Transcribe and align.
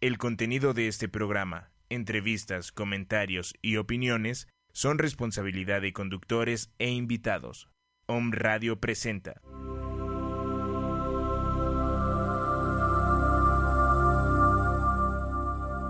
El 0.00 0.16
contenido 0.16 0.74
de 0.74 0.86
este 0.86 1.08
programa, 1.08 1.72
entrevistas, 1.88 2.70
comentarios 2.70 3.54
y 3.62 3.78
opiniones 3.78 4.46
son 4.72 4.96
responsabilidad 4.96 5.82
de 5.82 5.92
conductores 5.92 6.70
e 6.78 6.88
invitados. 6.90 7.68
Om 8.06 8.30
Radio 8.30 8.78
presenta. 8.78 9.40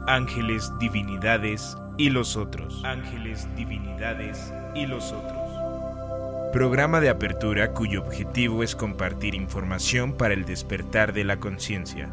Ángeles, 0.06 0.72
divinidades 0.80 1.76
y 1.98 2.08
los 2.08 2.38
otros. 2.38 2.82
Ángeles, 2.86 3.46
divinidades 3.56 4.54
y 4.74 4.86
los 4.86 5.12
otros. 5.12 6.50
Programa 6.54 7.00
de 7.00 7.10
apertura 7.10 7.74
cuyo 7.74 8.00
objetivo 8.00 8.62
es 8.62 8.74
compartir 8.74 9.34
información 9.34 10.16
para 10.16 10.32
el 10.32 10.46
despertar 10.46 11.12
de 11.12 11.24
la 11.24 11.38
conciencia. 11.40 12.08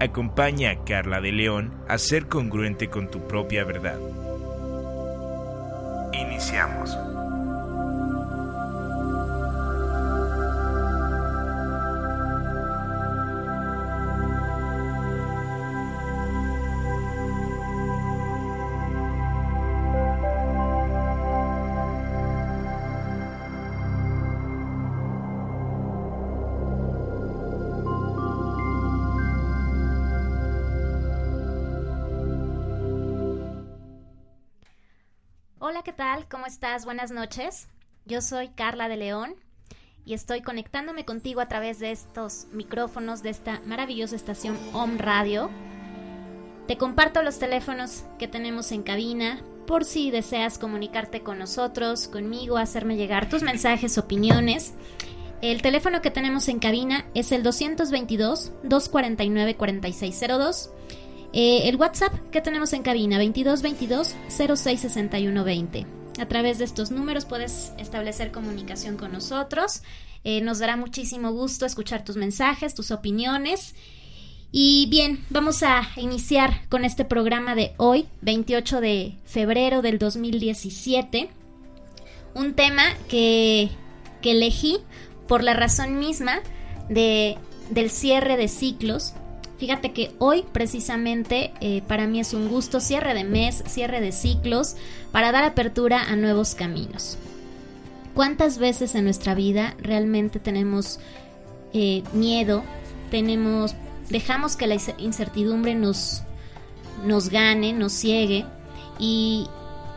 Acompaña 0.00 0.70
a 0.70 0.84
Carla 0.84 1.20
de 1.20 1.32
León 1.32 1.74
a 1.88 1.98
ser 1.98 2.28
congruente 2.28 2.88
con 2.88 3.10
tu 3.10 3.26
propia 3.26 3.64
verdad. 3.64 3.98
Iniciamos. 6.12 6.96
Estás? 36.58 36.84
Buenas 36.84 37.12
noches. 37.12 37.68
Yo 38.04 38.20
soy 38.20 38.48
Carla 38.48 38.88
de 38.88 38.96
León 38.96 39.36
y 40.04 40.12
estoy 40.12 40.42
conectándome 40.42 41.04
contigo 41.04 41.40
a 41.40 41.46
través 41.46 41.78
de 41.78 41.92
estos 41.92 42.48
micrófonos 42.50 43.22
de 43.22 43.30
esta 43.30 43.60
maravillosa 43.64 44.16
estación 44.16 44.58
Home 44.72 44.98
Radio. 44.98 45.50
Te 46.66 46.76
comparto 46.76 47.22
los 47.22 47.38
teléfonos 47.38 48.02
que 48.18 48.26
tenemos 48.26 48.72
en 48.72 48.82
cabina 48.82 49.40
por 49.68 49.84
si 49.84 50.10
deseas 50.10 50.58
comunicarte 50.58 51.22
con 51.22 51.38
nosotros, 51.38 52.08
conmigo, 52.08 52.56
hacerme 52.56 52.96
llegar 52.96 53.28
tus 53.28 53.44
mensajes, 53.44 53.96
opiniones. 53.96 54.74
El 55.40 55.62
teléfono 55.62 56.02
que 56.02 56.10
tenemos 56.10 56.48
en 56.48 56.58
cabina 56.58 57.06
es 57.14 57.30
el 57.30 57.44
222 57.44 58.50
249 58.64 59.56
4602 59.56 60.70
eh, 61.32 61.68
el 61.68 61.76
WhatsApp 61.76 62.14
que 62.32 62.40
tenemos 62.40 62.72
en 62.72 62.82
cabina, 62.82 63.18
2222 63.18 64.16
066120. 64.28 65.97
A 66.18 66.26
través 66.26 66.58
de 66.58 66.64
estos 66.64 66.90
números 66.90 67.24
puedes 67.24 67.72
establecer 67.78 68.32
comunicación 68.32 68.96
con 68.96 69.12
nosotros. 69.12 69.82
Eh, 70.24 70.40
nos 70.40 70.58
dará 70.58 70.76
muchísimo 70.76 71.32
gusto 71.32 71.64
escuchar 71.64 72.04
tus 72.04 72.16
mensajes, 72.16 72.74
tus 72.74 72.90
opiniones. 72.90 73.74
Y 74.50 74.86
bien, 74.88 75.24
vamos 75.30 75.62
a 75.62 75.88
iniciar 75.96 76.68
con 76.68 76.84
este 76.84 77.04
programa 77.04 77.54
de 77.54 77.72
hoy, 77.76 78.06
28 78.22 78.80
de 78.80 79.14
febrero 79.26 79.82
del 79.82 79.98
2017. 79.98 81.28
Un 82.34 82.54
tema 82.54 82.82
que, 83.08 83.68
que 84.20 84.32
elegí 84.32 84.78
por 85.28 85.44
la 85.44 85.54
razón 85.54 85.98
misma 85.98 86.40
de, 86.88 87.36
del 87.70 87.90
cierre 87.90 88.36
de 88.36 88.48
ciclos 88.48 89.12
Fíjate 89.58 89.92
que 89.92 90.12
hoy 90.18 90.44
precisamente 90.52 91.52
eh, 91.60 91.82
para 91.88 92.06
mí 92.06 92.20
es 92.20 92.32
un 92.32 92.48
gusto 92.48 92.80
cierre 92.80 93.12
de 93.12 93.24
mes, 93.24 93.64
cierre 93.66 94.00
de 94.00 94.12
ciclos, 94.12 94.76
para 95.10 95.32
dar 95.32 95.42
apertura 95.42 96.04
a 96.04 96.14
nuevos 96.14 96.54
caminos. 96.54 97.18
¿Cuántas 98.14 98.58
veces 98.58 98.94
en 98.94 99.04
nuestra 99.04 99.34
vida 99.34 99.74
realmente 99.80 100.38
tenemos 100.38 101.00
eh, 101.72 102.04
miedo, 102.12 102.62
tenemos, 103.10 103.74
dejamos 104.08 104.56
que 104.56 104.68
la 104.68 104.76
incertidumbre 104.98 105.74
nos, 105.74 106.22
nos 107.04 107.28
gane, 107.28 107.72
nos 107.72 107.92
ciegue 107.92 108.46
y, 108.98 109.48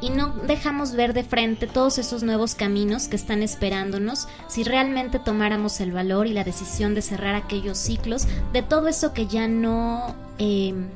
y 0.02 0.10
no 0.10 0.30
dejamos 0.48 0.94
ver 0.94 1.14
de 1.14 1.24
frente 1.24 1.68
todos 1.68 2.00
esos 2.00 2.24
nuevos 2.24 2.56
caminos 2.56 3.08
que 3.08 3.16
están 3.16 3.44
esperándonos 3.44 4.28
si 4.48 4.64
realmente 4.64 5.20
tomáramos 5.20 5.80
el 5.80 5.92
valor 5.92 6.28
y 6.28 6.34
la 6.34 6.44
decisión 6.44 6.96
de 6.96 7.04
cerrar 7.04 7.36
aquellos 7.36 7.78
ciclos 7.78 8.28
de 8.52 8.64
todo 8.64 8.88
eso 8.88 9.14
que 9.14 9.28
ya 9.28 9.48
no 9.48 10.16
em, 10.40 10.88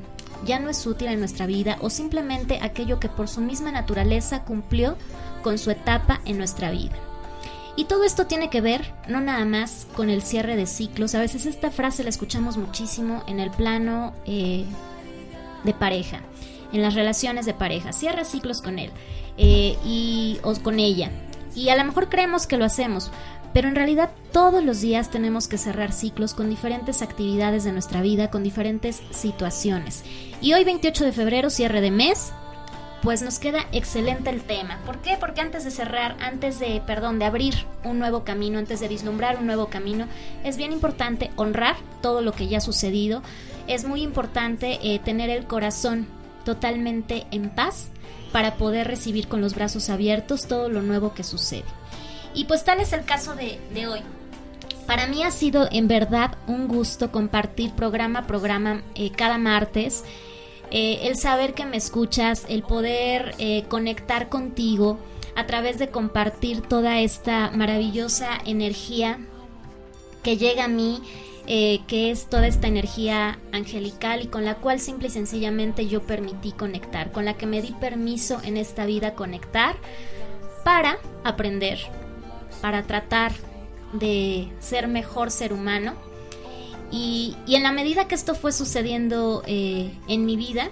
ya 0.44 0.58
no 0.58 0.68
es 0.68 0.84
útil 0.86 1.08
en 1.08 1.20
nuestra 1.20 1.46
vida 1.46 1.78
o 1.80 1.88
simplemente 1.88 2.58
aquello 2.60 3.00
que 3.00 3.08
por 3.08 3.28
su 3.28 3.40
misma 3.40 3.70
naturaleza 3.70 4.44
cumplió 4.44 4.96
con 5.42 5.58
su 5.58 5.70
etapa 5.70 6.20
en 6.24 6.38
nuestra 6.38 6.70
vida. 6.70 6.96
Y 7.76 7.84
todo 7.84 8.04
esto 8.04 8.26
tiene 8.26 8.50
que 8.50 8.60
ver 8.60 8.92
no 9.06 9.20
nada 9.20 9.44
más 9.44 9.86
con 9.94 10.10
el 10.10 10.22
cierre 10.22 10.56
de 10.56 10.66
ciclos, 10.66 11.14
a 11.14 11.20
veces 11.20 11.46
esta 11.46 11.70
frase 11.70 12.02
la 12.02 12.08
escuchamos 12.08 12.56
muchísimo 12.56 13.22
en 13.26 13.38
el 13.38 13.50
plano 13.50 14.14
eh, 14.26 14.64
de 15.64 15.72
pareja 15.74 16.20
en 16.72 16.82
las 16.82 16.94
relaciones 16.94 17.46
de 17.46 17.54
pareja. 17.54 17.92
Cierra 17.92 18.24
ciclos 18.24 18.62
con 18.62 18.78
él 18.78 18.90
eh, 19.38 19.76
y, 19.84 20.38
o 20.42 20.54
con 20.54 20.78
ella. 20.78 21.10
Y 21.54 21.70
a 21.70 21.76
lo 21.76 21.84
mejor 21.84 22.08
creemos 22.08 22.46
que 22.46 22.58
lo 22.58 22.64
hacemos, 22.64 23.10
pero 23.52 23.68
en 23.68 23.74
realidad 23.74 24.10
todos 24.32 24.62
los 24.62 24.82
días 24.82 25.10
tenemos 25.10 25.48
que 25.48 25.56
cerrar 25.56 25.92
ciclos 25.92 26.34
con 26.34 26.50
diferentes 26.50 27.00
actividades 27.00 27.64
de 27.64 27.72
nuestra 27.72 28.02
vida, 28.02 28.30
con 28.30 28.42
diferentes 28.42 29.00
situaciones. 29.10 30.04
Y 30.42 30.52
hoy 30.52 30.64
28 30.64 31.04
de 31.06 31.12
febrero, 31.12 31.48
cierre 31.48 31.80
de 31.80 31.90
mes, 31.90 32.32
pues 33.02 33.22
nos 33.22 33.38
queda 33.38 33.66
excelente 33.72 34.30
el 34.30 34.42
tema. 34.42 34.78
¿Por 34.84 34.98
qué? 34.98 35.16
Porque 35.18 35.40
antes 35.40 35.64
de 35.64 35.70
cerrar, 35.70 36.16
antes 36.20 36.58
de, 36.58 36.82
perdón, 36.86 37.18
de 37.18 37.24
abrir 37.24 37.54
un 37.84 37.98
nuevo 37.98 38.24
camino, 38.24 38.58
antes 38.58 38.80
de 38.80 38.88
vislumbrar 38.88 39.38
un 39.38 39.46
nuevo 39.46 39.66
camino, 39.68 40.06
es 40.44 40.56
bien 40.56 40.72
importante 40.72 41.30
honrar 41.36 41.76
todo 42.02 42.20
lo 42.20 42.32
que 42.32 42.48
ya 42.48 42.58
ha 42.58 42.60
sucedido. 42.60 43.22
Es 43.68 43.84
muy 43.84 44.02
importante 44.02 44.80
eh, 44.82 44.98
tener 44.98 45.30
el 45.30 45.46
corazón 45.46 46.08
totalmente 46.46 47.26
en 47.32 47.50
paz 47.50 47.88
para 48.32 48.54
poder 48.54 48.86
recibir 48.86 49.28
con 49.28 49.40
los 49.42 49.54
brazos 49.54 49.90
abiertos 49.90 50.46
todo 50.46 50.70
lo 50.70 50.80
nuevo 50.80 51.12
que 51.12 51.24
sucede. 51.24 51.64
Y 52.34 52.44
pues 52.44 52.64
tal 52.64 52.80
es 52.80 52.92
el 52.92 53.04
caso 53.04 53.34
de, 53.34 53.86
hoy. 53.86 54.00
Para 54.86 55.08
mí 55.08 55.24
ha 55.24 55.32
sido 55.32 55.68
en 55.72 55.88
verdad 55.88 56.38
un 56.46 56.68
gusto 56.68 57.10
compartir 57.10 57.72
programa 57.72 58.20
a 58.20 58.26
programa 58.26 58.82
eh, 58.94 59.10
cada 59.10 59.38
martes. 59.38 60.04
Eh, 60.70 61.00
el 61.08 61.16
saber 61.16 61.54
que 61.54 61.66
me 61.66 61.76
escuchas, 61.76 62.46
el 62.48 62.62
poder 62.62 63.34
eh, 63.38 63.64
conectar 63.68 64.28
contigo 64.28 64.98
a 65.34 65.46
través 65.46 65.78
de 65.78 65.88
compartir 65.88 66.60
toda 66.60 67.00
esta 67.00 67.50
maravillosa 67.50 68.28
energía 68.44 69.18
que 70.22 70.36
llega 70.36 70.64
a 70.64 70.68
mí 70.68 71.02
eh, 71.48 71.80
que 71.86 72.10
es 72.10 72.28
toda 72.28 72.46
esta 72.46 72.66
energía 72.66 73.38
angelical 73.52 74.22
y 74.22 74.26
con 74.26 74.44
la 74.44 74.56
cual 74.56 74.80
simple 74.80 75.08
y 75.08 75.10
sencillamente 75.10 75.86
yo 75.86 76.02
permití 76.02 76.52
conectar, 76.52 77.12
con 77.12 77.24
la 77.24 77.34
que 77.34 77.46
me 77.46 77.62
di 77.62 77.72
permiso 77.72 78.40
en 78.42 78.56
esta 78.56 78.84
vida 78.84 79.14
conectar 79.14 79.76
para 80.64 80.98
aprender, 81.22 81.78
para 82.60 82.82
tratar 82.82 83.32
de 83.92 84.48
ser 84.58 84.88
mejor 84.88 85.30
ser 85.30 85.52
humano. 85.52 85.94
Y, 86.90 87.36
en 87.48 87.62
la 87.62 87.72
medida 87.72 88.08
que 88.08 88.14
esto 88.14 88.34
fue 88.34 88.52
sucediendo 88.52 89.42
eh, 89.46 89.92
en 90.08 90.24
mi 90.24 90.36
vida, 90.36 90.70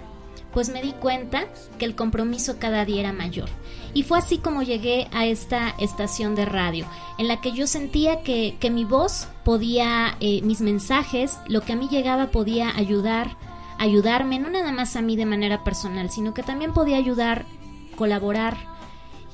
pues 0.53 0.69
me 0.69 0.81
di 0.81 0.93
cuenta 0.93 1.45
que 1.77 1.85
el 1.85 1.95
compromiso 1.95 2.57
cada 2.59 2.85
día 2.85 3.01
era 3.01 3.13
mayor. 3.13 3.49
Y 3.95 4.03
fue 4.03 4.17
así 4.17 4.39
como 4.39 4.61
llegué 4.61 5.07
a 5.13 5.25
esta 5.25 5.69
estación 5.79 6.35
de 6.35 6.43
radio, 6.43 6.85
en 7.17 7.29
la 7.29 7.39
que 7.39 7.53
yo 7.53 7.65
sentía 7.65 8.23
que, 8.23 8.57
mi 8.69 8.83
voz 8.83 9.29
podía, 9.45 10.17
eh, 10.19 10.41
mis 10.41 10.59
mensajes, 10.59 11.39
lo 11.47 11.61
que 11.61 11.71
a 11.71 11.75
mí 11.77 11.87
llegaba 11.89 12.27
podía 12.27 12.75
ayudar, 12.75 13.37
ayudarme, 13.79 14.37
no 14.37 14.49
nada 14.49 14.73
más 14.73 14.97
a 14.97 15.01
mí 15.01 15.15
de 15.15 15.25
manera 15.25 15.63
personal, 15.63 16.09
sino 16.09 16.33
que 16.33 16.43
también 16.43 16.73
podía 16.73 16.97
ayudar, 16.97 17.45
colaborar, 17.95 18.57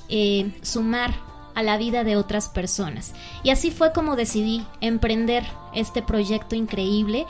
eh, 0.09 0.53
sumar 0.61 1.15
a 1.55 1.63
la 1.63 1.77
vida 1.77 2.03
de 2.03 2.15
otras 2.15 2.47
personas. 2.47 3.15
Y 3.41 3.49
así 3.49 3.71
fue 3.71 3.93
como 3.93 4.15
decidí 4.15 4.63
emprender 4.79 5.43
este 5.73 6.03
proyecto 6.03 6.55
increíble 6.55 7.25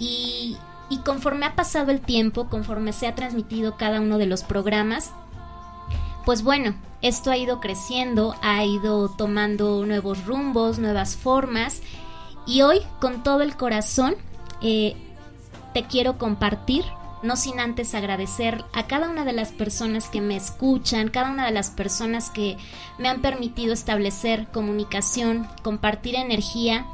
y, 0.00 0.56
y 0.90 0.98
conforme 1.04 1.46
ha 1.46 1.54
pasado 1.54 1.92
el 1.92 2.00
tiempo, 2.00 2.48
conforme 2.48 2.92
se 2.92 3.06
ha 3.06 3.14
transmitido 3.14 3.76
cada 3.76 4.00
uno 4.00 4.18
de 4.18 4.26
los 4.26 4.42
programas, 4.42 5.12
pues 6.26 6.42
bueno, 6.42 6.74
esto 7.02 7.30
ha 7.30 7.36
ido 7.36 7.60
creciendo, 7.60 8.34
ha 8.42 8.64
ido 8.64 9.08
tomando 9.08 9.86
nuevos 9.86 10.26
rumbos, 10.26 10.80
nuevas 10.80 11.14
formas 11.14 11.82
y 12.48 12.62
hoy 12.62 12.80
con 13.00 13.22
todo 13.22 13.42
el 13.42 13.56
corazón 13.56 14.16
eh, 14.60 14.96
te 15.72 15.84
quiero 15.84 16.18
compartir, 16.18 16.84
no 17.22 17.36
sin 17.36 17.60
antes 17.60 17.94
agradecer 17.94 18.64
a 18.72 18.88
cada 18.88 19.08
una 19.08 19.24
de 19.24 19.34
las 19.34 19.52
personas 19.52 20.08
que 20.08 20.20
me 20.20 20.34
escuchan, 20.34 21.10
cada 21.10 21.30
una 21.30 21.46
de 21.46 21.52
las 21.52 21.70
personas 21.70 22.30
que 22.30 22.56
me 22.98 23.08
han 23.08 23.22
permitido 23.22 23.72
establecer 23.72 24.48
comunicación, 24.48 25.46
compartir 25.62 26.16
energía 26.16 26.86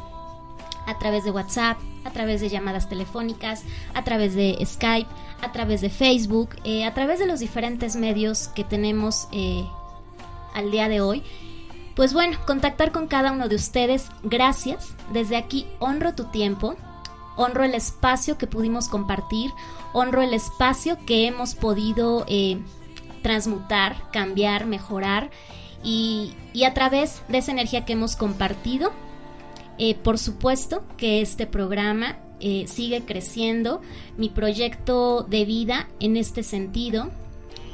a 0.87 0.99
través 0.99 1.25
de 1.25 1.31
WhatsApp, 1.31 1.79
a 2.05 2.11
través 2.11 2.41
de 2.41 2.49
llamadas 2.49 2.89
telefónicas, 2.89 3.63
a 3.95 4.05
través 4.05 4.35
de 4.35 4.59
Skype, 4.65 5.09
a 5.41 5.53
través 5.53 5.81
de 5.81 5.91
Facebook, 5.91 6.51
eh, 6.65 6.85
a 6.85 6.95
través 6.95 7.19
de 7.19 7.27
los 7.27 7.41
diferentes 7.41 7.97
medios 7.97 8.49
que 8.49 8.65
tenemos 8.65 9.29
eh, 9.33 9.65
al 10.55 10.71
día 10.71 10.89
de 10.89 11.01
hoy. 11.01 11.23
Pues 11.95 12.15
bueno, 12.15 12.39
contactar 12.47 12.91
con 12.91 13.07
cada 13.07 13.33
uno 13.33 13.49
de 13.49 13.57
ustedes, 13.57 14.09
gracias. 14.23 14.95
Desde 15.13 15.37
aquí 15.37 15.67
honro 15.79 16.15
tu 16.15 16.25
tiempo, 16.25 16.77
honro 17.37 17.65
el 17.65 17.75
espacio 17.75 18.39
que 18.39 18.47
pudimos 18.47 18.89
compartir, 18.89 19.51
honro 19.93 20.23
el 20.23 20.33
espacio 20.33 20.97
que 21.05 21.27
hemos 21.27 21.55
podido 21.55 22.25
eh, 22.29 22.59
transmutar, 23.23 24.11
cambiar, 24.11 24.67
mejorar 24.67 25.31
y, 25.83 26.35
a 26.65 26.75
través 26.75 27.23
de 27.29 27.39
esa 27.39 27.53
energía 27.53 27.85
que 27.85 27.95
hemos 27.95 28.17
compartido, 28.17 28.93
eh, 29.79 29.95
por 29.95 30.19
supuesto 30.19 30.85
que 30.97 31.21
este 31.21 31.47
programa 31.47 32.19
eh, 32.41 32.65
sigue 32.67 33.03
creciendo, 33.05 33.81
mi 34.17 34.29
proyecto 34.29 35.23
de 35.23 35.45
vida 35.45 35.89
en 36.01 36.17
este 36.17 36.43
sentido, 36.43 37.11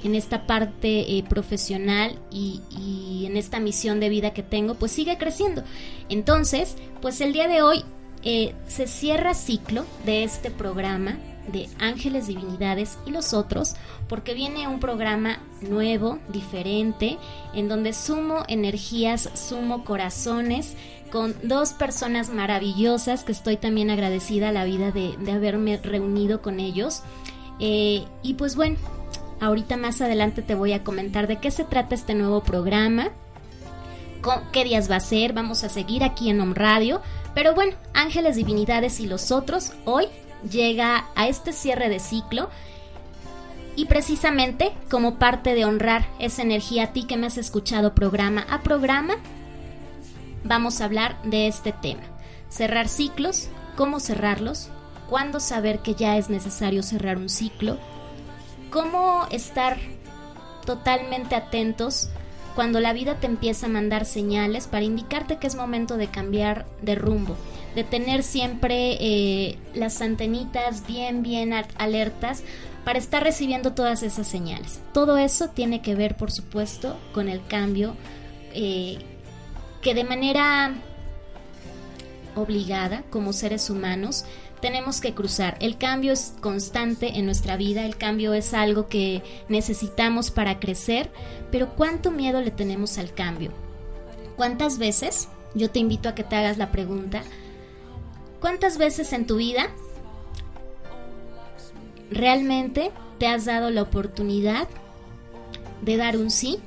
en 0.04 0.14
esta 0.14 0.46
parte 0.46 1.24
profesional 1.28 2.18
y, 2.30 2.60
y, 2.70 3.26
en 3.26 3.36
esta 3.36 3.58
misión 3.58 3.98
de 3.98 4.08
vida 4.08 4.32
que 4.32 4.44
tengo, 4.44 4.74
pues 4.74 4.92
sigue 4.92 5.18
creciendo. 5.18 5.64
Entonces, 6.08 6.76
pues 7.00 7.20
el 7.20 7.32
día 7.32 7.48
de 7.48 7.62
hoy 7.62 7.84
eh, 8.22 8.54
se 8.66 8.86
cierra 8.86 9.34
ciclo 9.34 9.84
de 10.04 10.24
este 10.24 10.50
programa 10.50 11.18
de 11.52 11.68
Ángeles, 11.78 12.26
Divinidades 12.26 12.98
y 13.06 13.10
los 13.10 13.32
otros, 13.32 13.74
porque 14.08 14.34
viene 14.34 14.68
un 14.68 14.80
programa 14.80 15.38
nuevo, 15.62 16.18
diferente, 16.28 17.16
en 17.54 17.68
donde 17.68 17.92
sumo 17.92 18.42
energías, 18.48 19.30
sumo 19.34 19.84
corazones, 19.84 20.74
con 21.10 21.34
dos 21.42 21.72
personas 21.72 22.30
maravillosas 22.30 23.24
que 23.24 23.32
estoy 23.32 23.56
también 23.56 23.90
agradecida 23.90 24.48
a 24.50 24.52
la 24.52 24.64
vida 24.64 24.90
de, 24.90 25.16
haberme 25.32 25.76
reunido 25.76 26.42
con 26.42 26.60
ellos. 26.60 27.02
Eh, 27.60 28.04
y 28.22 28.34
pues 28.34 28.56
bueno, 28.56 28.76
ahorita 29.40 29.76
más 29.76 30.00
adelante 30.00 30.42
te 30.42 30.54
voy 30.54 30.72
a 30.72 30.84
comentar 30.84 31.26
de 31.26 31.36
qué 31.36 31.50
se 31.50 31.64
trata 31.64 31.94
este 31.94 32.14
nuevo 32.14 32.42
programa, 32.42 33.10
qué 34.52 34.64
días 34.64 34.90
va 34.90 34.96
a 34.96 35.00
ser, 35.00 35.32
vamos 35.32 35.64
a 35.64 35.68
seguir 35.68 36.04
aquí 36.04 36.30
en 36.30 36.40
Home 36.40 36.54
Radio 36.54 37.00
pero 37.38 37.54
bueno, 37.54 37.76
Ángeles, 37.94 38.34
Divinidades 38.34 38.98
y 38.98 39.06
los 39.06 39.30
otros 39.30 39.72
hoy 39.84 40.06
llega 40.50 41.06
a 41.14 41.28
este 41.28 41.52
cierre 41.52 41.88
de 41.88 42.00
ciclo 42.00 42.50
y 43.76 43.86
precisamente 43.86 44.72
como 44.90 45.20
parte 45.20 45.54
de 45.54 45.64
honrar 45.64 46.08
esa 46.18 46.42
energía 46.42 46.82
a 46.82 46.92
ti 46.92 47.04
que 47.04 47.16
me 47.16 47.28
has 47.28 47.38
escuchado 47.38 47.94
programa 47.94 48.44
a 48.50 48.62
programa, 48.62 49.14
vamos 50.48 50.80
a 50.80 50.86
hablar 50.86 51.20
de 51.22 51.46
este 51.46 51.72
tema. 51.72 52.02
Cerrar 52.48 52.88
ciclos, 52.88 53.48
cómo 53.76 54.00
cerrarlos, 54.00 54.70
cuándo 55.08 55.38
saber 55.38 55.80
que 55.80 55.94
ya 55.94 56.16
es 56.16 56.30
necesario 56.30 56.82
cerrar 56.82 57.18
un 57.18 57.28
ciclo, 57.28 57.76
cómo 58.70 59.26
estar 59.30 59.78
totalmente 60.64 61.34
atentos 61.34 62.08
cuando 62.54 62.80
la 62.80 62.92
vida 62.92 63.14
te 63.20 63.26
empieza 63.26 63.66
a 63.66 63.70
mandar 63.70 64.04
señales 64.04 64.66
para 64.66 64.84
indicarte 64.84 65.36
que 65.36 65.46
es 65.46 65.54
momento 65.54 65.96
de 65.96 66.08
cambiar 66.08 66.66
de 66.82 66.96
rumbo, 66.96 67.36
de 67.74 67.84
tener 67.84 68.22
siempre 68.22 68.96
eh, 69.00 69.58
las 69.74 70.00
antenitas 70.02 70.84
bien, 70.86 71.22
bien 71.22 71.52
alertas 71.76 72.42
para 72.84 72.98
estar 72.98 73.22
recibiendo 73.22 73.74
todas 73.74 74.02
esas 74.02 74.26
señales. 74.26 74.80
Todo 74.92 75.18
eso 75.18 75.48
tiene 75.50 75.82
que 75.82 75.94
ver, 75.94 76.16
por 76.16 76.32
supuesto, 76.32 76.96
con 77.12 77.28
el 77.28 77.46
cambio 77.46 77.94
eh, 78.54 78.98
que 79.82 79.94
de 79.94 80.04
manera 80.04 80.74
obligada 82.34 83.02
como 83.10 83.32
seres 83.32 83.70
humanos 83.70 84.24
tenemos 84.60 85.00
que 85.00 85.14
cruzar. 85.14 85.56
El 85.60 85.78
cambio 85.78 86.12
es 86.12 86.34
constante 86.40 87.18
en 87.18 87.26
nuestra 87.26 87.56
vida, 87.56 87.84
el 87.84 87.96
cambio 87.96 88.34
es 88.34 88.54
algo 88.54 88.88
que 88.88 89.22
necesitamos 89.48 90.30
para 90.30 90.58
crecer, 90.58 91.10
pero 91.50 91.74
¿cuánto 91.74 92.10
miedo 92.10 92.40
le 92.40 92.50
tenemos 92.50 92.98
al 92.98 93.12
cambio? 93.12 93.52
¿Cuántas 94.36 94.78
veces? 94.78 95.28
Yo 95.54 95.70
te 95.70 95.78
invito 95.78 96.08
a 96.08 96.14
que 96.14 96.24
te 96.24 96.36
hagas 96.36 96.58
la 96.58 96.70
pregunta. 96.70 97.22
¿Cuántas 98.40 98.78
veces 98.78 99.12
en 99.12 99.26
tu 99.26 99.36
vida 99.36 99.68
realmente 102.10 102.92
te 103.18 103.26
has 103.26 103.44
dado 103.44 103.70
la 103.70 103.82
oportunidad 103.82 104.68
de 105.82 105.96
dar 105.96 106.16
un 106.16 106.30
sí 106.30 106.58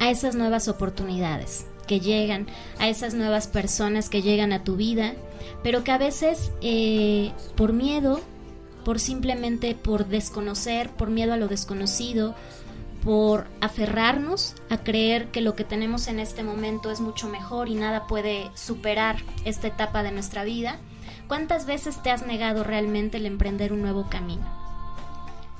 a 0.00 0.10
esas 0.10 0.34
nuevas 0.34 0.66
oportunidades 0.66 1.66
que 1.86 2.00
llegan, 2.00 2.46
a 2.78 2.88
esas 2.88 3.14
nuevas 3.14 3.46
personas 3.46 4.08
que 4.08 4.22
llegan 4.22 4.52
a 4.52 4.64
tu 4.64 4.76
vida, 4.76 5.14
pero 5.62 5.84
que 5.84 5.92
a 5.92 5.98
veces 5.98 6.50
eh, 6.62 7.32
por 7.56 7.72
miedo, 7.72 8.20
por 8.84 8.98
simplemente 8.98 9.74
por 9.74 10.06
desconocer, 10.06 10.90
por 10.90 11.10
miedo 11.10 11.32
a 11.32 11.36
lo 11.36 11.48
desconocido, 11.48 12.34
por 13.04 13.46
aferrarnos 13.60 14.54
a 14.68 14.78
creer 14.78 15.28
que 15.28 15.40
lo 15.40 15.56
que 15.56 15.64
tenemos 15.64 16.06
en 16.08 16.18
este 16.18 16.42
momento 16.42 16.90
es 16.90 17.00
mucho 17.00 17.28
mejor 17.28 17.68
y 17.68 17.74
nada 17.74 18.06
puede 18.06 18.50
superar 18.54 19.16
esta 19.44 19.68
etapa 19.68 20.02
de 20.02 20.12
nuestra 20.12 20.44
vida, 20.44 20.78
¿cuántas 21.28 21.66
veces 21.66 22.02
te 22.02 22.10
has 22.10 22.26
negado 22.26 22.64
realmente 22.64 23.16
el 23.16 23.26
emprender 23.26 23.72
un 23.72 23.82
nuevo 23.82 24.08
camino? 24.10 24.44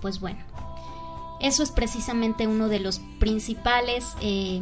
Pues 0.01 0.21
bueno, 0.21 0.39
eso 1.41 1.63
es 1.63 1.71
precisamente 1.71 2.47
uno 2.47 2.69
de 2.69 2.81
los 2.81 3.01
principales 3.19 4.15
eh, 4.21 4.61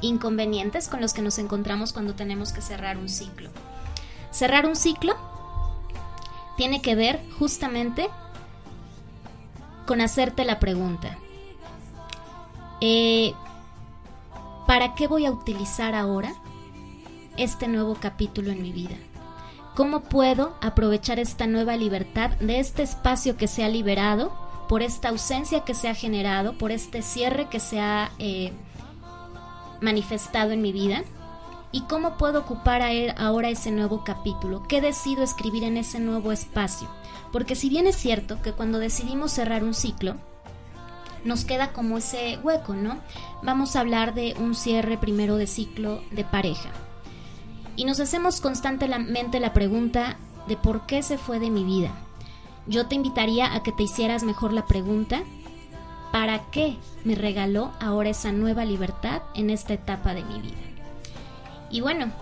inconvenientes 0.00 0.88
con 0.88 1.00
los 1.00 1.12
que 1.12 1.22
nos 1.22 1.38
encontramos 1.38 1.92
cuando 1.92 2.14
tenemos 2.14 2.52
que 2.52 2.60
cerrar 2.60 2.98
un 2.98 3.08
ciclo. 3.08 3.50
Cerrar 4.30 4.66
un 4.66 4.76
ciclo 4.76 5.16
tiene 6.56 6.82
que 6.82 6.94
ver 6.94 7.20
justamente 7.38 8.08
con 9.86 10.00
hacerte 10.00 10.44
la 10.44 10.60
pregunta, 10.60 11.16
eh, 12.80 13.32
¿para 14.66 14.94
qué 14.94 15.06
voy 15.06 15.24
a 15.24 15.30
utilizar 15.30 15.94
ahora 15.94 16.34
este 17.38 17.68
nuevo 17.68 17.94
capítulo 17.94 18.50
en 18.50 18.60
mi 18.60 18.70
vida? 18.70 18.96
¿Cómo 19.74 20.00
puedo 20.00 20.56
aprovechar 20.60 21.18
esta 21.18 21.46
nueva 21.46 21.76
libertad 21.76 22.30
de 22.38 22.60
este 22.60 22.82
espacio 22.82 23.36
que 23.36 23.48
se 23.48 23.64
ha 23.64 23.68
liberado, 23.68 24.47
por 24.68 24.82
esta 24.82 25.08
ausencia 25.08 25.64
que 25.64 25.74
se 25.74 25.88
ha 25.88 25.94
generado, 25.94 26.56
por 26.58 26.70
este 26.70 27.02
cierre 27.02 27.48
que 27.48 27.60
se 27.60 27.80
ha 27.80 28.10
eh, 28.18 28.52
manifestado 29.80 30.52
en 30.52 30.62
mi 30.62 30.72
vida? 30.72 31.02
¿Y 31.70 31.82
cómo 31.82 32.16
puedo 32.16 32.40
ocupar 32.40 32.82
ahora 33.18 33.50
ese 33.50 33.70
nuevo 33.70 34.02
capítulo? 34.04 34.62
¿Qué 34.68 34.80
decido 34.80 35.22
escribir 35.22 35.64
en 35.64 35.76
ese 35.76 35.98
nuevo 36.00 36.32
espacio? 36.32 36.88
Porque 37.32 37.54
si 37.54 37.68
bien 37.68 37.86
es 37.86 37.96
cierto 37.96 38.40
que 38.40 38.52
cuando 38.52 38.78
decidimos 38.78 39.32
cerrar 39.32 39.64
un 39.64 39.74
ciclo, 39.74 40.16
nos 41.24 41.44
queda 41.44 41.72
como 41.72 41.98
ese 41.98 42.38
hueco, 42.42 42.74
¿no? 42.74 42.98
Vamos 43.42 43.76
a 43.76 43.80
hablar 43.80 44.14
de 44.14 44.34
un 44.38 44.54
cierre 44.54 44.96
primero 44.96 45.36
de 45.36 45.46
ciclo 45.46 46.02
de 46.10 46.24
pareja. 46.24 46.70
Y 47.76 47.84
nos 47.84 48.00
hacemos 48.00 48.40
constantemente 48.40 49.38
la 49.38 49.52
pregunta 49.52 50.16
de 50.46 50.56
por 50.56 50.86
qué 50.86 51.02
se 51.02 51.18
fue 51.18 51.38
de 51.38 51.50
mi 51.50 51.64
vida. 51.64 51.92
Yo 52.68 52.86
te 52.86 52.94
invitaría 52.94 53.54
a 53.54 53.62
que 53.62 53.72
te 53.72 53.84
hicieras 53.84 54.24
mejor 54.24 54.52
la 54.52 54.66
pregunta, 54.66 55.22
¿para 56.12 56.50
qué 56.50 56.76
me 57.04 57.14
regaló 57.14 57.72
ahora 57.80 58.10
esa 58.10 58.30
nueva 58.30 58.66
libertad 58.66 59.22
en 59.34 59.48
esta 59.48 59.72
etapa 59.72 60.14
de 60.14 60.22
mi 60.22 60.40
vida? 60.40 60.56
Y 61.70 61.80
bueno, 61.80 62.12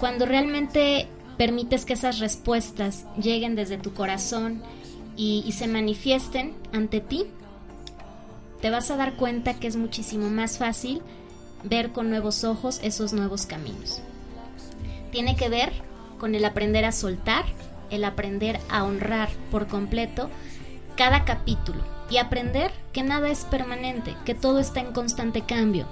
cuando 0.00 0.26
realmente 0.26 1.08
permites 1.36 1.84
que 1.84 1.92
esas 1.92 2.18
respuestas 2.18 3.06
lleguen 3.16 3.54
desde 3.54 3.78
tu 3.78 3.94
corazón 3.94 4.60
y, 5.16 5.44
y 5.46 5.52
se 5.52 5.68
manifiesten 5.68 6.54
ante 6.72 7.00
ti, 7.00 7.26
te 8.60 8.70
vas 8.70 8.90
a 8.90 8.96
dar 8.96 9.14
cuenta 9.14 9.54
que 9.54 9.68
es 9.68 9.76
muchísimo 9.76 10.28
más 10.28 10.58
fácil 10.58 11.02
ver 11.62 11.92
con 11.92 12.10
nuevos 12.10 12.42
ojos 12.42 12.80
esos 12.82 13.12
nuevos 13.12 13.46
caminos. 13.46 14.02
Tiene 15.12 15.36
que 15.36 15.48
ver 15.48 15.72
con 16.18 16.34
el 16.34 16.44
aprender 16.44 16.84
a 16.84 16.92
soltar, 16.92 17.44
el 17.92 18.04
aprender 18.04 18.58
a 18.68 18.82
honrar 18.82 19.28
por 19.50 19.68
completo 19.68 20.30
cada 20.96 21.24
capítulo 21.24 21.82
y 22.10 22.16
aprender 22.16 22.72
que 22.92 23.02
nada 23.02 23.30
es 23.30 23.44
permanente, 23.44 24.16
que 24.24 24.34
todo 24.34 24.58
está 24.58 24.80
en 24.80 24.92
constante 24.92 25.42
cambio. 25.42 25.86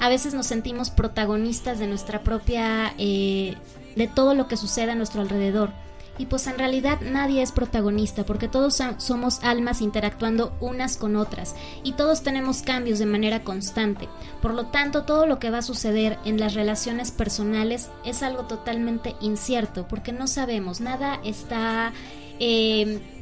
A 0.00 0.08
veces 0.08 0.32
nos 0.32 0.46
sentimos 0.46 0.90
protagonistas 0.90 1.78
de 1.80 1.88
nuestra 1.88 2.22
propia, 2.22 2.94
eh, 2.98 3.56
de 3.96 4.06
todo 4.06 4.34
lo 4.34 4.46
que 4.46 4.56
sucede 4.56 4.92
a 4.92 4.94
nuestro 4.94 5.20
alrededor 5.20 5.70
y 6.18 6.26
pues 6.26 6.46
en 6.46 6.58
realidad 6.58 7.00
nadie 7.00 7.42
es 7.42 7.52
protagonista 7.52 8.24
porque 8.24 8.48
todos 8.48 8.82
somos 8.98 9.40
almas 9.42 9.80
interactuando 9.80 10.52
unas 10.60 10.96
con 10.96 11.16
otras 11.16 11.54
y 11.82 11.92
todos 11.92 12.22
tenemos 12.22 12.62
cambios 12.62 12.98
de 12.98 13.06
manera 13.06 13.44
constante. 13.44 14.08
Por 14.42 14.54
lo 14.54 14.66
tanto, 14.66 15.04
todo 15.04 15.26
lo 15.26 15.38
que 15.38 15.50
va 15.50 15.58
a 15.58 15.62
suceder 15.62 16.18
en 16.24 16.38
las 16.38 16.54
relaciones 16.54 17.10
personales 17.10 17.90
es 18.04 18.22
algo 18.22 18.44
totalmente 18.44 19.14
incierto 19.20 19.86
porque 19.88 20.12
no 20.12 20.26
sabemos, 20.26 20.80
nada 20.80 21.20
está... 21.24 21.92
Eh, 22.40 23.14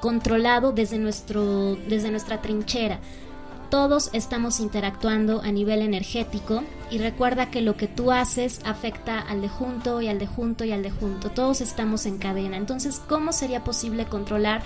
controlado 0.00 0.72
desde, 0.72 0.98
nuestro, 0.98 1.76
desde 1.88 2.10
nuestra 2.10 2.42
trinchera 2.42 3.00
todos 3.74 4.10
estamos 4.12 4.60
interactuando 4.60 5.40
a 5.42 5.50
nivel 5.50 5.82
energético 5.82 6.62
y 6.92 6.98
recuerda 6.98 7.50
que 7.50 7.60
lo 7.60 7.76
que 7.76 7.88
tú 7.88 8.12
haces 8.12 8.60
afecta 8.64 9.18
al 9.18 9.42
de 9.42 9.48
junto 9.48 10.00
y 10.00 10.06
al 10.06 10.20
de 10.20 10.28
junto 10.28 10.64
y 10.64 10.70
al 10.70 10.84
de 10.84 10.92
junto. 10.92 11.32
Todos 11.32 11.60
estamos 11.60 12.06
en 12.06 12.18
cadena. 12.18 12.56
Entonces, 12.56 13.02
¿cómo 13.08 13.32
sería 13.32 13.64
posible 13.64 14.04
controlar 14.04 14.62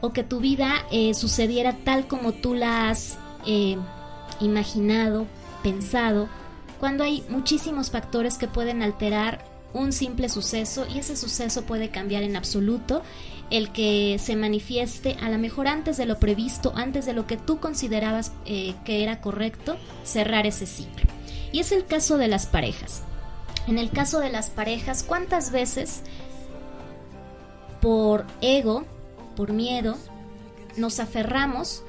o 0.00 0.12
que 0.12 0.22
tu 0.22 0.38
vida 0.38 0.74
eh, 0.92 1.12
sucediera 1.14 1.72
tal 1.84 2.06
como 2.06 2.34
tú 2.34 2.54
la 2.54 2.88
has 2.88 3.18
eh, 3.48 3.78
imaginado, 4.38 5.26
pensado, 5.64 6.28
cuando 6.78 7.02
hay 7.02 7.24
muchísimos 7.30 7.90
factores 7.90 8.38
que 8.38 8.46
pueden 8.46 8.80
alterar 8.84 9.44
un 9.74 9.92
simple 9.92 10.28
suceso 10.28 10.86
y 10.94 11.00
ese 11.00 11.16
suceso 11.16 11.62
puede 11.62 11.90
cambiar 11.90 12.22
en 12.22 12.36
absoluto 12.36 13.02
el 13.50 13.70
que 13.70 14.18
se 14.18 14.36
manifieste 14.36 15.16
a 15.20 15.28
lo 15.28 15.38
mejor 15.38 15.68
antes 15.68 15.96
de 15.96 16.06
lo 16.06 16.18
previsto, 16.18 16.72
antes 16.74 17.06
de 17.06 17.12
lo 17.12 17.26
que 17.26 17.36
tú 17.36 17.60
considerabas 17.60 18.32
eh, 18.46 18.74
que 18.84 19.02
era 19.02 19.20
correcto, 19.20 19.76
cerrar 20.04 20.46
ese 20.46 20.66
ciclo. 20.66 21.10
Y 21.52 21.60
es 21.60 21.72
el 21.72 21.84
caso 21.84 22.16
de 22.16 22.28
las 22.28 22.46
parejas. 22.46 23.02
En 23.66 23.78
el 23.78 23.90
caso 23.90 24.20
de 24.20 24.30
las 24.30 24.50
parejas, 24.50 25.02
¿cuántas 25.02 25.52
veces 25.52 26.02
por 27.80 28.24
ego, 28.40 28.84
por 29.36 29.52
miedo, 29.52 29.96
nos 30.76 31.00
aferramos 31.00 31.82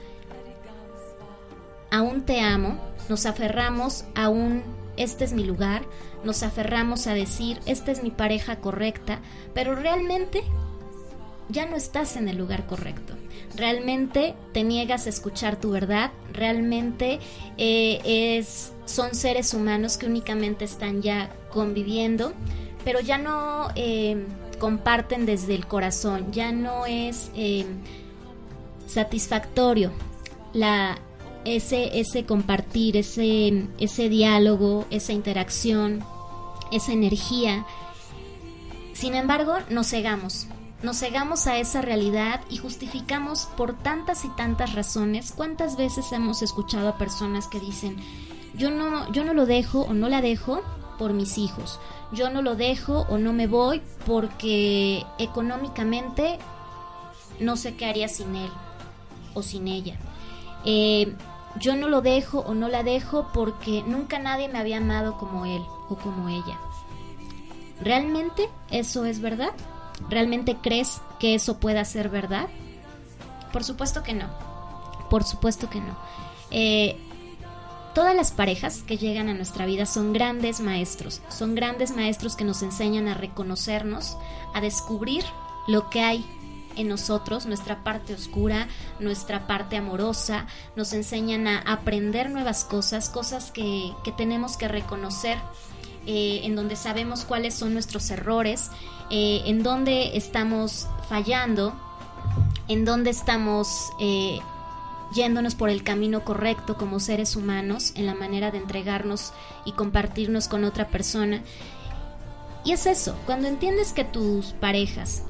a 1.92 2.02
un 2.02 2.24
te 2.24 2.42
amo, 2.42 2.80
nos 3.08 3.26
aferramos 3.26 4.04
a 4.16 4.30
un 4.30 4.64
este 4.98 5.24
es 5.24 5.34
mi 5.34 5.44
lugar, 5.44 5.84
nos 6.24 6.44
aferramos 6.44 7.08
a 7.08 7.14
decir 7.14 7.60
esta 7.66 7.92
es 7.92 8.04
mi 8.04 8.12
pareja 8.12 8.58
correcta, 8.58 9.20
pero 9.54 9.76
realmente 9.76 10.44
ya 11.50 11.66
no 11.66 11.76
estás 11.76 12.16
en 12.16 12.28
el 12.28 12.38
lugar 12.38 12.66
correcto. 12.66 13.14
Realmente 13.56 14.36
te 14.54 14.64
niegas 14.64 15.06
a 15.06 15.10
escuchar 15.10 15.60
tu 15.60 15.72
verdad, 15.72 16.12
realmente 16.32 17.20
eh, 17.58 18.38
es, 18.38 18.72
son 18.86 19.14
seres 19.14 19.54
humanos 19.54 19.98
que 19.98 20.08
únicamente 20.08 20.66
están 20.66 21.02
ya 21.02 21.32
conviviendo, 21.52 22.34
pero 22.84 23.00
ya 23.00 23.18
no 23.18 23.70
eh, 23.76 24.26
comparten 24.60 25.26
desde 25.26 25.56
el 25.56 25.68
corazón, 25.68 26.32
ya 26.32 26.52
no 26.52 26.86
es 26.86 27.32
eh, 27.36 27.66
satisfactorio 28.88 29.92
la, 30.54 30.98
ese, 31.46 32.00
ese 32.00 32.26
compartir, 32.26 32.98
ese, 32.98 33.68
ese 33.80 34.10
diálogo, 34.10 34.86
esa 34.90 35.14
interacción, 35.14 36.04
esa 36.72 36.94
energía. 36.94 37.66
Sin 38.94 39.16
embargo, 39.16 39.56
nos 39.70 39.90
cegamos, 39.90 40.48
nos 40.84 41.00
cegamos 41.00 41.48
a 41.48 41.58
esa 41.58 41.82
realidad 41.82 42.42
y 42.50 42.58
justificamos 42.58 43.48
por 43.58 43.74
tantas 43.74 44.26
y 44.26 44.30
tantas 44.30 44.74
razones. 44.76 45.34
¿Cuántas 45.36 45.78
veces 45.78 46.12
hemos 46.12 46.42
escuchado 46.42 46.90
a 46.90 46.98
personas 46.98 47.48
que 47.48 47.60
dicen, 47.60 47.98
yo 48.54 48.70
no, 48.70 49.12
yo 49.12 49.24
no 49.24 49.34
lo 49.34 49.46
dejo 49.46 49.82
o 49.82 49.94
no 49.94 50.10
la 50.10 50.22
dejo 50.22 50.62
por 51.00 51.14
mis 51.14 51.38
hijos, 51.38 51.80
yo 52.12 52.30
no 52.30 52.42
lo 52.42 52.56
dejo 52.56 53.06
o 53.10 53.18
no 53.18 53.34
me 53.34 53.48
voy 53.48 53.82
porque 54.06 55.04
económicamente 55.18 56.38
no 57.40 57.56
sé 57.56 57.76
qué 57.76 57.86
haría 57.86 58.08
sin 58.08 58.36
él 58.36 58.52
o 59.34 59.42
sin 59.42 59.68
ella. 59.68 59.98
Eh, 60.66 61.16
yo 61.60 61.76
no 61.76 61.88
lo 61.88 62.02
dejo 62.02 62.40
o 62.40 62.54
no 62.54 62.68
la 62.68 62.84
dejo 62.84 63.30
porque 63.34 63.84
nunca 63.88 64.20
nadie 64.20 64.50
me 64.50 64.60
había 64.60 64.78
amado 64.78 65.18
como 65.18 65.46
él 65.46 65.62
o 65.90 65.96
como 65.96 66.30
ella. 66.30 66.60
¿Realmente 67.82 68.50
eso 68.70 69.06
es 69.06 69.20
verdad? 69.20 69.54
¿Realmente 70.10 70.58
crees 70.62 71.02
que 71.20 71.36
eso 71.36 71.60
pueda 71.60 71.86
ser 71.86 72.10
verdad? 72.10 72.48
Por 73.52 73.64
supuesto 73.64 74.04
que 74.04 74.14
no. 74.14 74.28
Por 75.10 75.24
supuesto 75.24 75.70
que 75.70 75.80
no. 75.80 75.98
Eh, 76.52 76.98
todas 77.94 78.16
las 78.16 78.32
parejas 78.32 78.84
que 78.84 78.98
llegan 78.98 79.30
a 79.30 79.34
nuestra 79.34 79.66
vida 79.66 79.86
son 79.86 80.14
grandes 80.14 80.60
maestros. 80.60 81.22
Son 81.30 81.56
grandes 81.56 81.96
maestros 81.96 82.36
que 82.36 82.44
nos 82.44 82.62
enseñan 82.64 83.08
a 83.08 83.14
reconocernos, 83.14 84.18
a 84.54 84.62
descubrir 84.62 85.24
lo 85.68 85.90
que 85.90 86.02
hay 86.02 86.26
en 86.76 86.88
nosotros, 86.88 87.46
nuestra 87.46 87.84
parte 87.84 88.14
oscura, 88.14 88.68
nuestra 89.00 89.46
parte 89.46 89.78
amorosa, 89.78 90.48
nos 90.76 90.94
enseñan 90.94 91.48
a 91.48 91.60
aprender 91.60 92.32
nuevas 92.32 92.64
cosas, 92.64 93.10
cosas 93.10 93.52
que, 93.52 93.92
que 94.04 94.12
tenemos 94.12 94.58
que 94.58 94.68
reconocer 94.68 95.38
eh, 96.06 96.42
en 96.44 96.56
donde 96.56 96.76
sabemos 96.76 97.24
cuáles 97.24 97.54
son 97.54 97.74
nuestros 97.74 98.12
errores, 98.12 98.72
eh, 99.16 99.44
en 99.46 99.62
dónde 99.62 100.18
estamos 100.18 100.88
fallando, 101.08 101.72
en 102.68 102.84
dónde 102.84 103.12
estamos 103.12 103.92
eh, 104.00 104.40
yéndonos 105.14 105.54
por 105.54 105.70
el 105.70 105.84
camino 105.84 106.26
correcto 106.26 106.78
como 106.78 107.00
seres 107.00 107.36
humanos, 107.36 107.94
en 107.96 108.08
la 108.08 108.16
manera 108.16 108.50
de 108.50 108.58
entregarnos 108.58 109.32
y 109.66 109.74
compartirnos 109.74 110.48
con 110.48 110.64
otra 110.64 110.88
persona. 110.88 111.44
Y 112.66 112.72
es 112.72 112.88
eso, 112.88 113.16
cuando 113.28 113.48
entiendes 113.48 113.94
que 113.94 114.04
tus 114.04 114.54
parejas 114.54 115.22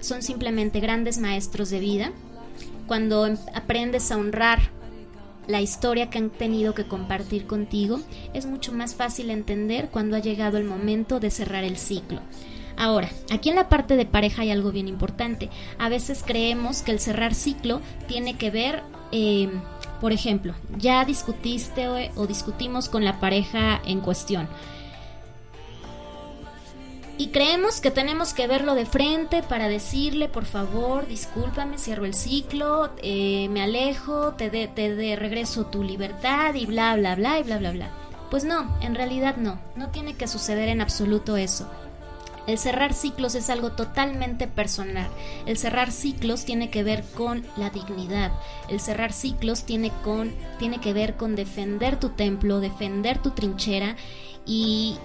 son 0.00 0.22
simplemente 0.22 0.80
grandes 0.80 1.18
maestros 1.18 1.68
de 1.68 1.80
vida, 1.80 2.12
cuando 2.86 3.26
em, 3.26 3.36
aprendes 3.54 4.10
a 4.12 4.16
honrar 4.16 4.70
la 5.46 5.60
historia 5.60 6.08
que 6.08 6.16
han 6.16 6.30
tenido 6.30 6.72
que 6.72 6.88
compartir 6.88 7.46
contigo, 7.46 8.00
es 8.32 8.46
mucho 8.46 8.72
más 8.72 8.94
fácil 8.94 9.28
entender 9.28 9.90
cuando 9.90 10.16
ha 10.16 10.20
llegado 10.20 10.56
el 10.56 10.64
momento 10.64 11.20
de 11.20 11.30
cerrar 11.30 11.64
el 11.64 11.76
ciclo. 11.76 12.22
Ahora, 12.76 13.08
aquí 13.30 13.48
en 13.48 13.56
la 13.56 13.68
parte 13.68 13.96
de 13.96 14.06
pareja 14.06 14.42
hay 14.42 14.50
algo 14.50 14.70
bien 14.70 14.88
importante. 14.88 15.50
A 15.78 15.88
veces 15.88 16.22
creemos 16.24 16.82
que 16.82 16.92
el 16.92 17.00
cerrar 17.00 17.34
ciclo 17.34 17.80
tiene 18.06 18.36
que 18.36 18.50
ver, 18.50 18.82
em, 19.12 19.62
por 20.00 20.12
ejemplo, 20.12 20.54
ya 20.76 21.04
discutiste 21.04 21.88
o 22.16 22.26
discutimos 22.26 22.88
con 22.88 23.04
la 23.04 23.18
pareja 23.18 23.80
en 23.86 24.00
cuestión 24.00 24.48
y 27.18 27.28
creemos 27.28 27.80
que 27.80 27.90
tenemos 27.90 28.34
que 28.34 28.46
verlo 28.46 28.74
de 28.74 28.84
frente 28.84 29.42
para 29.42 29.68
decirle, 29.68 30.28
por 30.28 30.44
favor, 30.44 31.06
discúlpame, 31.06 31.78
cierro 31.78 32.04
el 32.04 32.12
ciclo, 32.12 32.90
eh, 33.02 33.48
me 33.50 33.62
alejo, 33.62 34.34
te 34.34 34.50
de, 34.50 34.68
te 34.68 34.94
de 34.94 35.16
regreso 35.16 35.66
tu 35.66 35.82
libertad 35.82 36.54
y 36.54 36.66
bla, 36.66 36.94
bla, 36.96 37.14
bla, 37.14 37.38
y 37.38 37.42
bla, 37.42 37.58
bla, 37.58 37.70
bla. 37.70 37.90
Pues 38.30 38.44
no, 38.44 38.76
en 38.82 38.94
realidad 38.94 39.36
no, 39.36 39.58
no 39.76 39.88
tiene 39.88 40.14
que 40.14 40.28
suceder 40.28 40.68
en 40.68 40.82
absoluto 40.82 41.38
eso. 41.38 41.70
El 42.46 42.58
cerrar 42.58 42.94
ciclos 42.94 43.34
es 43.34 43.50
algo 43.50 43.72
totalmente 43.72 44.46
personal. 44.46 45.08
El 45.46 45.56
cerrar 45.56 45.90
ciclos 45.90 46.44
tiene 46.44 46.70
que 46.70 46.84
ver 46.84 47.04
con 47.16 47.44
la 47.56 47.70
dignidad. 47.70 48.32
El 48.68 48.80
cerrar 48.80 49.12
ciclos 49.12 49.64
tiene, 49.64 49.90
con, 50.04 50.32
tiene 50.58 50.80
que 50.80 50.92
ver 50.92 51.16
con 51.16 51.34
defender 51.34 51.98
tu 51.98 52.10
templo, 52.10 52.60
defender 52.60 53.18
tu 53.18 53.30
trinchera 53.30 53.96
y, 54.44 54.96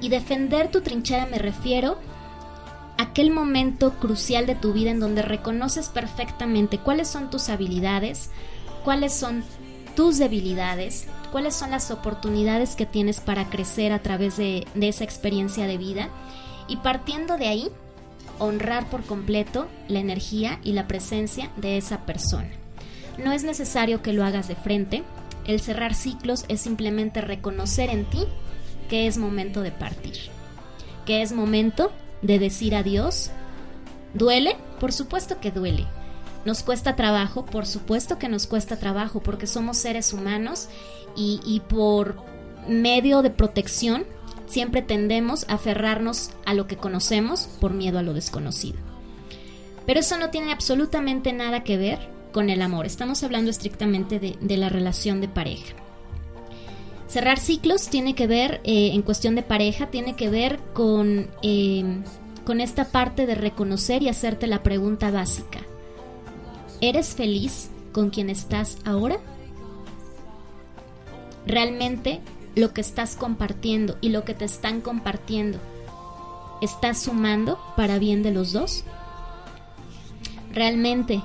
y 0.00 0.08
defender 0.08 0.70
tu 0.70 0.80
trinchera 0.80 1.26
me 1.26 1.38
refiero 1.38 1.98
a 2.98 3.04
aquel 3.04 3.30
momento 3.30 3.94
crucial 3.94 4.46
de 4.46 4.56
tu 4.56 4.72
vida 4.72 4.90
en 4.90 5.00
donde 5.00 5.22
reconoces 5.22 5.88
perfectamente 5.88 6.78
cuáles 6.78 7.08
son 7.08 7.30
tus 7.30 7.48
habilidades, 7.50 8.30
cuáles 8.84 9.12
son 9.12 9.44
tus 9.94 10.18
debilidades, 10.18 11.06
cuáles 11.30 11.54
son 11.54 11.70
las 11.70 11.92
oportunidades 11.92 12.74
que 12.74 12.86
tienes 12.86 13.20
para 13.20 13.48
crecer 13.48 13.92
a 13.92 14.00
través 14.00 14.36
de, 14.36 14.66
de 14.74 14.88
esa 14.88 15.04
experiencia 15.04 15.66
de 15.66 15.78
vida 15.78 16.08
y 16.70 16.76
partiendo 16.76 17.36
de 17.36 17.48
ahí, 17.48 17.68
honrar 18.38 18.88
por 18.88 19.04
completo 19.04 19.68
la 19.88 19.98
energía 19.98 20.60
y 20.62 20.72
la 20.72 20.86
presencia 20.88 21.50
de 21.56 21.76
esa 21.76 22.06
persona. 22.06 22.48
No 23.18 23.32
es 23.32 23.44
necesario 23.44 24.00
que 24.00 24.14
lo 24.14 24.24
hagas 24.24 24.48
de 24.48 24.54
frente, 24.54 25.02
el 25.46 25.60
cerrar 25.60 25.94
ciclos 25.94 26.44
es 26.48 26.60
simplemente 26.60 27.20
reconocer 27.20 27.90
en 27.90 28.04
ti 28.08 28.24
que 28.88 29.06
es 29.06 29.18
momento 29.18 29.62
de 29.62 29.72
partir, 29.72 30.16
que 31.04 31.22
es 31.22 31.32
momento 31.32 31.92
de 32.22 32.38
decir 32.38 32.74
adiós. 32.74 33.30
¿Duele? 34.14 34.56
Por 34.78 34.92
supuesto 34.92 35.40
que 35.40 35.50
duele. 35.50 35.86
¿Nos 36.44 36.62
cuesta 36.62 36.96
trabajo? 36.96 37.44
Por 37.44 37.66
supuesto 37.66 38.18
que 38.18 38.28
nos 38.28 38.46
cuesta 38.46 38.76
trabajo 38.78 39.20
porque 39.20 39.46
somos 39.46 39.76
seres 39.76 40.12
humanos 40.12 40.68
y, 41.16 41.40
y 41.44 41.60
por 41.60 42.16
medio 42.68 43.22
de 43.22 43.30
protección 43.30 44.04
siempre 44.50 44.82
tendemos 44.82 45.48
a 45.48 45.54
aferrarnos 45.54 46.30
a 46.44 46.54
lo 46.54 46.66
que 46.66 46.76
conocemos 46.76 47.48
por 47.60 47.72
miedo 47.72 47.98
a 47.98 48.02
lo 48.02 48.12
desconocido. 48.12 48.78
Pero 49.86 50.00
eso 50.00 50.18
no 50.18 50.30
tiene 50.30 50.52
absolutamente 50.52 51.32
nada 51.32 51.64
que 51.64 51.76
ver 51.76 51.98
con 52.32 52.50
el 52.50 52.62
amor. 52.62 52.86
Estamos 52.86 53.22
hablando 53.22 53.50
estrictamente 53.50 54.18
de, 54.18 54.56
la 54.56 54.68
relación 54.68 55.20
de 55.20 55.28
pareja. 55.28 55.74
Cerrar 57.08 57.38
ciclos 57.38 57.88
tiene 57.88 58.14
que 58.14 58.26
ver, 58.26 58.60
eh, 58.64 58.90
en 58.92 59.02
cuestión 59.02 59.34
de 59.34 59.42
pareja, 59.42 59.86
tiene 59.86 60.14
que 60.14 60.30
ver 60.30 60.60
con, 60.74 61.28
eh, 61.42 61.84
con 62.44 62.60
esta 62.60 62.86
parte 62.86 63.26
de 63.26 63.34
reconocer 63.34 64.02
y 64.02 64.08
hacerte 64.08 64.46
la 64.46 64.62
pregunta 64.62 65.10
básica. 65.10 65.60
¿Eres 66.80 67.14
feliz 67.14 67.70
con 67.92 68.10
quien 68.10 68.30
estás 68.30 68.78
ahora? 68.84 69.18
¿Realmente 71.46 72.20
lo 72.60 72.72
que 72.72 72.80
estás 72.80 73.16
compartiendo 73.16 73.96
y 74.00 74.10
lo 74.10 74.24
que 74.24 74.34
te 74.34 74.44
están 74.44 74.80
compartiendo 74.80 75.58
está 76.62 76.94
sumando 76.94 77.58
para 77.76 77.98
bien 77.98 78.22
de 78.22 78.30
los 78.30 78.52
dos? 78.52 78.84
¿Realmente 80.52 81.22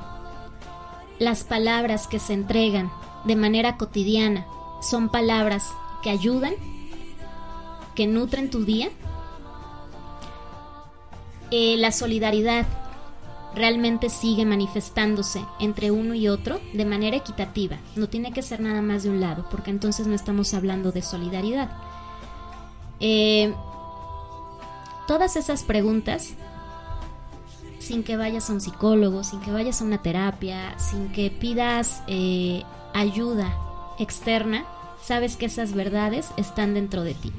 las 1.20 1.44
palabras 1.44 2.08
que 2.08 2.20
se 2.20 2.34
entregan 2.34 2.92
de 3.26 3.36
manera 3.36 3.78
cotidiana 3.78 4.46
son 4.82 5.10
palabras 5.10 5.66
que 6.04 6.10
ayudan, 6.10 6.54
que 7.96 8.06
nutren 8.06 8.50
tu 8.50 8.66
día. 8.66 8.90
Eh, 11.52 11.78
la 11.78 11.92
solidaridad 11.92 12.66
realmente 13.56 14.10
sigue 14.10 14.46
manifestándose 14.46 15.44
entre 15.60 15.90
uno 15.92 16.14
y 16.14 16.28
otro 16.28 16.60
de 16.74 16.86
manera 16.86 17.18
equitativa. 17.18 17.78
No 17.96 18.08
tiene 18.10 18.34
que 18.34 18.42
ser 18.42 18.60
nada 18.60 18.82
más 18.82 19.04
de 19.04 19.10
un 19.10 19.22
lado, 19.22 19.48
porque 19.50 19.72
entonces 19.72 20.08
no 20.08 20.14
estamos 20.14 20.54
hablando 20.54 20.92
de 20.92 21.02
solidaridad. 21.02 21.72
Eh, 23.00 23.54
todas 25.08 25.36
esas 25.36 25.64
preguntas, 25.64 26.34
sin 27.80 28.04
que 28.04 28.18
vayas 28.18 28.50
a 28.50 28.54
un 28.54 28.62
psicólogo, 28.62 29.24
sin 29.24 29.40
que 29.40 29.52
vayas 29.52 29.82
a 29.82 29.86
una 29.86 30.02
terapia, 30.02 30.78
sin 30.78 31.12
que 31.12 31.32
pidas 31.32 32.04
eh, 32.08 32.64
ayuda 32.94 33.58
externa, 34.00 34.66
sabes 35.02 35.38
que 35.38 35.46
esas 35.46 35.74
verdades 35.74 36.30
están 36.38 36.74
dentro 36.74 37.04
de 37.04 37.14
ti. 37.14 37.32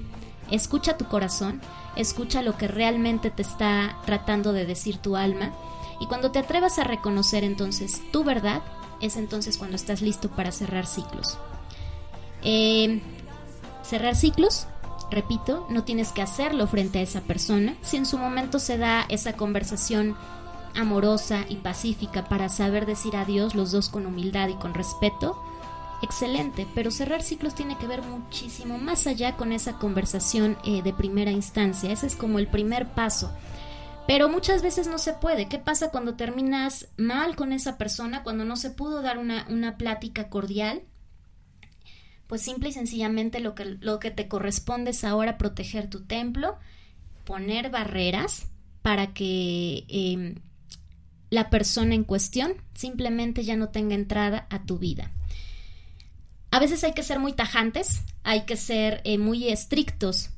Escucha 0.50 0.96
tu 0.96 1.06
corazón, 1.06 1.61
escucha 1.96 2.40
lo 2.40 2.56
que 2.56 2.68
realmente 2.68 3.30
te 3.30 3.42
está 3.42 3.96
tratando 4.06 4.52
de 4.52 4.64
decir 4.64 4.99
tu 4.99 5.16
alma 5.16 5.52
y 6.00 6.06
cuando 6.06 6.30
te 6.30 6.38
atrevas 6.38 6.78
a 6.78 6.84
reconocer 6.84 7.44
entonces 7.44 8.02
tu 8.12 8.24
verdad, 8.24 8.62
es 9.00 9.16
entonces 9.16 9.58
cuando 9.58 9.76
estás 9.76 10.02
listo 10.02 10.28
para 10.30 10.52
cerrar 10.52 10.86
ciclos. 10.86 11.38
Eh, 12.42 13.00
cerrar 13.82 14.14
ciclos, 14.14 14.66
repito, 15.10 15.66
no 15.70 15.84
tienes 15.84 16.12
que 16.12 16.22
hacerlo 16.22 16.66
frente 16.66 16.98
a 16.98 17.02
esa 17.02 17.20
persona. 17.20 17.74
Si 17.82 17.96
en 17.96 18.06
su 18.06 18.18
momento 18.18 18.58
se 18.58 18.78
da 18.78 19.06
esa 19.08 19.34
conversación 19.34 20.16
amorosa 20.74 21.44
y 21.48 21.56
pacífica 21.56 22.28
para 22.28 22.48
saber 22.48 22.86
decir 22.86 23.16
adiós 23.16 23.54
los 23.54 23.72
dos 23.72 23.88
con 23.88 24.06
humildad 24.06 24.48
y 24.48 24.54
con 24.54 24.74
respeto, 24.74 25.42
excelente, 26.02 26.66
pero 26.74 26.90
cerrar 26.90 27.22
ciclos 27.22 27.54
tiene 27.54 27.78
que 27.78 27.86
ver 27.86 28.02
muchísimo 28.02 28.78
más 28.78 29.06
allá 29.06 29.36
con 29.36 29.52
esa 29.52 29.74
conversación 29.78 30.58
eh, 30.64 30.82
de 30.82 30.92
primera 30.92 31.30
instancia. 31.30 31.90
Ese 31.90 32.06
es 32.06 32.16
como 32.16 32.38
el 32.38 32.48
primer 32.48 32.88
paso. 32.88 33.30
Pero 34.06 34.28
muchas 34.28 34.62
veces 34.62 34.86
no 34.86 34.98
se 34.98 35.14
puede. 35.14 35.48
¿Qué 35.48 35.58
pasa 35.58 35.90
cuando 35.90 36.14
terminas 36.14 36.88
mal 36.96 37.34
con 37.34 37.52
esa 37.52 37.76
persona, 37.76 38.22
cuando 38.22 38.44
no 38.44 38.56
se 38.56 38.70
pudo 38.70 39.02
dar 39.02 39.18
una, 39.18 39.46
una 39.48 39.76
plática 39.76 40.28
cordial? 40.28 40.82
Pues 42.28 42.42
simple 42.42 42.68
y 42.68 42.72
sencillamente 42.72 43.40
lo 43.40 43.54
que, 43.54 43.64
lo 43.64 43.98
que 43.98 44.10
te 44.10 44.28
corresponde 44.28 44.90
es 44.92 45.04
ahora 45.04 45.38
proteger 45.38 45.90
tu 45.90 46.04
templo, 46.04 46.56
poner 47.25 47.70
barreras 47.70 48.46
para 48.82 49.12
que 49.12 49.84
em, 49.88 50.36
la 51.30 51.50
persona 51.50 51.94
en 51.94 52.04
cuestión 52.04 52.54
simplemente 52.75 53.44
ya 53.44 53.56
no 53.56 53.70
tenga 53.70 53.94
entrada 53.94 54.46
a 54.50 54.64
tu 54.64 54.78
vida. 54.78 55.12
A 56.52 56.60
veces 56.60 56.84
hay 56.84 56.94
que 56.94 57.02
ser 57.02 57.18
muy 57.18 57.32
tajantes, 57.32 58.02
hay 58.22 58.42
que 58.42 58.56
ser 58.56 59.02
eh, 59.04 59.18
muy 59.18 59.48
estrictos 59.48 60.30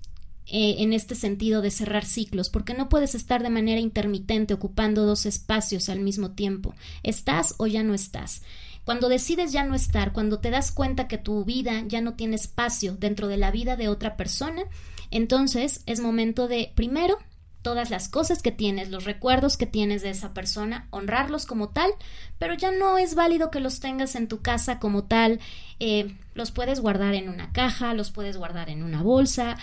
eh, 0.50 0.76
en 0.78 0.92
este 0.92 1.14
sentido 1.14 1.60
de 1.60 1.70
cerrar 1.70 2.04
ciclos, 2.04 2.48
porque 2.48 2.74
no 2.74 2.88
puedes 2.88 3.14
estar 3.14 3.42
de 3.42 3.50
manera 3.50 3.80
intermitente 3.80 4.54
ocupando 4.54 5.04
dos 5.04 5.26
espacios 5.26 5.88
al 5.88 6.00
mismo 6.00 6.30
tiempo. 6.30 6.74
Estás 7.02 7.54
o 7.58 7.66
ya 7.66 7.82
no 7.82 7.94
estás. 7.94 8.42
Cuando 8.84 9.10
decides 9.10 9.52
ya 9.52 9.64
no 9.64 9.74
estar, 9.74 10.14
cuando 10.14 10.38
te 10.38 10.50
das 10.50 10.72
cuenta 10.72 11.08
que 11.08 11.18
tu 11.18 11.44
vida 11.44 11.82
ya 11.86 12.00
no 12.00 12.14
tiene 12.14 12.36
espacio 12.36 12.96
dentro 12.96 13.28
de 13.28 13.36
la 13.36 13.50
vida 13.50 13.76
de 13.76 13.88
otra 13.88 14.16
persona, 14.16 14.62
entonces 15.10 15.82
es 15.84 16.00
momento 16.00 16.48
de, 16.48 16.72
primero, 16.74 17.18
todas 17.60 17.90
las 17.90 18.08
cosas 18.08 18.40
que 18.40 18.52
tienes, 18.52 18.88
los 18.88 19.04
recuerdos 19.04 19.58
que 19.58 19.66
tienes 19.66 20.00
de 20.00 20.08
esa 20.08 20.32
persona, 20.32 20.86
honrarlos 20.90 21.44
como 21.44 21.68
tal, 21.68 21.90
pero 22.38 22.54
ya 22.54 22.70
no 22.70 22.96
es 22.96 23.14
válido 23.14 23.50
que 23.50 23.60
los 23.60 23.80
tengas 23.80 24.14
en 24.14 24.28
tu 24.28 24.40
casa 24.40 24.78
como 24.78 25.04
tal, 25.04 25.40
eh, 25.80 26.14
los 26.32 26.50
puedes 26.50 26.80
guardar 26.80 27.14
en 27.14 27.28
una 27.28 27.52
caja, 27.52 27.92
los 27.92 28.10
puedes 28.10 28.38
guardar 28.38 28.70
en 28.70 28.82
una 28.82 29.02
bolsa, 29.02 29.58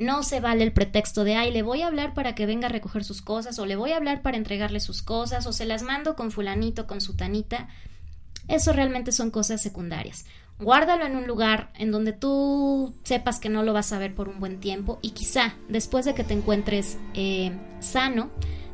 no 0.00 0.22
se 0.22 0.40
vale 0.40 0.64
el 0.64 0.72
pretexto 0.72 1.24
de, 1.24 1.36
ay, 1.36 1.52
le 1.52 1.62
voy 1.62 1.82
a 1.82 1.86
hablar 1.86 2.14
para 2.14 2.34
que 2.34 2.46
venga 2.46 2.66
a 2.66 2.72
recoger 2.72 3.04
sus 3.04 3.20
cosas, 3.20 3.58
o 3.58 3.66
le 3.66 3.76
voy 3.76 3.92
a 3.92 3.98
hablar 3.98 4.22
para 4.22 4.38
entregarle 4.38 4.80
sus 4.80 5.02
cosas, 5.02 5.46
o 5.46 5.52
se 5.52 5.66
las 5.66 5.82
mando 5.82 6.16
con 6.16 6.30
fulanito, 6.30 6.86
con 6.86 7.02
su 7.02 7.14
tanita. 7.14 7.68
Eso 8.48 8.72
realmente 8.72 9.12
son 9.12 9.30
cosas 9.30 9.60
secundarias. 9.60 10.24
Guárdalo 10.58 11.04
en 11.04 11.16
un 11.16 11.26
lugar 11.26 11.70
en 11.76 11.90
donde 11.90 12.12
tú 12.12 12.94
sepas 13.02 13.40
que 13.40 13.50
no 13.50 13.62
lo 13.62 13.74
vas 13.74 13.92
a 13.92 13.98
ver 13.98 14.14
por 14.14 14.28
un 14.28 14.40
buen 14.40 14.58
tiempo 14.58 14.98
y 15.02 15.10
quizá 15.10 15.54
después 15.68 16.04
de 16.04 16.14
que 16.14 16.24
te 16.24 16.34
encuentres 16.34 16.98
eh, 17.14 17.52
sano, 17.80 18.30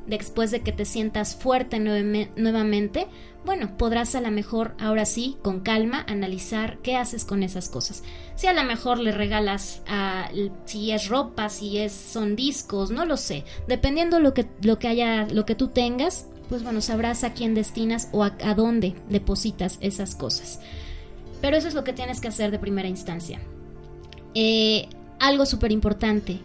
después 0.07 0.53
de 0.53 0.61
que 0.61 0.72
te 0.72 0.85
sientas 0.85 1.35
fuerte 1.37 1.79
nuevamente, 1.81 3.09
bueno, 3.46 3.78
podrás 3.78 4.14
a 4.16 4.20
lo 4.20 4.30
mejor 4.30 4.74
ahora 4.78 5.06
sí, 5.06 5.37
con 5.40 5.61
calma, 5.61 6.04
analizar 6.09 6.78
qué 6.82 6.96
haces 6.96 7.24
con 7.24 7.42
esas 7.42 7.68
cosas. 7.68 8.02
Si 8.35 8.48
a 8.48 8.52
lo 8.52 8.64
mejor 8.64 8.98
le 8.98 9.12
regalas 9.12 9.82
a, 9.87 10.28
si 10.66 10.90
es 10.90 11.09
ropa, 11.09 11.48
si 11.48 11.78
es 11.78 11.92
son 11.92 12.37
discos, 12.37 12.90
no 12.90 13.06
lo 13.06 13.16
sé. 13.16 13.44
Dependiendo 13.68 14.20
lo 14.20 14.35
que 14.35 14.46
lo 14.62 14.78
que 14.78 14.88
haya, 14.88 15.26
lo 15.28 15.46
que 15.46 15.54
tú 15.54 15.68
tengas, 15.68 16.26
pues 16.48 16.64
bueno, 16.64 16.80
sabrás 16.80 17.24
a 17.24 17.32
quién 17.32 17.54
destinas 17.54 18.09
o 18.12 18.24
a, 18.24 18.30
dónde 18.30 18.94
depositas 19.09 19.78
esas 19.80 20.14
cosas. 20.14 20.61
Pero 21.40 21.56
eso 21.56 21.68
es 21.68 21.74
lo 21.74 21.85
que 21.85 21.92
tienes 21.92 22.20
que 22.20 22.28
hacer 22.28 22.50
de 22.50 22.59
primera 22.59 22.88
instancia. 22.88 23.40
Eh, 24.35 24.88
algo 25.20 25.46
súper 25.46 25.72
importante, 25.72 26.40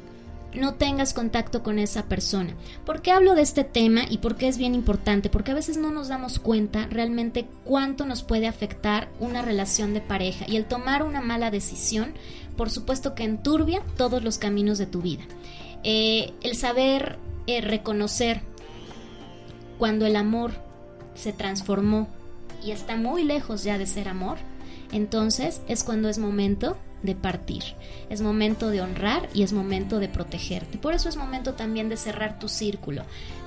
no 0.54 0.74
tengas 0.74 1.14
contacto 1.14 1.64
con 1.64 1.80
esa 1.80 2.04
persona. 2.04 2.54
¿Por 2.86 3.02
qué 3.02 3.12
hablo 3.12 3.36
de 3.36 3.42
este 3.42 3.64
tema 3.64 4.02
y 4.10 4.18
por 4.18 4.36
qué 4.36 4.48
es 4.48 4.58
bien 4.58 4.76
importante? 4.76 5.30
Porque 5.30 5.52
a 5.52 5.56
veces 5.56 5.78
no 5.78 5.92
nos 5.92 6.08
damos 6.08 6.40
cuenta 6.40 6.88
realmente 6.88 7.48
cuánto 7.64 8.06
nos 8.06 8.24
puede 8.24 8.48
afectar 8.48 9.10
una 9.20 9.42
relación 9.42 9.94
de 9.94 10.02
pareja 10.02 10.46
y 10.48 10.58
el 10.58 10.66
tomar 10.66 11.04
una 11.04 11.22
mala 11.22 11.52
decisión, 11.52 12.14
por 12.58 12.70
supuesto 12.70 13.16
que 13.16 13.24
enturbia 13.24 13.82
todos 13.98 14.24
los 14.24 14.38
caminos 14.38 14.78
de 14.78 14.86
tu 14.86 15.02
vida. 15.02 15.24
Eh, 15.84 16.34
el 16.42 16.56
saber 16.56 17.18
eh, 17.48 17.62
reconocer 17.62 18.42
cuando 19.78 20.06
el 20.06 20.16
amor 20.16 20.52
se 21.16 21.34
transformó 21.34 22.08
y 22.64 22.72
está 22.72 22.98
muy 22.98 23.24
lejos 23.24 23.64
ya 23.64 23.78
de 23.78 23.88
ser 23.88 24.08
amor, 24.08 24.38
entonces 24.92 25.62
es 25.68 25.84
cuando 25.84 26.10
es 26.10 26.20
momento 26.20 26.78
de 27.04 27.16
partir. 27.16 27.64
Es 28.10 28.22
momento 28.22 28.70
de 28.70 28.82
honrar 28.82 29.30
y 29.34 29.44
es 29.44 29.54
momento 29.54 30.00
de 30.00 30.10
protegerte. 30.10 30.78
Por 30.78 30.94
eso 30.94 31.10
es 31.10 31.16
momento 31.16 31.54
también 31.54 31.90
de 31.90 31.98
cerrar 31.98 32.40
tu 32.40 32.48
círculo, 32.48 33.04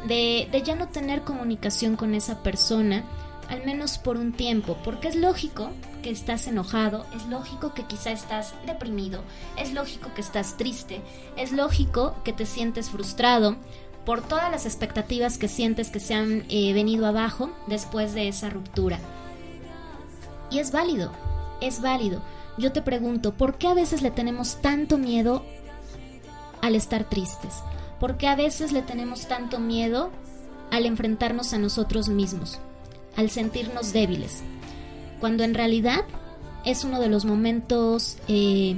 de, 0.07 0.49
ya 0.65 0.75
no 0.75 0.89
tener 0.89 1.23
comunicación 1.23 1.97
con 1.97 2.15
esa 2.15 2.43
persona, 2.43 3.05
al 3.49 3.65
menos 3.65 3.99
por 3.99 4.17
un 4.17 4.33
tiempo, 4.33 4.79
porque 4.85 5.09
es 5.09 5.17
lógico 5.17 5.71
que 6.03 6.11
estás 6.11 6.47
enojado, 6.47 7.07
es 7.15 7.27
lógico 7.27 7.75
que 7.75 7.85
quizá 7.85 8.11
estás 8.11 8.55
deprimido, 8.67 9.23
es 9.59 9.73
lógico 9.73 10.11
que 10.15 10.23
estás 10.23 10.57
triste, 10.57 11.01
es 11.37 11.53
lógico 11.53 12.17
que 12.25 12.33
te 12.33 12.47
sientes 12.47 12.91
frustrado 12.91 13.57
por 14.07 14.23
todas 14.23 14.51
las 14.51 14.67
expectativas 14.67 15.39
que 15.39 15.49
sientes 15.49 15.91
que 15.91 16.01
se 16.01 16.15
han 16.15 16.45
eh, 16.49 16.73
venido 16.75 17.07
abajo 17.07 17.51
después 17.67 18.15
de 18.15 18.29
esa 18.29 18.51
ruptura. 18.51 18.99
Y 20.51 20.59
es 20.59 20.73
válido, 20.73 21.11
es 21.61 21.81
válido 21.81 22.23
yo 22.59 22.73
te 22.73 22.83
pregunto, 22.83 23.35
¿por 23.35 23.59
qué 23.59 23.69
a 23.69 23.75
veces 23.75 24.03
le 24.03 24.11
tenemos 24.11 24.61
tanto 24.61 24.99
miedo 24.99 25.45
al 26.63 26.75
estar 26.75 27.09
tristes? 27.09 27.63
¿Por 28.01 28.17
qué 28.17 28.29
a 28.29 28.37
veces 28.37 28.73
le 28.73 28.83
tenemos 28.83 29.27
tanto 29.27 29.59
miedo 29.59 30.11
al 30.71 30.87
enfrentarnos 30.87 31.53
a 31.53 31.59
nosotros 31.59 32.09
mismos, 32.09 32.59
al 33.17 33.31
sentirnos 33.31 33.93
débiles? 33.93 34.43
Cuando 35.21 35.45
en 35.45 35.55
realidad 35.55 36.05
es 36.65 36.85
uno 36.85 37.01
de 37.01 37.09
los 37.09 37.25
momentos, 37.25 38.19
eh, 38.29 38.77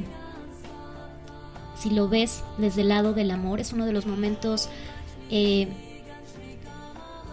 si 1.76 1.90
lo 1.90 2.08
ves 2.08 2.42
desde 2.58 2.82
el 2.82 2.88
lado 2.88 3.12
del 3.12 3.30
amor, 3.30 3.60
es 3.60 3.72
uno 3.72 3.84
de 3.84 3.92
los 3.92 4.06
momentos 4.06 4.68
eh, 5.30 5.68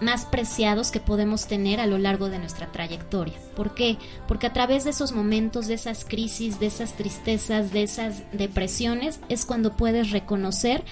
más 0.04 0.26
preciados 0.26 0.92
que 0.92 1.00
podemos 1.00 1.48
tener 1.48 1.80
a 1.80 1.86
lo 1.86 1.98
largo 1.98 2.30
de 2.30 2.40
nuestra 2.40 2.72
trayectoria. 2.72 3.36
¿Por 3.56 3.74
qué? 3.74 3.98
Porque 4.28 4.48
a 4.48 4.54
través 4.54 4.84
de 4.84 4.92
esos 4.92 5.12
momentos, 5.12 5.68
de 5.68 5.74
esas 5.74 6.06
crisis, 6.06 6.60
de 6.60 6.68
esas 6.68 6.94
tristezas, 6.94 7.72
de 7.72 7.84
esas 7.84 8.24
depresiones, 8.32 9.20
es 9.30 9.46
cuando 9.46 9.76
puedes 9.76 10.12
reconocer 10.12 10.84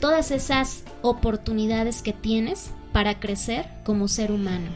todas 0.00 0.30
esas 0.30 0.84
oportunidades 1.02 2.02
que 2.02 2.12
tienes 2.12 2.70
para 2.92 3.20
crecer 3.20 3.68
como 3.84 4.08
ser 4.08 4.32
humano. 4.32 4.68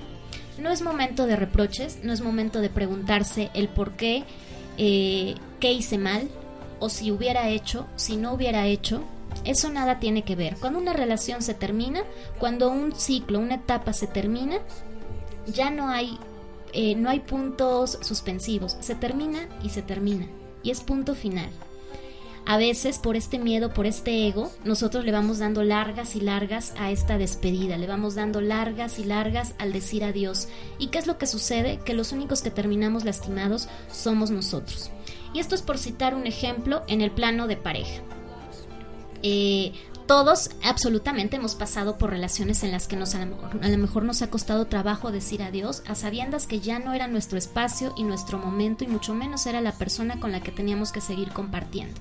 No 0.59 0.71
es 0.71 0.83
momento 0.83 1.27
de 1.27 1.37
reproches, 1.37 2.01
no 2.03 2.13
es 2.13 2.21
momento 2.21 2.61
de 2.61 2.71
preguntarse 2.71 3.51
el 3.55 3.69
por 3.69 3.93
qué, 3.93 4.25
eh, 4.79 5.35
qué 5.61 5.73
hice 5.73 5.99
mal, 5.99 6.29
o 6.79 6.89
si 6.89 7.11
hubiera 7.11 7.49
hecho, 7.49 7.87
si 7.97 8.17
no 8.17 8.33
hubiera 8.33 8.67
hecho, 8.67 9.03
eso 9.45 9.69
nada 9.69 9.99
tiene 9.99 10.23
que 10.23 10.37
ver. 10.37 10.57
Cuando 10.59 10.79
una 10.79 10.93
relación 10.93 11.43
se 11.43 11.55
termina, 11.55 12.03
cuando 12.39 12.71
un 12.71 12.95
ciclo, 12.95 13.39
una 13.39 13.57
etapa 13.57 13.93
se 13.93 14.07
termina, 14.07 14.59
ya 15.47 15.71
no 15.71 15.89
hay, 15.89 16.19
eh, 16.73 16.95
no 16.95 17.11
hay 17.11 17.21
puntos 17.21 17.99
suspensivos. 18.03 18.77
Se 18.81 18.95
termina 18.95 19.49
y 19.63 19.71
se 19.71 19.83
termina. 19.83 20.27
Y 20.63 20.71
es 20.71 20.81
punto 20.81 21.15
final. 21.15 21.51
A 22.45 22.57
veces 22.57 22.99
por 22.99 23.17
este 23.17 23.39
miedo, 23.39 23.73
por 23.73 23.87
este 23.87 24.27
ego, 24.27 24.51
nosotros 24.65 25.05
le 25.05 25.13
vamos 25.13 25.39
dando 25.39 25.63
largas 25.63 26.17
y 26.17 26.21
largas 26.21 26.75
a 26.77 26.91
esta 26.91 27.17
despedida, 27.17 27.79
le 27.79 27.87
vamos 27.87 28.17
dando 28.17 28.41
largas 28.41 28.99
y 28.99 29.05
largas 29.05 29.55
al 29.59 29.73
decir 29.73 30.03
adiós. 30.03 30.49
¿Y 30.79 30.89
qué 30.89 30.99
es 30.99 31.07
lo 31.07 31.19
que 31.19 31.29
sucede? 31.29 31.79
Que 31.85 31.95
los 31.95 32.11
únicos 32.11 32.43
que 32.43 32.51
terminamos 32.51 33.05
lastimados 33.05 33.69
somos 33.93 34.33
nosotros. 34.33 34.91
Y 35.33 35.39
esto 35.39 35.55
es 35.55 35.63
por 35.63 35.79
citar 35.79 36.17
un 36.17 36.27
ejemplo 36.27 36.83
en 36.89 37.01
el 37.01 37.13
plano 37.13 37.47
de 37.47 37.57
pareja. 37.57 38.03
Todos 40.07 40.51
absolutamente 40.63 41.37
hemos 41.37 41.55
pasado 41.55 41.97
por 41.97 42.11
relaciones 42.11 42.65
en 42.65 42.73
las 42.73 42.87
que 42.87 42.97
nos, 42.97 43.15
a, 43.15 43.25
lo 43.25 43.79
mejor 43.79 44.03
nos 44.03 44.21
ha 44.21 44.31
costado 44.31 44.67
trabajo 44.67 45.13
decir 45.13 45.43
adiós 45.43 45.83
a 45.87 45.95
sabiendas 45.95 46.47
que 46.47 46.61
ya 46.61 46.79
no 46.79 46.93
era 46.93 47.07
nuestro 47.07 47.39
espacio 47.39 47.95
y 47.97 48.03
nuestro 48.03 48.39
momento 48.39 48.85
y 48.85 48.89
mucho 48.89 49.15
menos 49.15 49.47
era 49.47 49.61
la 49.61 49.73
persona 49.73 50.19
con 50.19 50.33
la 50.33 50.41
que 50.41 50.51
teníamos 50.51 50.93
que 50.93 51.01
seguir 51.01 51.31
compartiendo. 51.31 51.99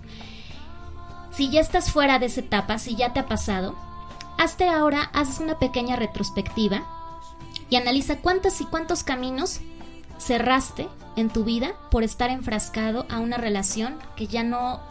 Si 1.31 1.49
ya 1.49 1.61
estás 1.61 1.91
fuera 1.91 2.19
de 2.19 2.25
esa 2.25 2.41
etapa, 2.41 2.79
si 2.79 2.95
ya 2.95 3.13
te 3.13 3.21
ha 3.21 3.27
pasado, 3.27 3.77
hazte 4.37 4.67
ahora, 4.67 5.03
haz 5.13 5.39
una 5.39 5.57
pequeña 5.59 5.95
retrospectiva 5.95 6.83
y 7.69 7.77
analiza 7.77 8.17
cuántos 8.17 8.59
y 8.59 8.65
cuántos 8.65 9.03
caminos 9.03 9.61
cerraste 10.17 10.89
en 11.15 11.29
tu 11.29 11.43
vida 11.43 11.75
por 11.91 12.03
estar 12.03 12.29
enfrascado 12.29 13.05
a 13.09 13.19
una 13.19 13.37
relación 13.37 13.99
que 14.17 14.27
ya 14.27 14.43
no 14.43 14.81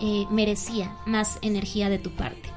eh, 0.00 0.26
merecía 0.30 0.96
más 1.06 1.38
energía 1.42 1.88
de 1.88 1.98
tu 1.98 2.10
parte. 2.10 2.50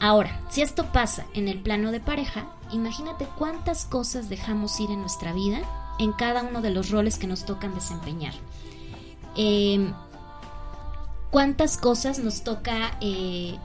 Ahora, 0.00 0.40
si 0.50 0.62
esto 0.62 0.92
pasa 0.92 1.26
en 1.34 1.48
el 1.48 1.60
plano 1.60 1.90
de 1.90 2.00
pareja, 2.00 2.46
imagínate 2.70 3.26
cuántas 3.38 3.84
cosas 3.86 4.28
dejamos 4.28 4.78
ir 4.80 4.90
en 4.90 5.00
nuestra 5.00 5.32
vida 5.32 5.62
en 5.98 6.12
cada 6.12 6.42
uno 6.42 6.60
de 6.60 6.70
los 6.70 6.90
roles 6.90 7.18
que 7.18 7.26
nos 7.26 7.44
tocan 7.44 7.74
desempeñar. 7.74 8.34
Em, 9.36 9.92
cuántas 11.30 11.76
cosas 11.76 12.18
nos 12.18 12.44
toca 12.44 12.96
eh, 13.00 13.58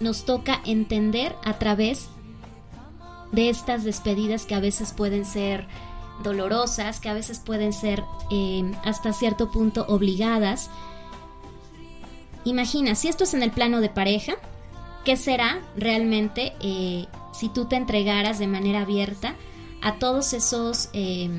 nos 0.00 0.24
toca 0.24 0.60
entender 0.66 1.34
a 1.44 1.54
través 1.54 2.08
de 3.32 3.48
estas 3.48 3.84
despedidas 3.84 4.44
que 4.44 4.54
a 4.54 4.60
veces 4.60 4.92
pueden 4.92 5.24
ser 5.24 5.66
dolorosas, 6.22 7.00
que 7.00 7.08
a 7.08 7.14
veces 7.14 7.38
pueden 7.38 7.72
ser 7.72 8.04
eh, 8.30 8.70
hasta 8.84 9.12
cierto 9.12 9.50
punto 9.50 9.84
obligadas. 9.88 10.70
Imagina, 12.44 12.94
si 12.94 13.08
esto 13.08 13.24
es 13.24 13.34
en 13.34 13.42
el 13.42 13.50
plano 13.50 13.80
de 13.80 13.88
pareja, 13.88 14.34
¿qué 15.04 15.16
será 15.16 15.60
realmente 15.76 16.54
eh, 16.60 17.06
si 17.32 17.48
tú 17.48 17.64
te 17.64 17.76
entregaras 17.76 18.38
de 18.38 18.46
manera 18.46 18.82
abierta 18.82 19.34
a 19.82 19.94
todos 19.94 20.32
esos 20.32 20.88
eh, 20.92 21.30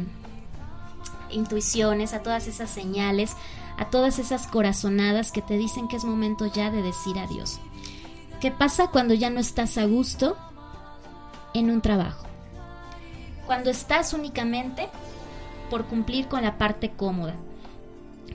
intuiciones, 1.32 2.14
a 2.14 2.22
todas 2.22 2.48
esas 2.48 2.70
señales, 2.70 3.36
a 3.78 3.90
todas 3.90 4.20
esas 4.20 4.48
corazonadas 4.48 5.32
que 5.32 5.42
te 5.42 5.58
dicen 5.58 5.88
que 5.88 5.96
es 5.96 6.04
momento 6.04 6.46
ya 6.48 6.72
de 6.72 6.82
decir 6.82 7.18
adiós? 7.20 7.60
¿Qué 8.42 8.52
pasa 8.52 8.88
cuando 8.88 9.14
ya 9.14 9.30
no 9.30 9.40
estás 9.40 9.78
a 9.78 9.86
gusto 9.86 10.36
en 11.54 11.70
un 11.70 11.82
trabajo? 11.82 12.25
Cuando 13.45 13.69
estás 13.69 14.13
únicamente 14.13 14.89
por 15.69 15.86
cumplir 15.86 16.27
con 16.27 16.43
la 16.43 16.58
parte 16.58 16.91
cómoda. 16.91 17.36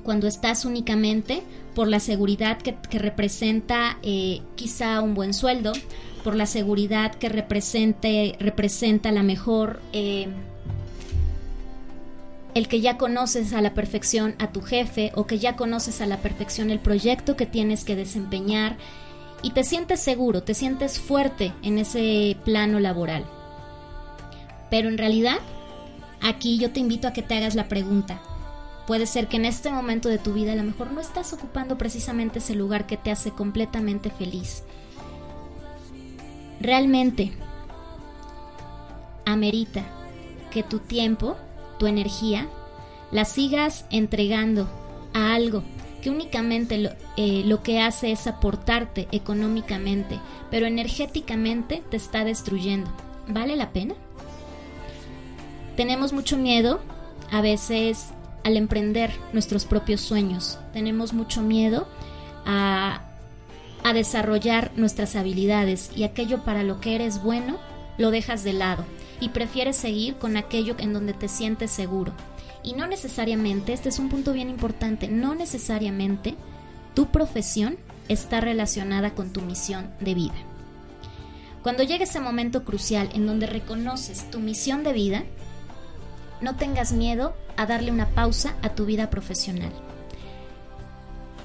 Cuando 0.03 0.27
estás 0.27 0.65
únicamente 0.65 1.43
por 1.75 1.89
la 1.89 2.01
seguridad 2.01 2.59
que, 2.59 2.77
representa 2.99 3.99
eh, 4.03 4.41
quizá 4.57 5.01
un 5.01 5.15
buen 5.15 5.35
sueldo, 5.35 5.73
por 6.25 6.37
la 6.37 6.47
seguridad 6.47 7.15
que 7.15 7.29
representa 7.29 9.13
la 9.13 9.23
mejor... 9.23 9.81
Eh, 9.93 10.29
el 12.53 12.67
que 12.67 12.81
ya 12.81 12.99
conoces 12.99 13.53
a 13.53 13.63
la 13.63 13.75
perfección 13.75 14.35
a 14.41 14.51
tu 14.51 14.61
jefe 14.61 15.13
o 15.15 15.25
que 15.25 15.39
ya 15.39 15.55
conoces 15.55 16.01
a 16.01 16.07
la 16.07 16.17
perfección 16.17 16.71
el 16.71 16.81
proyecto 16.81 17.37
que 17.37 17.47
tienes 17.47 17.85
que 17.85 17.95
desempeñar 17.95 18.77
y 19.43 19.53
te 19.53 19.63
sientes 19.63 20.01
seguro, 20.01 20.43
te 20.43 20.55
sientes 20.55 20.99
fuerte 20.99 21.53
en 21.63 21.79
ese 21.79 22.37
plano 22.45 22.81
laboral. 22.81 23.25
Pero 24.71 24.89
en 24.89 24.99
realidad, 24.99 25.39
aquí 26.23 26.59
yo 26.59 26.71
te 26.71 26.81
invito 26.81 27.09
a 27.09 27.13
que 27.13 27.23
te 27.23 27.37
hagas 27.37 27.55
la 27.55 27.69
pregunta. 27.69 28.21
Puede 28.87 29.07
ser 29.07 29.29
que 29.29 29.37
en 29.37 29.45
este 29.45 29.71
momento 29.71 30.09
de 30.09 30.19
tu 30.19 30.33
vida 30.33 30.53
a 30.53 30.57
lo 30.57 30.65
mejor 30.65 30.93
no 30.93 31.01
estás 31.01 31.33
ocupando 31.33 31.79
precisamente 31.79 32.39
ese 32.39 32.55
lugar 32.55 32.87
que 32.87 32.97
te 32.97 33.11
hace 33.11 33.31
completamente 33.31 34.11
feliz. 34.11 34.65
Realmente 36.61 37.33
amerita 39.25 39.85
que 40.51 40.63
tu 40.63 40.81
tiempo, 40.81 41.37
tu 41.79 41.87
energía, 41.87 42.49
la 43.13 43.25
sigas 43.25 43.85
entregando 43.91 44.69
a 45.15 45.35
algo 45.35 45.63
que 46.03 46.11
únicamente 46.11 46.79
lo, 46.79 46.91
eh, 47.17 47.43
lo, 47.45 47.63
que 47.63 47.81
hace 47.81 48.11
es 48.11 48.27
aportarte 48.27 49.07
económicamente, 49.13 50.19
pero 50.51 50.67
energéticamente 50.67 51.83
te 51.91 51.97
está 51.97 52.25
destruyendo. 52.25 52.91
¿Vale 53.29 53.57
la 53.57 53.71
pena? 53.71 53.95
Tenemos 55.81 56.13
mucho 56.13 56.37
miedo 56.37 56.79
a 57.31 57.41
veces 57.41 58.09
al 58.45 58.59
emprender 58.59 59.11
nuestros 59.33 59.65
propios 59.65 60.03
sueños. 60.03 60.59
Tenemos 60.75 61.15
mucho 61.15 61.41
miedo 61.41 61.89
a, 62.45 63.01
a 63.83 63.93
desarrollar 63.95 64.73
nuestras 64.77 65.17
habilidades 65.17 65.91
y 65.97 66.05
aquello 66.05 66.45
para 66.45 66.65
lo 66.65 66.83
que 66.83 66.97
eres 66.97 67.23
bueno 67.23 67.57
lo 67.97 68.11
dejas 68.11 68.45
de 68.45 68.53
lado 68.53 68.85
y 69.23 69.31
prefieres 69.31 69.75
seguir 69.75 70.17
con 70.17 70.37
aquello 70.37 70.75
en 70.77 70.93
donde 70.93 71.15
te 71.15 71.29
sientes 71.29 71.71
seguro. 71.71 72.13
Y 72.63 72.75
no 72.75 72.87
necesariamente, 72.87 73.73
este 73.73 73.89
es 73.89 73.99
un 73.99 74.11
punto 74.11 74.35
bien 74.35 74.51
importante, 74.51 75.09
no 75.09 75.35
necesariamente 75.35 76.35
tu 76.93 77.07
profesión 77.07 77.79
está 78.07 78.43
relacionada 78.43 79.15
con 79.15 79.33
tu 79.33 79.41
misión 79.41 79.91
de 79.99 80.13
vida. 80.13 80.35
Cuando 81.63 81.83
llegue 81.83 82.05
ese 82.05 82.21
momento 82.21 82.65
crucial 82.65 83.09
en 83.15 83.27
donde 83.27 83.47
reconoces 83.47 84.31
tu 84.31 84.41
misión 84.41 84.83
de 84.83 84.93
vida, 84.93 85.25
no 86.41 86.57
tengas 86.57 86.93
miedo 86.93 87.35
a 87.57 87.67
darle 87.67 87.91
una 87.91 88.09
pausa 88.09 88.55
a 88.63 88.71
tu 88.71 88.87
vida 88.87 89.11
profesional. 89.11 89.73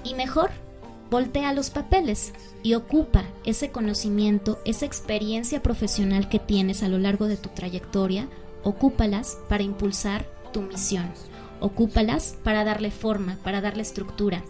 Y 0.04 0.14
mejor, 0.14 0.52
voltea 1.10 1.54
los 1.54 1.70
papeles 1.70 2.34
y 2.64 2.74
ocupa 2.74 3.24
ese 3.44 3.72
conocimiento, 3.72 4.60
esa 4.66 4.86
experiencia 4.86 5.62
profesional 5.62 6.30
que 6.30 6.40
tienes 6.40 6.84
a 6.84 6.88
lo 6.88 6.98
largo 6.98 7.28
de 7.28 7.38
tu 7.38 7.50
trayectoria, 7.50 8.28
ocúpalas 8.64 9.38
para 9.50 9.64
impulsar 9.64 10.26
tu 10.52 10.62
misión, 10.62 11.12
ocúpalas 11.60 12.36
para 12.44 12.64
darle 12.64 12.92
forma, 12.92 13.38
para 13.44 13.62
darle 13.62 13.82
estructura. 13.82 14.44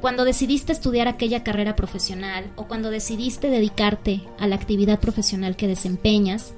Cuando 0.00 0.24
decidiste 0.24 0.72
estudiar 0.72 1.08
aquella 1.08 1.42
carrera 1.42 1.74
profesional 1.74 2.52
o 2.54 2.68
cuando 2.68 2.90
decidiste 2.90 3.50
dedicarte 3.50 4.22
a 4.38 4.46
la 4.46 4.54
actividad 4.54 5.00
profesional 5.00 5.56
que 5.56 5.66
desempeñas, 5.66 6.54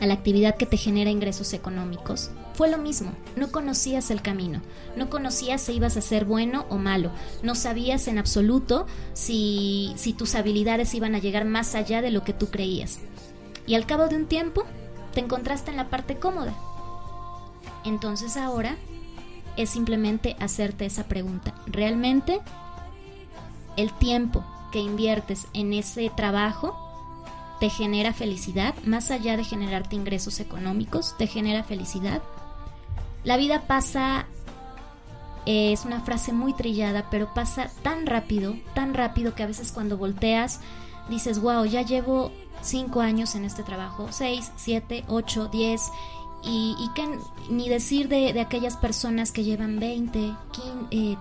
a 0.00 0.06
la 0.06 0.14
actividad 0.14 0.56
que 0.56 0.66
te 0.66 0.76
genera 0.76 1.10
ingresos 1.10 1.52
económicos. 1.52 2.30
Fue 2.54 2.70
lo 2.70 2.78
mismo, 2.78 3.12
no 3.36 3.52
conocías 3.52 4.10
el 4.10 4.22
camino, 4.22 4.60
no 4.96 5.10
conocías 5.10 5.60
si 5.60 5.74
ibas 5.74 5.96
a 5.96 6.00
ser 6.00 6.24
bueno 6.24 6.66
o 6.70 6.76
malo, 6.76 7.10
no 7.42 7.54
sabías 7.54 8.08
en 8.08 8.18
absoluto 8.18 8.86
si, 9.12 9.92
si 9.96 10.12
tus 10.12 10.34
habilidades 10.34 10.94
iban 10.94 11.14
a 11.14 11.20
llegar 11.20 11.44
más 11.44 11.74
allá 11.74 12.02
de 12.02 12.10
lo 12.10 12.24
que 12.24 12.32
tú 12.32 12.48
creías. 12.48 12.98
Y 13.66 13.74
al 13.74 13.86
cabo 13.86 14.08
de 14.08 14.16
un 14.16 14.26
tiempo, 14.26 14.64
te 15.12 15.20
encontraste 15.20 15.70
en 15.70 15.76
la 15.76 15.90
parte 15.90 16.16
cómoda. 16.16 16.54
Entonces 17.84 18.36
ahora 18.36 18.76
es 19.56 19.70
simplemente 19.70 20.36
hacerte 20.40 20.86
esa 20.86 21.04
pregunta. 21.04 21.54
¿Realmente 21.66 22.40
el 23.76 23.92
tiempo 23.92 24.44
que 24.72 24.80
inviertes 24.80 25.46
en 25.52 25.72
ese 25.72 26.10
trabajo 26.10 26.87
te 27.60 27.70
genera 27.70 28.12
felicidad, 28.12 28.74
más 28.84 29.10
allá 29.10 29.36
de 29.36 29.44
generarte 29.44 29.96
ingresos 29.96 30.40
económicos, 30.40 31.16
te 31.18 31.26
genera 31.26 31.64
felicidad. 31.64 32.22
La 33.24 33.36
vida 33.36 33.62
pasa, 33.66 34.26
es 35.46 35.84
una 35.84 36.00
frase 36.00 36.32
muy 36.32 36.52
trillada, 36.54 37.08
pero 37.10 37.32
pasa 37.34 37.70
tan 37.82 38.06
rápido, 38.06 38.54
tan 38.74 38.94
rápido 38.94 39.34
que 39.34 39.42
a 39.42 39.46
veces 39.46 39.72
cuando 39.72 39.96
volteas 39.96 40.60
dices, 41.08 41.40
wow, 41.40 41.64
ya 41.64 41.82
llevo 41.82 42.32
cinco 42.62 43.00
años 43.00 43.34
en 43.34 43.44
este 43.44 43.62
trabajo, 43.62 44.08
seis, 44.10 44.52
siete, 44.56 45.04
ocho, 45.08 45.48
diez, 45.48 45.90
y, 46.44 46.88
que 46.94 47.04
ni 47.50 47.68
decir 47.68 48.08
de, 48.08 48.40
aquellas 48.40 48.76
personas 48.76 49.32
que 49.32 49.42
llevan 49.42 49.80
20, 49.80 50.34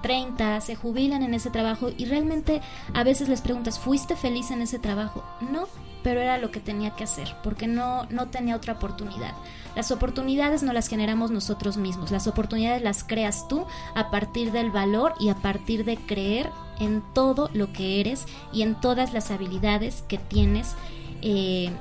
30, 0.02 0.62
se 0.62 0.76
jubilan 0.76 1.24
en 1.24 1.34
ese 1.34 1.50
trabajo 1.50 1.90
y 1.98 2.06
realmente 2.06 2.62
a 2.94 3.04
veces 3.04 3.28
les 3.28 3.42
preguntas, 3.42 3.80
¿fuiste 3.80 4.16
feliz 4.16 4.52
en 4.52 4.62
ese 4.62 4.78
trabajo? 4.78 5.24
No, 5.42 5.68
pero 6.08 6.22
era 6.22 6.38
lo 6.38 6.52
que 6.52 6.62
tenía 6.62 6.92
que 6.92 7.04
hacer, 7.04 7.36
porque 7.44 7.68
no, 7.68 8.06
no 8.06 8.28
tenía 8.28 8.56
otra 8.56 8.76
oportunidad. 8.76 9.34
Las 9.76 9.92
oportunidades 9.92 10.64
no 10.64 10.72
las 10.72 10.88
generamos 10.88 11.32
nosotros 11.32 11.76
mismos, 11.76 12.12
las 12.12 12.28
oportunidades 12.28 12.82
las 12.82 13.04
creas 13.04 13.50
tú 13.50 13.66
a 13.94 14.10
partir 14.10 14.54
del 14.54 14.72
valor 14.72 15.16
y 15.20 15.28
a 15.28 15.36
partir 15.36 15.84
de 15.84 15.98
creer 15.98 16.50
en 16.80 17.04
todo 17.14 17.50
lo 17.52 17.74
que 17.74 18.00
eres 18.00 18.24
y 18.54 18.62
en 18.62 18.76
todas 18.76 19.12
las 19.12 19.32
habilidades 19.32 20.06
que 20.08 20.18
tienes. 20.18 20.76
Eh, 21.22 21.74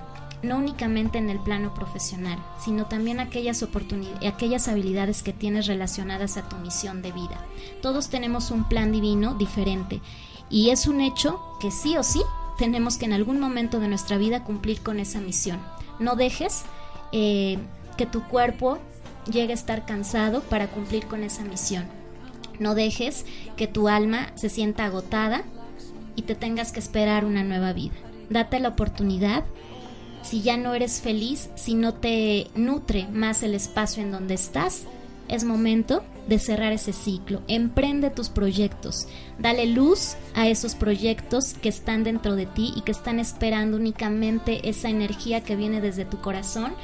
no 0.42 0.56
únicamente 0.56 1.18
en 1.18 1.30
el 1.30 1.38
plano 1.38 1.72
profesional, 1.72 2.38
sino 2.58 2.86
también 2.86 3.20
aquellas 3.20 3.62
oportunidades, 3.62 4.28
aquellas 4.28 4.66
habilidades 4.66 5.22
que 5.22 5.32
tienes 5.32 5.68
relacionadas 5.68 6.36
a 6.36 6.48
tu 6.48 6.56
misión 6.56 7.00
de 7.00 7.12
vida. 7.12 7.44
Todos 7.80 8.08
tenemos 8.08 8.50
un 8.50 8.64
plan 8.64 8.90
divino 8.90 9.34
diferente 9.34 10.00
y 10.50 10.70
es 10.70 10.88
un 10.88 11.00
hecho 11.00 11.40
que 11.60 11.70
sí 11.70 11.96
o 11.96 12.02
sí 12.02 12.22
tenemos 12.58 12.96
que 12.96 13.04
en 13.04 13.12
algún 13.12 13.40
momento 13.40 13.80
de 13.80 13.88
nuestra 13.88 14.18
vida 14.18 14.44
cumplir 14.44 14.80
con 14.80 15.00
esa 15.00 15.20
misión. 15.20 15.60
No 15.98 16.16
dejes 16.16 16.64
eh, 17.12 17.58
que 17.96 18.06
tu 18.06 18.22
cuerpo 18.24 18.78
llegue 19.30 19.52
a 19.52 19.54
estar 19.54 19.86
cansado 19.86 20.42
para 20.42 20.68
cumplir 20.68 21.06
con 21.06 21.22
esa 21.22 21.42
misión. 21.42 21.84
No 22.58 22.74
dejes 22.74 23.26
que 23.56 23.66
tu 23.66 23.88
alma 23.88 24.32
se 24.34 24.48
sienta 24.48 24.86
agotada 24.86 25.44
y 26.14 26.22
te 26.22 26.34
tengas 26.34 26.72
que 26.72 26.80
esperar 26.80 27.24
una 27.24 27.44
nueva 27.44 27.72
vida. 27.72 27.94
Date 28.30 28.60
la 28.60 28.70
oportunidad. 28.70 29.44
Si 30.22 30.42
ya 30.42 30.56
no 30.56 30.74
eres 30.74 31.00
feliz, 31.00 31.50
si 31.54 31.74
no 31.74 31.94
te 31.94 32.50
nutre 32.54 33.06
más 33.08 33.42
el 33.42 33.54
espacio 33.54 34.02
en 34.02 34.10
donde 34.10 34.34
estás, 34.34 34.84
es 35.28 35.44
momento 35.44 36.02
de 36.26 36.38
cerrar 36.38 36.72
ese 36.72 36.92
ciclo. 36.92 37.42
Emprende 37.48 38.10
tus 38.10 38.28
proyectos. 38.28 39.06
Dale 39.38 39.66
luz 39.66 40.16
a 40.34 40.48
esos 40.48 40.74
proyectos 40.74 41.54
que 41.54 41.68
están 41.68 42.04
dentro 42.04 42.36
de 42.36 42.46
ti 42.46 42.72
y 42.76 42.82
que 42.82 42.92
están 42.92 43.20
esperando 43.20 43.76
únicamente 43.76 44.68
esa 44.68 44.88
energía 44.88 45.42
que 45.42 45.56
viene 45.56 45.80
desde 45.80 46.04
tu 46.04 46.20
corazón 46.20 46.74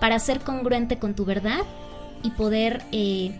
para 0.00 0.18
ser 0.18 0.40
congruente 0.40 0.98
con 0.98 1.14
tu 1.14 1.24
verdad 1.24 1.60
y 2.22 2.30
poder 2.30 2.82
eh, 2.92 3.38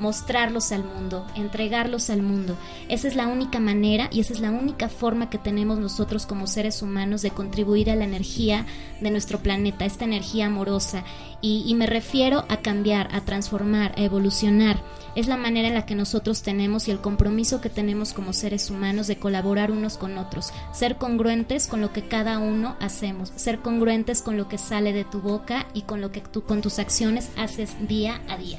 mostrarlos 0.00 0.72
al 0.72 0.82
mundo, 0.82 1.26
entregarlos 1.36 2.10
al 2.10 2.22
mundo. 2.22 2.56
Esa 2.88 3.06
es 3.06 3.14
la 3.14 3.28
única 3.28 3.60
manera 3.60 4.08
y 4.10 4.20
esa 4.20 4.32
es 4.32 4.40
la 4.40 4.50
única 4.50 4.88
forma 4.88 5.28
que 5.28 5.38
tenemos 5.38 5.78
nosotros 5.78 6.26
como 6.26 6.46
seres 6.46 6.82
humanos 6.82 7.22
de 7.22 7.30
contribuir 7.30 7.90
a 7.90 7.96
la 7.96 8.04
energía 8.04 8.66
de 9.00 9.10
nuestro 9.10 9.40
planeta, 9.40 9.84
esta 9.84 10.06
energía 10.06 10.46
amorosa. 10.46 11.04
Y, 11.42 11.74
me 11.74 11.86
refiero 11.86 12.44
a 12.48 12.58
cambiar, 12.58 13.08
a 13.14 13.22
transformar, 13.22 13.94
a 13.96 14.02
evolucionar. 14.02 14.82
Es 15.14 15.26
la 15.26 15.38
manera 15.38 15.68
en 15.68 15.74
la 15.74 15.86
que 15.86 15.94
nosotros 15.94 16.42
tenemos 16.42 16.86
y 16.86 16.90
el 16.90 17.00
compromiso 17.00 17.62
que 17.62 17.70
tenemos 17.70 18.12
como 18.12 18.34
seres 18.34 18.70
humanos 18.70 19.06
de 19.06 19.16
colaborar 19.16 19.70
unos 19.70 19.96
con 19.96 20.18
otros, 20.18 20.52
ser 20.72 20.96
congruentes 20.96 21.66
con 21.66 21.80
lo 21.80 21.92
que 21.94 22.06
cada 22.06 22.38
uno 22.38 22.76
hacemos, 22.78 23.32
ser 23.36 23.60
congruentes 23.60 24.20
con 24.20 24.36
lo 24.36 24.48
que 24.48 24.58
sale 24.58 24.92
de 24.92 25.04
tu 25.04 25.20
boca 25.20 25.66
y 25.72 25.82
con 25.82 26.02
lo 26.02 26.12
que 26.12 26.20
tú 26.20 26.42
con 26.42 26.60
tus 26.60 26.78
acciones 26.78 27.30
haces 27.38 27.74
día 27.88 28.20
a 28.28 28.36
día. 28.36 28.58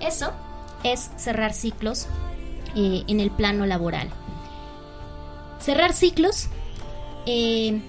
Eso 0.00 0.32
es 0.84 1.10
cerrar 1.16 1.52
ciclos 1.52 2.06
eh, 2.74 3.04
en 3.06 3.20
el 3.20 3.30
plano 3.30 3.66
laboral. 3.66 4.08
Cerrar 5.60 5.92
ciclos 5.92 6.48
eh, 7.26 7.80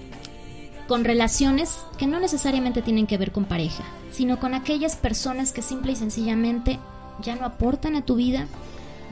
con 0.86 1.04
relaciones 1.04 1.78
que 1.98 2.06
no 2.06 2.20
necesariamente 2.20 2.82
tienen 2.82 3.06
que 3.06 3.18
ver 3.18 3.32
con 3.32 3.46
pareja, 3.46 3.84
sino 4.12 4.38
con 4.38 4.54
aquellas 4.54 4.96
personas 4.96 5.52
que 5.52 5.62
simple 5.62 5.92
y 5.92 5.96
sencillamente 5.96 6.78
ya 7.22 7.34
no 7.36 7.46
aportan 7.46 7.96
a 7.96 8.04
tu 8.04 8.16
vida, 8.16 8.46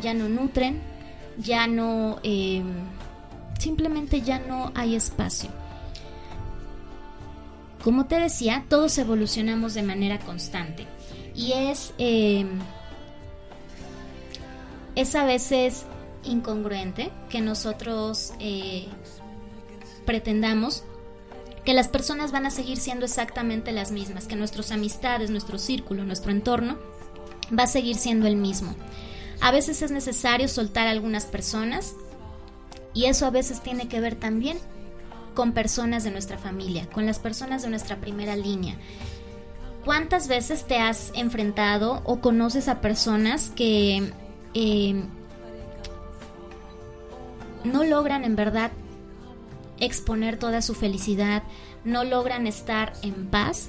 ya 0.00 0.14
no 0.14 0.28
nutren, 0.28 0.80
ya 1.38 1.66
no... 1.66 2.18
Eh, 2.22 2.62
simplemente 3.58 4.22
ya 4.22 4.40
no 4.40 4.72
hay 4.74 4.96
espacio. 4.96 5.48
Como 7.82 8.06
te 8.06 8.18
decía, 8.18 8.64
todos 8.68 8.98
evolucionamos 8.98 9.74
de 9.74 9.82
manera 9.82 10.18
constante 10.18 10.86
y 11.34 11.52
es 11.52 11.94
es 14.94 15.14
a 15.14 15.24
veces 15.24 15.84
incongruente 16.24 17.10
que 17.28 17.40
nosotros 17.40 18.32
eh, 18.38 18.86
pretendamos 20.04 20.84
que 21.64 21.74
las 21.74 21.88
personas 21.88 22.32
van 22.32 22.46
a 22.46 22.50
seguir 22.50 22.78
siendo 22.78 23.04
exactamente 23.04 23.72
las 23.72 23.92
mismas, 23.92 24.26
que 24.26 24.36
nuestras 24.36 24.72
amistades, 24.72 25.30
nuestro 25.30 25.58
círculo, 25.58 26.04
nuestro 26.04 26.32
entorno 26.32 26.76
va 27.56 27.64
a 27.64 27.68
seguir 27.68 27.96
siendo 27.96 28.26
el 28.26 28.36
mismo. 28.36 28.74
A 29.40 29.52
veces 29.52 29.82
es 29.82 29.90
necesario 29.90 30.48
soltar 30.48 30.86
a 30.86 30.90
algunas 30.90 31.24
personas 31.24 31.94
y 32.94 33.04
eso 33.06 33.26
a 33.26 33.30
veces 33.30 33.62
tiene 33.62 33.88
que 33.88 34.00
ver 34.00 34.16
también 34.16 34.58
con 35.34 35.52
personas 35.52 36.04
de 36.04 36.10
nuestra 36.10 36.36
familia, 36.36 36.88
con 36.90 37.06
las 37.06 37.18
personas 37.18 37.62
de 37.62 37.70
nuestra 37.70 37.96
primera 38.00 38.36
línea. 38.36 38.76
¿Cuántas 39.84 40.28
veces 40.28 40.64
te 40.66 40.78
has 40.78 41.10
enfrentado 41.14 42.02
o 42.04 42.20
conoces 42.20 42.68
a 42.68 42.80
personas 42.80 43.50
que 43.50 44.12
No 47.64 47.84
logran 47.84 48.24
en 48.24 48.36
verdad 48.36 48.72
exponer 49.78 50.38
toda 50.38 50.62
su 50.62 50.74
felicidad, 50.74 51.42
no 51.84 52.04
logran 52.04 52.46
estar 52.46 52.92
en 53.02 53.26
paz 53.26 53.68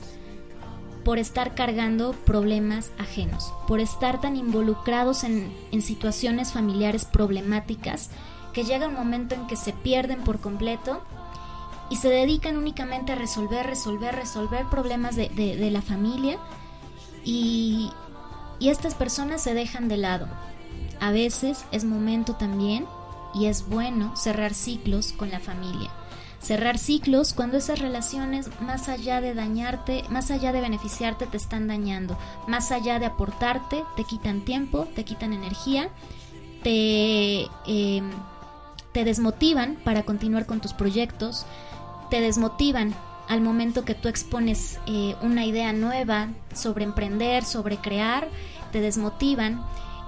por 1.04 1.20
estar 1.20 1.54
cargando 1.56 2.14
problemas 2.14 2.92
ajenos, 2.98 3.54
por 3.68 3.80
estar 3.80 4.22
tan 4.22 4.36
involucrados 4.36 5.24
en, 5.24 5.52
situaciones 5.82 6.54
familiares 6.54 7.06
problemáticas 7.06 8.10
que 8.54 8.64
llega 8.64 8.88
un 8.88 8.94
momento 8.94 9.36
en 9.36 9.48
que 9.48 9.56
se 9.56 9.74
pierden 9.74 10.24
por 10.24 10.40
completo 10.40 11.04
y 11.90 11.98
se 11.98 12.10
dedican 12.10 12.58
únicamente 12.58 13.12
a 13.12 13.16
resolver, 13.16 13.66
resolver, 13.66 14.16
resolver 14.16 14.66
problemas 14.68 15.16
de, 15.16 15.70
la 15.72 15.82
familia 15.82 16.38
y 17.26 17.92
estas 18.62 18.96
personas 18.96 19.42
se 19.42 19.54
dejan 19.54 19.88
de 19.88 19.98
lado. 19.98 20.28
A 21.04 21.12
veces 21.12 21.66
es 21.74 21.84
momento 21.84 22.36
también 22.36 22.86
y 23.34 23.48
es 23.48 23.68
bueno 23.68 24.16
cerrar 24.16 24.54
ciclos 24.54 25.12
con 25.12 25.32
la 25.32 25.42
familia. 25.42 25.90
Cerrar 26.40 26.78
ciclos 26.78 27.34
cuando 27.34 27.58
esas 27.58 27.80
relaciones, 27.80 28.48
más 28.62 28.88
allá 28.88 29.20
de 29.20 29.34
dañarte, 29.34 30.06
más 30.10 30.32
allá 30.32 30.54
de 30.54 30.62
beneficiarte, 30.62 31.28
te 31.28 31.36
están 31.36 31.68
dañando. 31.68 32.18
Más 32.48 32.72
allá 32.72 33.00
de 33.00 33.06
aportarte, 33.06 33.84
te 33.98 34.06
quitan 34.06 34.46
tiempo, 34.46 34.88
te 34.96 35.04
quitan 35.04 35.34
energía, 35.34 35.90
te, 36.64 37.50
em, 37.68 38.10
te 38.94 39.04
desmotivan 39.04 39.76
para 39.84 40.04
continuar 40.04 40.46
con 40.46 40.62
tus 40.62 40.72
proyectos, 40.72 41.46
te 42.12 42.22
desmotivan 42.22 42.96
al 43.28 43.42
momento 43.42 43.84
que 43.84 43.94
tú 43.94 44.08
expones 44.08 44.80
eh, 44.88 45.18
una 45.22 45.44
idea 45.44 45.74
nueva 45.74 46.30
sobre 46.56 46.86
emprender, 46.86 47.44
sobre 47.44 47.76
crear, 47.76 48.30
te 48.72 48.80
desmotivan. 48.80 49.62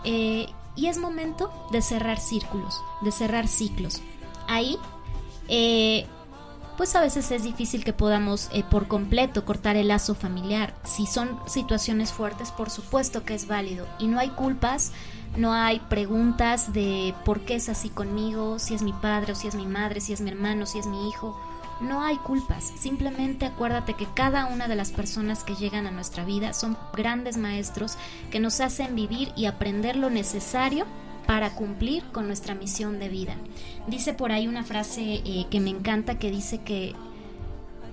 Eh, 0.06 0.48
y 0.76 0.88
es 0.88 0.98
momento 0.98 1.52
de 1.72 1.82
cerrar 1.82 2.20
círculos, 2.20 2.82
de 3.02 3.12
cerrar 3.12 3.48
ciclos. 3.48 4.02
Ahí, 4.48 4.78
eh, 5.48 6.06
pues 6.78 6.96
a 6.96 7.02
veces 7.02 7.32
es 7.32 7.44
difícil 7.44 7.84
que 7.84 7.94
podamos 7.94 8.50
eh, 8.52 8.64
por 8.70 8.88
completo 8.88 9.46
cortar 9.46 9.78
el 9.78 9.88
lazo 9.88 10.16
familiar. 10.16 10.74
Si 10.84 11.06
son 11.06 11.40
situaciones 11.48 12.12
fuertes, 12.12 12.52
por 12.52 12.70
supuesto 12.70 13.24
que 13.24 13.36
es 13.36 13.48
válido. 13.48 13.88
Y 14.00 14.08
no 14.08 14.20
hay 14.20 14.30
culpas, 14.30 14.92
no 15.38 15.54
hay 15.54 15.80
preguntas 15.80 16.74
de 16.74 17.14
por 17.24 17.42
qué 17.42 17.56
es 17.56 17.70
así 17.70 17.90
conmigo, 17.90 18.60
si 18.60 18.74
es 18.74 18.82
mi 18.82 18.94
padre 18.94 19.34
o 19.34 19.36
si 19.36 19.48
es 19.48 19.56
mi 19.56 19.66
madre, 19.66 20.02
si 20.02 20.14
es 20.14 20.22
mi 20.22 20.30
hermano, 20.30 20.66
si 20.66 20.80
es 20.80 20.88
mi 20.88 21.10
hijo. 21.10 21.40
No 21.82 22.02
hay 22.02 22.18
culpas, 22.18 22.72
simplemente 22.78 23.46
acuérdate 23.46 23.96
que 23.96 24.08
cada 24.14 24.46
una 24.46 24.68
de 24.68 24.76
las 24.76 24.92
personas 24.92 25.44
que 25.44 25.56
llegan 25.56 25.88
a 25.88 25.92
nuestra 25.92 26.24
vida 26.24 26.54
son 26.54 26.78
grandes 26.94 27.38
maestros 27.38 27.98
que 28.32 28.40
nos 28.40 28.62
hacen 28.62 28.96
vivir 28.96 29.34
y 29.36 29.46
aprender 29.46 29.98
lo 29.98 30.10
necesario 30.10 30.86
para 31.28 31.56
cumplir 31.56 32.04
con 32.12 32.28
nuestra 32.28 32.56
misión 32.56 33.00
de 33.00 33.10
vida. 33.10 33.36
Dice 33.88 34.14
por 34.14 34.32
ahí 34.32 34.48
una 34.48 34.64
frase 34.64 35.22
eh, 35.26 35.48
que 35.50 35.60
me 35.60 35.70
encanta 35.70 36.18
que 36.18 36.32
dice 36.32 36.60
que 36.60 36.94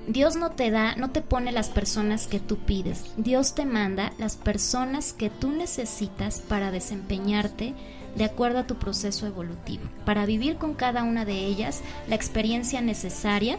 Dios 0.09 0.35
no 0.35 0.51
te 0.51 0.71
da, 0.73 0.97
no 0.97 1.11
te 1.11 1.23
pone 1.23 1.53
las 1.53 1.69
personas 1.69 2.27
que 2.27 2.41
tú 2.41 2.59
pides, 2.59 3.13
Dios 3.17 3.55
te 3.55 3.65
manda 3.65 4.13
las 4.19 4.37
personas 4.37 5.13
que 5.13 5.31
tú 5.31 5.53
necesitas 5.53 6.41
para 6.41 6.73
desempeñarte 6.73 7.75
de 8.17 8.25
acuerdo 8.25 8.59
a 8.59 8.67
tu 8.67 8.77
proceso 8.77 9.27
evolutivo, 9.27 9.85
para 10.05 10.27
vivir 10.27 10.57
con 10.57 10.75
cada 10.75 11.05
una 11.05 11.25
de 11.25 11.35
ellas 11.47 11.83
la 12.09 12.17
experiencia 12.17 12.81
necesaria 12.81 13.59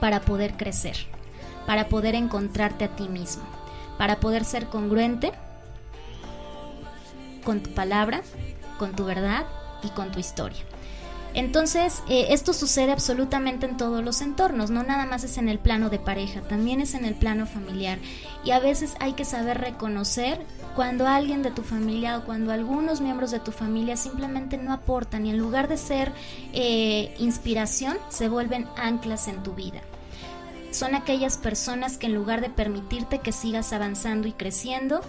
para 0.00 0.20
poder 0.20 0.56
crecer, 0.56 0.96
para 1.66 1.88
poder 1.88 2.14
encontrarte 2.14 2.84
a 2.84 2.94
ti 2.94 3.08
mismo, 3.08 3.42
para 3.98 4.20
poder 4.20 4.44
ser 4.44 4.66
congruente 4.66 5.32
con 7.44 7.60
tu 7.60 7.70
palabra, 7.74 8.22
con 8.78 8.94
tu 8.94 9.04
verdad 9.04 9.46
y 9.82 9.88
con 9.88 10.12
tu 10.12 10.20
historia. 10.20 10.62
Entonces, 11.34 12.02
eh, 12.08 12.28
esto 12.30 12.52
sucede 12.52 12.92
absolutamente 12.92 13.66
en 13.66 13.76
todos 13.76 14.04
los 14.04 14.20
entornos, 14.20 14.70
no 14.70 14.84
nada 14.84 15.04
más 15.04 15.24
es 15.24 15.36
en 15.36 15.48
el 15.48 15.58
plano 15.58 15.90
de 15.90 15.98
pareja, 15.98 16.42
también 16.42 16.80
es 16.80 16.94
en 16.94 17.04
el 17.04 17.14
plano 17.16 17.46
familiar. 17.46 17.98
Y 18.44 18.52
a 18.52 18.60
veces 18.60 18.94
hay 19.00 19.14
que 19.14 19.24
saber 19.24 19.58
reconocer 19.60 20.40
cuando 20.76 21.08
alguien 21.08 21.42
de 21.42 21.50
tu 21.50 21.62
familia 21.62 22.18
o 22.18 22.24
cuando 22.24 22.52
algunos 22.52 23.00
miembros 23.00 23.32
de 23.32 23.40
tu 23.40 23.50
familia 23.50 23.96
simplemente 23.96 24.58
no 24.58 24.72
aportan 24.72 25.26
y 25.26 25.30
en 25.30 25.38
lugar 25.38 25.66
de 25.66 25.76
ser 25.76 26.12
eh, 26.52 27.14
inspiración, 27.18 27.96
se 28.10 28.28
vuelven 28.28 28.68
anclas 28.76 29.26
en 29.26 29.42
tu 29.42 29.54
vida. 29.54 29.80
Son 30.70 30.94
aquellas 30.94 31.36
personas 31.36 31.98
que 31.98 32.06
en 32.06 32.14
lugar 32.14 32.40
de 32.40 32.50
permitirte 32.50 33.18
que 33.18 33.32
sigas 33.32 33.72
avanzando 33.72 34.28
y 34.28 34.32
creciendo, 34.32 35.02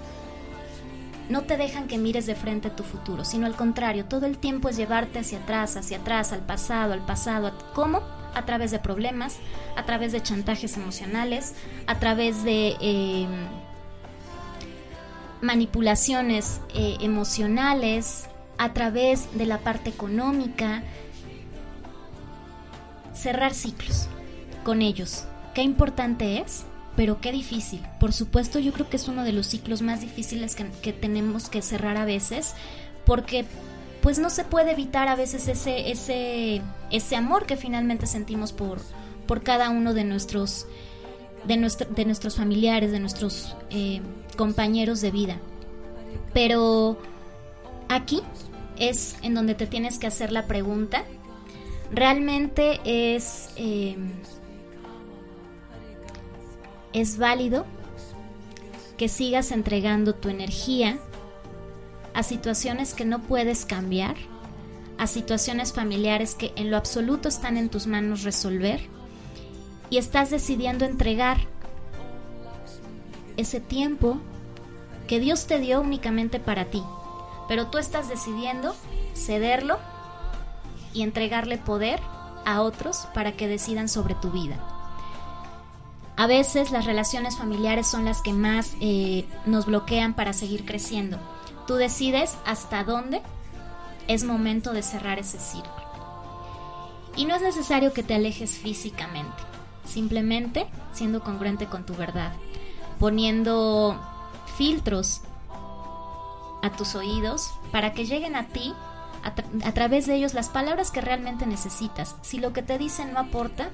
no 1.29 1.41
te 1.43 1.57
dejan 1.57 1.87
que 1.87 1.97
mires 1.97 2.25
de 2.25 2.35
frente 2.35 2.69
tu 2.69 2.83
futuro, 2.83 3.25
sino 3.25 3.45
al 3.45 3.55
contrario, 3.55 4.05
todo 4.05 4.25
el 4.25 4.37
tiempo 4.37 4.69
es 4.69 4.77
llevarte 4.77 5.19
hacia 5.19 5.39
atrás, 5.39 5.75
hacia 5.77 5.97
atrás, 5.97 6.31
al 6.31 6.45
pasado, 6.45 6.93
al 6.93 7.05
pasado. 7.05 7.51
¿Cómo? 7.73 8.01
a 8.35 8.45
través 8.45 8.69
de 8.69 8.79
problemas, 8.79 9.37
a 9.75 9.85
través 9.85 10.11
de 10.11 10.21
chantajes 10.21 10.77
emocionales, 10.77 11.55
a 11.87 11.99
través 11.99 12.43
de 12.43 12.75
em, 12.81 13.29
manipulaciones 15.41 16.59
eh, 16.73 16.97
emocionales, 16.99 18.27
a 18.57 18.73
través 18.73 19.35
de 19.37 19.45
la 19.45 19.59
parte 19.59 19.89
económica, 19.89 20.83
cerrar 23.13 23.53
ciclos 23.53 24.07
con 24.63 24.81
ellos. 24.81 25.25
Qué 25.53 25.61
importante 25.61 26.39
es, 26.39 26.65
pero 26.95 27.19
qué 27.21 27.31
difícil. 27.31 27.81
Por 27.99 28.13
supuesto, 28.13 28.59
yo 28.59 28.71
creo 28.73 28.89
que 28.89 28.97
es 28.97 29.07
uno 29.07 29.23
de 29.23 29.33
los 29.33 29.47
ciclos 29.47 29.81
más 29.81 30.01
difíciles 30.01 30.55
que, 30.55 30.69
que 30.81 30.93
tenemos 30.93 31.49
que 31.49 31.61
cerrar 31.61 31.97
a 31.97 32.05
veces, 32.05 32.53
porque 33.05 33.45
pues 34.01 34.19
no 34.19 34.29
se 34.29 34.43
puede 34.43 34.71
evitar 34.71 35.07
a 35.07 35.15
veces 35.15 35.47
ese, 35.47 35.89
ese, 35.89 36.61
ese 36.91 37.15
amor 37.15 37.47
que 37.47 37.57
finalmente 37.57 38.05
sentimos 38.05 38.53
por, 38.53 38.79
por 39.25 39.41
cada 39.41 39.71
uno 39.71 39.95
de 39.95 40.03
nuestros, 40.03 40.67
de, 41.47 41.55
de 41.95 42.05
nuestros 42.05 42.35
familiares, 42.35 42.91
de 42.91 42.99
nuestros 42.99 43.55
eh, 43.71 44.01
compañeros 44.37 45.01
de 45.01 45.09
vida. 45.09 45.37
Pero 46.33 46.99
aquí 47.89 48.21
es 48.77 49.15
en 49.23 49.33
donde 49.33 49.55
te 49.55 49.65
tienes 49.65 49.97
que 49.97 50.05
hacer 50.05 50.31
la 50.31 50.45
pregunta. 50.45 51.03
¿Realmente 51.91 52.79
es, 52.85 53.49
eh, 53.55 53.95
es 56.95 57.17
válido 57.17 57.65
que 58.97 59.09
sigas 59.09 59.51
entregando 59.51 60.15
tu 60.15 60.29
energía 60.29 60.97
a 62.13 62.23
situaciones 62.23 62.93
que 62.93 63.03
no 63.03 63.21
puedes 63.21 63.65
cambiar, 63.65 64.15
a 64.97 65.05
situaciones 65.05 65.73
familiares 65.73 66.35
que 66.35 66.53
en 66.55 66.71
lo 66.71 66.77
absoluto 66.77 67.27
están 67.27 67.57
en 67.57 67.67
tus 67.67 67.85
manos 67.85 68.23
resolver 68.23 68.79
y 69.89 69.97
estás 69.97 70.29
decidiendo 70.29 70.85
entregar 70.85 71.37
ese 73.35 73.59
tiempo 73.59 74.17
que 75.09 75.19
Dios 75.19 75.47
te 75.47 75.59
dio 75.59 75.81
únicamente 75.81 76.39
para 76.39 76.63
ti, 76.65 76.81
pero 77.49 77.67
tú 77.67 77.77
estás 77.77 78.07
decidiendo 78.07 78.73
cederlo 79.13 79.79
y 80.93 81.01
entregarle 81.01 81.57
poder 81.57 81.99
a 82.45 82.61
otros 82.61 83.05
para 83.13 83.33
que 83.33 83.49
decidan 83.49 83.89
sobre 83.89 84.15
tu 84.15 84.31
vida. 84.31 84.74
A 86.17 86.27
veces 86.27 86.71
las 86.71 86.85
relaciones 86.85 87.37
familiares 87.37 87.87
son 87.87 88.05
las 88.05 88.21
que 88.21 88.33
más 88.33 88.73
eh, 88.79 89.25
nos 89.45 89.65
bloquean 89.65 90.13
para 90.13 90.33
seguir 90.33 90.65
creciendo 90.65 91.19
Tú 91.67 91.75
decides 91.75 92.37
hasta 92.45 92.83
dónde 92.83 93.21
es 94.07 94.23
momento 94.23 94.71
de 94.71 94.83
cerrar 94.83 95.17
ese 95.17 95.39
círculo. 95.39 95.73
Y 97.15 97.25
no 97.25 97.35
es 97.35 97.41
necesario 97.41 97.91
que 97.93 98.03
te 98.03 98.13
alejes 98.13 98.51
físicamente, 98.51 99.41
simplemente 99.83 100.67
siendo 100.93 101.23
congruente 101.23 101.65
con 101.65 101.85
tu 101.85 101.95
verdad, 101.95 102.33
poniendo 102.99 103.99
filtros 104.57 105.21
a 106.61 106.71
tus 106.77 106.93
oídos 106.93 107.51
para 107.71 107.93
que 107.93 108.05
lleguen 108.05 108.35
a 108.35 108.47
ti 108.47 108.73
a, 109.23 109.71
través 109.71 110.05
de 110.05 110.15
ellos 110.15 110.35
las 110.35 110.49
palabras 110.49 110.91
que 110.91 111.01
realmente 111.01 111.47
necesitas. 111.47 112.15
Si 112.21 112.37
lo 112.37 112.53
que 112.53 112.61
te 112.61 112.77
dicen 112.77 113.11
no 113.11 113.19
aporta, 113.19 113.71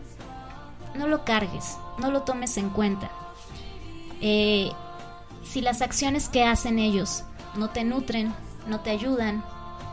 no 0.96 1.08
lo 1.08 1.26
cargues, 1.26 1.78
no 1.98 2.12
lo 2.12 2.24
tomes 2.24 2.58
en 2.58 2.70
cuenta. 2.70 3.10
Eh, 4.22 4.72
si 5.44 5.62
las 5.62 5.82
acciones 5.82 6.30
que 6.30 6.44
hacen 6.44 6.80
ellos 6.80 7.24
no 7.56 7.70
te 7.70 7.84
nutren, 7.84 8.34
no 8.68 8.80
te 8.82 8.92
ayudan, 8.92 9.44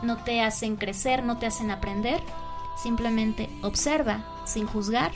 no 0.03 0.17
te 0.17 0.41
hacen 0.41 0.75
crecer, 0.75 1.23
no 1.23 1.37
te 1.37 1.47
hacen 1.47 1.71
aprender. 1.71 2.21
Simplemente 2.81 3.49
observa 3.61 4.23
sin 4.45 4.65
juzgar, 4.65 5.11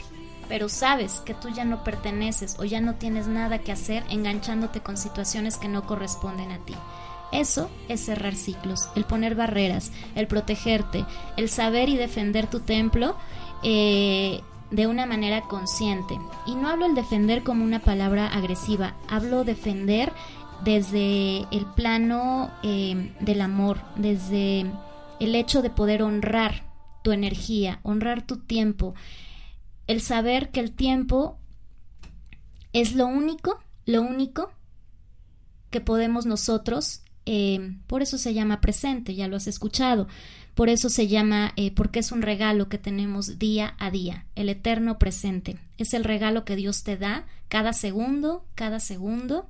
pero 0.48 0.68
sabes 0.68 1.22
que 1.24 1.34
tú 1.34 1.48
ya 1.48 1.64
no 1.64 1.82
perteneces 1.84 2.56
o 2.58 2.64
ya 2.64 2.80
no 2.80 2.96
tienes 2.96 3.26
nada 3.26 3.58
que 3.58 3.72
hacer 3.72 4.04
enganchándote 4.10 4.80
con 4.80 4.96
situaciones 4.96 5.56
que 5.56 5.68
no 5.68 5.86
corresponden 5.86 6.52
a 6.52 6.58
ti. 6.58 6.74
Eso 7.32 7.70
es 7.88 8.04
cerrar 8.04 8.34
ciclos, 8.34 8.90
el 8.94 9.04
poner 9.04 9.34
barreras, 9.34 9.90
el 10.14 10.26
protegerte, 10.28 11.04
el 11.36 11.48
saber 11.48 11.88
y 11.88 11.96
defender 11.96 12.48
tu 12.48 12.60
templo 12.60 13.16
eh, 13.62 14.42
de 14.70 14.86
una 14.86 15.06
manera 15.06 15.42
consciente. 15.42 16.18
Y 16.46 16.54
no 16.54 16.68
hablo 16.68 16.86
el 16.86 16.94
defender 16.94 17.42
como 17.42 17.64
una 17.64 17.80
palabra 17.80 18.26
agresiva, 18.28 18.94
hablo 19.08 19.44
defender 19.44 20.12
desde 20.64 21.46
el 21.50 21.66
plano 21.74 22.50
eh, 22.62 23.12
del 23.20 23.40
amor, 23.40 23.80
desde 23.96 24.66
el 25.20 25.34
hecho 25.34 25.62
de 25.62 25.70
poder 25.70 26.02
honrar 26.02 26.64
tu 27.02 27.12
energía, 27.12 27.80
honrar 27.82 28.26
tu 28.26 28.38
tiempo, 28.38 28.94
el 29.86 30.00
saber 30.00 30.50
que 30.50 30.60
el 30.60 30.72
tiempo 30.72 31.38
es 32.72 32.94
lo 32.94 33.06
único, 33.06 33.60
lo 33.84 34.02
único 34.02 34.50
que 35.70 35.80
podemos 35.80 36.24
nosotros, 36.24 37.02
eh, 37.26 37.76
por 37.86 38.02
eso 38.02 38.16
se 38.16 38.32
llama 38.32 38.60
presente, 38.60 39.14
ya 39.14 39.28
lo 39.28 39.36
has 39.36 39.46
escuchado, 39.46 40.08
por 40.54 40.68
eso 40.68 40.88
se 40.88 41.08
llama, 41.08 41.52
eh, 41.56 41.72
porque 41.72 41.98
es 41.98 42.12
un 42.12 42.22
regalo 42.22 42.68
que 42.68 42.78
tenemos 42.78 43.38
día 43.38 43.74
a 43.78 43.90
día, 43.90 44.24
el 44.36 44.48
eterno 44.48 44.98
presente, 44.98 45.58
es 45.78 45.94
el 45.94 46.04
regalo 46.04 46.44
que 46.44 46.56
Dios 46.56 46.84
te 46.84 46.96
da 46.96 47.26
cada 47.48 47.72
segundo, 47.72 48.44
cada 48.54 48.78
segundo, 48.80 49.48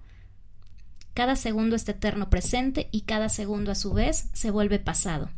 cada 1.13 1.37
segundo 1.37 1.77
es 1.77 1.89
eterno 1.89 2.31
presente 2.31 2.89
y 2.91 3.03
cada 3.03 3.29
segundo 3.29 3.71
a 3.71 3.75
su 3.75 3.93
vez 3.93 4.29
se 4.33 4.51
vuelve 4.51 4.79
pasado. 4.79 5.31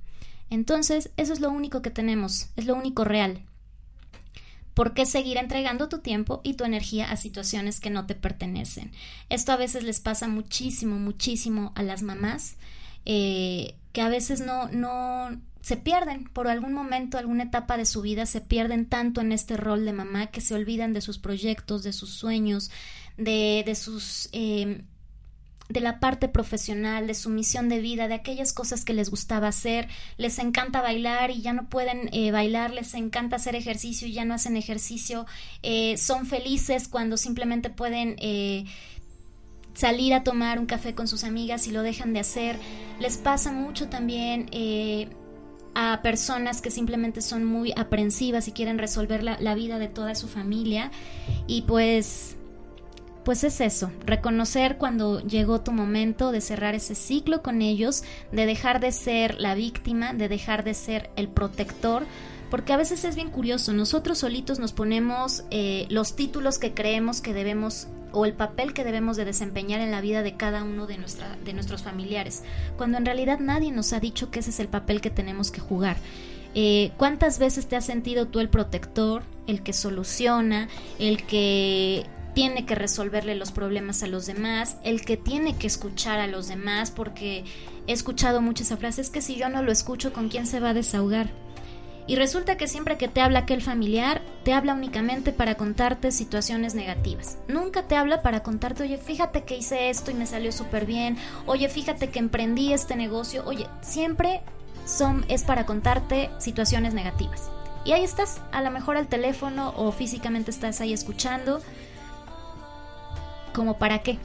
Entonces, 0.50 1.10
eso 1.16 1.32
es 1.32 1.40
lo 1.40 1.50
único 1.50 1.82
que 1.82 1.90
tenemos, 1.90 2.48
es 2.56 2.66
lo 2.66 2.76
único 2.76 3.04
real. 3.04 3.42
¿Por 4.74 4.94
qué 4.94 5.06
seguir 5.06 5.38
entregando 5.38 5.88
tu 5.88 5.98
tiempo 5.98 6.40
y 6.44 6.54
tu 6.54 6.64
energía 6.64 7.10
a 7.10 7.16
situaciones 7.16 7.80
que 7.80 7.90
no 7.90 8.06
te 8.06 8.14
pertenecen? 8.14 8.92
Esto 9.30 9.52
a 9.52 9.56
veces 9.56 9.82
les 9.82 10.00
pasa 10.00 10.28
muchísimo, 10.28 10.98
muchísimo 10.98 11.72
a 11.74 11.82
las 11.82 12.02
mamás, 12.02 12.56
eh, 13.06 13.74
que 13.92 14.02
a 14.02 14.08
veces 14.08 14.40
no, 14.40 14.68
no 14.68 15.40
se 15.66 15.76
pierden 15.76 16.28
por 16.28 16.46
algún 16.46 16.72
momento, 16.72 17.18
alguna 17.18 17.42
etapa 17.42 17.76
de 17.76 17.86
su 17.86 18.00
vida, 18.00 18.24
se 18.24 18.40
pierden 18.40 18.86
tanto 18.86 19.20
en 19.20 19.32
este 19.32 19.56
rol 19.56 19.84
de 19.84 19.92
mamá 19.92 20.28
que 20.28 20.40
se 20.40 20.54
olvidan 20.54 20.92
de 20.92 21.00
sus 21.00 21.18
proyectos, 21.18 21.82
de 21.82 21.92
sus 21.92 22.10
sueños, 22.10 22.70
de, 23.16 23.64
de 23.66 23.74
sus 23.74 24.28
eh, 24.30 24.84
de 25.68 25.80
la 25.80 25.98
parte 25.98 26.28
profesional, 26.28 27.08
de 27.08 27.14
su 27.14 27.30
misión 27.30 27.68
de 27.68 27.80
vida, 27.80 28.06
de 28.06 28.14
aquellas 28.14 28.52
cosas 28.52 28.84
que 28.84 28.92
les 28.92 29.10
gustaba 29.10 29.48
hacer, 29.48 29.88
les 30.18 30.38
encanta 30.38 30.82
bailar 30.82 31.32
y 31.32 31.42
ya 31.42 31.52
no 31.52 31.68
pueden 31.68 32.10
eh, 32.12 32.30
bailar, 32.30 32.72
les 32.72 32.94
encanta 32.94 33.34
hacer 33.34 33.56
ejercicio 33.56 34.06
y 34.06 34.12
ya 34.12 34.24
no 34.24 34.34
hacen 34.34 34.56
ejercicio, 34.56 35.26
eh, 35.64 35.96
son 35.96 36.26
felices 36.26 36.86
cuando 36.86 37.16
simplemente 37.16 37.70
pueden 37.70 38.14
eh, 38.20 38.66
salir 39.74 40.14
a 40.14 40.22
tomar 40.22 40.60
un 40.60 40.66
café 40.66 40.94
con 40.94 41.08
sus 41.08 41.24
amigas 41.24 41.66
y 41.66 41.72
lo 41.72 41.82
dejan 41.82 42.12
de 42.12 42.20
hacer, 42.20 42.56
les 43.00 43.16
pasa 43.16 43.50
mucho 43.50 43.88
también 43.88 44.48
a 45.78 46.00
personas 46.00 46.62
que 46.62 46.70
simplemente 46.70 47.20
son 47.20 47.44
muy 47.44 47.74
aprensivas 47.76 48.48
y 48.48 48.52
quieren 48.52 48.78
resolver 48.78 49.22
la, 49.22 49.54
vida 49.54 49.78
de 49.78 49.88
toda 49.88 50.14
su 50.14 50.26
familia. 50.26 50.90
Y 51.46 51.62
pues 51.62 52.36
pues 53.24 53.42
es 53.42 53.60
eso, 53.60 53.90
reconocer 54.04 54.78
cuando 54.78 55.20
llegó 55.20 55.60
tu 55.60 55.72
momento 55.72 56.30
de 56.30 56.40
cerrar 56.40 56.76
ese 56.76 56.94
ciclo 56.94 57.42
con 57.42 57.60
ellos, 57.60 58.04
de 58.30 58.46
dejar 58.46 58.78
de 58.78 58.92
ser 58.92 59.40
la 59.40 59.56
víctima, 59.56 60.14
de 60.14 60.28
dejar 60.28 60.62
de 60.62 60.74
ser 60.74 61.10
el 61.16 61.28
protector, 61.28 62.06
porque 62.50 62.72
a 62.72 62.76
veces 62.76 63.04
es 63.04 63.16
bien 63.16 63.30
curioso, 63.30 63.72
nosotros 63.72 64.18
solitos 64.18 64.60
nos 64.60 64.72
ponemos 64.72 65.42
eh, 65.50 65.86
los 65.90 66.14
títulos 66.14 66.60
que 66.60 66.72
creemos 66.72 67.20
que 67.20 67.34
debemos 67.34 67.88
o 68.16 68.24
el 68.24 68.32
papel 68.32 68.72
que 68.72 68.82
debemos 68.82 69.18
de 69.18 69.26
desempeñar 69.26 69.82
en 69.82 69.90
la 69.90 70.00
vida 70.00 70.22
de 70.22 70.38
cada 70.38 70.64
uno 70.64 70.86
de, 70.86 70.96
nuestra, 70.96 71.36
de 71.44 71.52
nuestros 71.52 71.82
familiares, 71.82 72.44
cuando 72.78 72.96
en 72.96 73.04
realidad 73.04 73.40
nadie 73.40 73.70
nos 73.72 73.92
ha 73.92 74.00
dicho 74.00 74.30
que 74.30 74.38
ese 74.38 74.48
es 74.48 74.58
el 74.58 74.68
papel 74.68 75.02
que 75.02 75.10
tenemos 75.10 75.50
que 75.50 75.60
jugar. 75.60 75.98
Eh, 76.54 76.92
¿Cuántas 76.96 77.38
veces 77.38 77.66
te 77.66 77.76
has 77.76 77.84
sentido 77.84 78.28
tú 78.28 78.40
el 78.40 78.48
protector, 78.48 79.22
el 79.46 79.62
que 79.62 79.74
soluciona, 79.74 80.68
el 80.98 81.26
que 81.26 82.06
tiene 82.34 82.64
que 82.64 82.74
resolverle 82.74 83.34
los 83.34 83.52
problemas 83.52 84.02
a 84.02 84.06
los 84.06 84.24
demás, 84.24 84.78
el 84.82 85.04
que 85.04 85.18
tiene 85.18 85.54
que 85.58 85.66
escuchar 85.66 86.18
a 86.18 86.26
los 86.26 86.48
demás, 86.48 86.90
porque 86.90 87.44
he 87.86 87.92
escuchado 87.92 88.40
muchas 88.40 88.68
frases 88.78 89.10
que 89.10 89.20
si 89.20 89.36
yo 89.36 89.50
no 89.50 89.62
lo 89.62 89.70
escucho, 89.70 90.14
¿con 90.14 90.30
quién 90.30 90.46
se 90.46 90.58
va 90.58 90.70
a 90.70 90.74
desahogar? 90.74 91.28
Y 92.06 92.16
resulta 92.16 92.56
que 92.56 92.68
siempre 92.68 92.98
que 92.98 93.08
te 93.08 93.20
habla 93.20 93.40
aquel 93.40 93.62
familiar, 93.62 94.22
te 94.44 94.52
habla 94.52 94.74
únicamente 94.74 95.32
para 95.32 95.56
contarte 95.56 96.12
situaciones 96.12 96.74
negativas. 96.74 97.38
Nunca 97.48 97.82
te 97.82 97.96
habla 97.96 98.22
para 98.22 98.42
contarte, 98.42 98.84
oye, 98.84 98.96
fíjate 98.96 99.44
que 99.44 99.56
hice 99.56 99.90
esto 99.90 100.10
y 100.10 100.14
me 100.14 100.26
salió 100.26 100.52
súper 100.52 100.86
bien, 100.86 101.16
oye, 101.46 101.68
fíjate 101.68 102.10
que 102.10 102.20
emprendí 102.20 102.72
este 102.72 102.94
negocio, 102.94 103.42
oye, 103.44 103.66
siempre 103.80 104.42
son, 104.84 105.24
es 105.28 105.42
para 105.42 105.66
contarte 105.66 106.30
situaciones 106.38 106.94
negativas. 106.94 107.50
Y 107.84 107.92
ahí 107.92 108.04
estás, 108.04 108.40
a 108.52 108.62
lo 108.62 108.70
mejor 108.70 108.96
al 108.96 109.08
teléfono 109.08 109.72
o 109.76 109.90
físicamente 109.90 110.50
estás 110.50 110.80
ahí 110.80 110.92
escuchando, 110.92 111.60
¿Como 113.56 113.78
para 113.78 114.00
qué? 114.00 114.18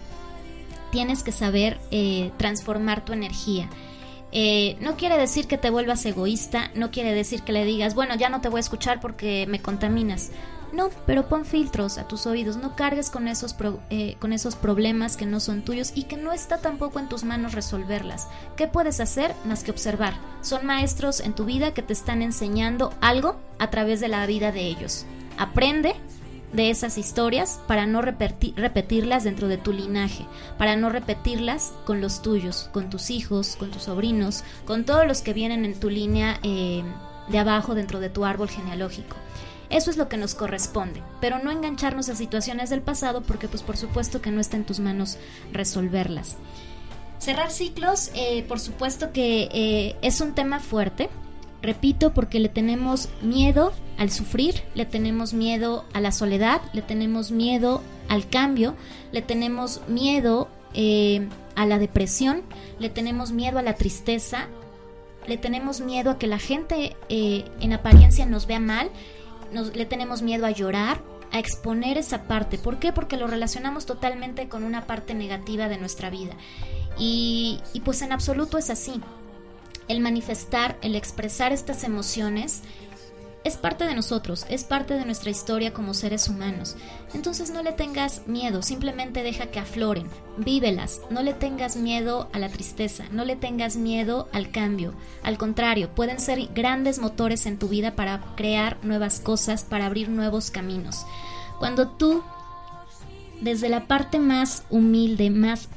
Tienes 0.91 1.23
que 1.23 1.31
saber 1.31 1.79
eh, 1.89 2.33
transformar 2.35 3.05
tu 3.05 3.13
energía. 3.13 3.69
Eh, 4.31 4.77
no 4.79 4.95
quiere 4.95 5.17
decir 5.17 5.47
que 5.47 5.57
te 5.57 5.69
vuelvas 5.69 6.05
egoísta, 6.05 6.71
no 6.75 6.91
quiere 6.91 7.13
decir 7.13 7.41
que 7.43 7.51
le 7.51 7.65
digas, 7.65 7.95
bueno, 7.95 8.15
ya 8.15 8.29
no 8.29 8.41
te 8.41 8.49
voy 8.49 8.59
a 8.59 8.61
escuchar 8.61 8.99
porque 8.99 9.45
me 9.47 9.61
contaminas. 9.61 10.31
No, 10.73 10.89
pero 11.05 11.27
pon 11.27 11.43
filtros 11.43 11.97
a 11.97 12.07
tus 12.07 12.25
oídos, 12.25 12.55
no 12.55 12.77
cargues 12.77 13.09
con 13.09 13.27
esos, 13.27 13.55
eh, 13.89 14.15
con 14.19 14.31
esos 14.31 14.55
problemas 14.55 15.17
que 15.17 15.25
no 15.25 15.41
son 15.41 15.63
tuyos 15.63 15.91
y 15.95 16.03
que 16.03 16.15
no 16.15 16.31
está 16.31 16.59
tampoco 16.59 16.99
en 16.99 17.09
tus 17.09 17.25
manos 17.25 17.53
resolverlas. 17.53 18.29
¿Qué 18.55 18.67
puedes 18.67 19.01
hacer 19.01 19.35
más 19.43 19.63
que 19.63 19.71
observar? 19.71 20.13
Son 20.41 20.65
maestros 20.65 21.19
en 21.19 21.33
tu 21.33 21.43
vida 21.43 21.73
que 21.73 21.81
te 21.81 21.91
están 21.91 22.21
enseñando 22.21 22.93
algo 23.01 23.35
a 23.59 23.69
través 23.69 23.99
de 23.99 24.07
la 24.07 24.25
vida 24.25 24.53
de 24.53 24.61
ellos. 24.61 25.05
Aprende 25.37 25.93
de 26.53 26.69
esas 26.69 26.97
historias 26.97 27.59
para 27.67 27.85
no 27.85 28.01
repetirlas 28.01 29.23
dentro 29.23 29.47
de 29.47 29.57
tu 29.57 29.71
linaje, 29.71 30.25
para 30.57 30.75
no 30.75 30.89
repetirlas 30.89 31.73
con 31.85 32.01
los 32.01 32.21
tuyos, 32.21 32.69
con 32.73 32.89
tus 32.89 33.09
hijos, 33.09 33.55
con 33.57 33.71
tus 33.71 33.83
sobrinos, 33.83 34.43
con 34.65 34.85
todos 34.85 35.07
los 35.07 35.21
que 35.21 35.33
vienen 35.33 35.65
en 35.65 35.79
tu 35.79 35.89
línea 35.89 36.39
eh, 36.43 36.83
de 37.29 37.39
abajo 37.39 37.75
dentro 37.75 37.99
de 37.99 38.09
tu 38.09 38.25
árbol 38.25 38.49
genealógico. 38.49 39.15
Eso 39.69 39.89
es 39.89 39.95
lo 39.95 40.09
que 40.09 40.17
nos 40.17 40.35
corresponde, 40.35 41.01
pero 41.21 41.39
no 41.39 41.49
engancharnos 41.49 42.09
a 42.09 42.15
situaciones 42.15 42.69
del 42.69 42.81
pasado 42.81 43.21
porque 43.21 43.47
pues 43.47 43.63
por 43.63 43.77
supuesto 43.77 44.21
que 44.21 44.31
no 44.31 44.41
está 44.41 44.57
en 44.57 44.65
tus 44.65 44.81
manos 44.81 45.17
resolverlas. 45.53 46.35
Cerrar 47.19 47.51
ciclos, 47.51 48.11
eh, 48.15 48.43
por 48.43 48.59
supuesto 48.59 49.13
que 49.13 49.47
eh, 49.53 49.95
es 50.01 50.19
un 50.19 50.33
tema 50.33 50.59
fuerte, 50.59 51.09
repito, 51.61 52.13
porque 52.13 52.39
le 52.39 52.49
tenemos 52.49 53.09
miedo 53.21 53.73
al 53.97 54.11
sufrir, 54.11 54.63
le 54.75 54.85
tenemos 54.85 55.33
miedo 55.33 55.85
a 55.93 56.01
la 56.01 56.11
soledad, 56.11 56.61
le 56.73 56.81
tenemos 56.81 57.31
miedo 57.31 57.81
al 58.07 58.29
cambio, 58.29 58.75
le 59.11 59.21
tenemos 59.21 59.81
miedo 59.87 60.49
eh, 60.73 61.27
a 61.55 61.65
la 61.65 61.79
depresión, 61.79 62.43
le 62.79 62.89
tenemos 62.89 63.31
miedo 63.31 63.59
a 63.59 63.61
la 63.61 63.75
tristeza, 63.75 64.47
le 65.27 65.37
tenemos 65.37 65.81
miedo 65.81 66.11
a 66.11 66.17
que 66.17 66.27
la 66.27 66.39
gente 66.39 66.95
en 67.09 67.73
apariencia 67.73 68.25
nos 68.25 68.47
vea 68.47 68.59
mal 68.59 68.89
le 69.51 69.85
tenemos 69.85 70.21
miedo 70.21 70.45
a 70.45 70.51
llorar, 70.51 71.01
a 71.31 71.39
exponer 71.39 71.97
esa 71.97 72.23
parte. 72.23 72.57
¿Por 72.57 72.79
qué? 72.79 72.93
Porque 72.93 73.17
lo 73.17 73.27
relacionamos 73.27 73.85
totalmente 73.85 74.47
con 74.47 74.63
una 74.63 74.87
parte 74.87 75.13
negativa 75.13 75.67
de 75.67 75.77
nuestra 75.77 76.09
vida. 76.09 76.35
Y 76.97 77.59
pues 77.83 78.01
en 78.01 78.11
absoluto 78.11 78.57
es 78.57 78.69
así. 78.69 79.01
El 79.87 79.99
manifestar, 79.99 80.77
el 80.81 80.95
expresar 80.95 81.51
estas 81.51 81.83
emociones 81.83 82.63
es 83.43 83.57
parte 83.57 83.85
de 83.85 83.95
nosotros, 83.95 84.45
es 84.49 84.63
parte 84.63 84.93
de 84.93 85.05
nuestra 85.05 85.31
historia 85.31 85.73
como 85.73 85.93
seres 85.93 86.29
humanos. 86.29 86.75
Entonces 87.13 87.49
no 87.49 87.63
le 87.63 87.73
tengas 87.73 88.27
miedo, 88.27 88.61
simplemente 88.61 89.23
deja 89.23 89.47
que 89.47 89.59
afloren, 89.59 90.07
vívelas, 90.37 91.01
no 91.09 91.23
le 91.23 91.33
tengas 91.33 91.75
miedo 91.75 92.29
a 92.33 92.39
la 92.39 92.49
tristeza, 92.49 93.05
no 93.11 93.25
le 93.25 93.35
tengas 93.35 93.77
miedo 93.77 94.29
al 94.31 94.51
cambio. 94.51 94.93
Al 95.23 95.39
contrario, 95.39 95.89
pueden 95.95 96.19
ser 96.19 96.49
grandes 96.53 96.99
motores 96.99 97.47
en 97.47 97.57
tu 97.57 97.67
vida 97.67 97.95
para 97.95 98.21
crear 98.35 98.77
nuevas 98.83 99.19
cosas, 99.19 99.63
para 99.63 99.87
abrir 99.87 100.09
nuevos 100.09 100.51
caminos. 100.51 101.05
Cuando 101.57 101.87
tú, 101.87 102.23
desde 103.41 103.69
la 103.69 103.87
parte 103.87 104.19
más 104.19 104.63
humilde, 104.69 105.31
más 105.31 105.67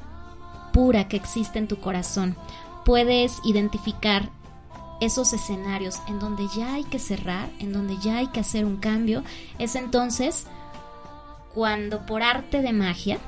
pura 0.75 1.09
que 1.09 1.17
existe 1.17 1.59
en 1.59 1.69
tu 1.69 1.79
corazón, 1.79 2.37
puedes 2.85 3.41
identificar 3.45 4.31
esos 5.01 5.33
escenarios 5.33 6.01
en 6.07 6.19
donde 6.19 6.47
ya 6.57 6.75
hay 6.75 6.85
que 6.85 6.99
cerrar, 6.99 7.51
en 7.59 7.73
donde 7.73 7.99
ya 7.99 8.19
hay 8.19 8.29
que 8.29 8.41
hacer 8.41 8.65
un 8.65 8.77
cambio, 8.77 9.23
es 9.59 9.75
entonces 9.75 10.47
cuando 11.55 12.07
por 12.07 12.23
arte 12.23 12.63
de 12.63 12.73
magia 12.73 13.19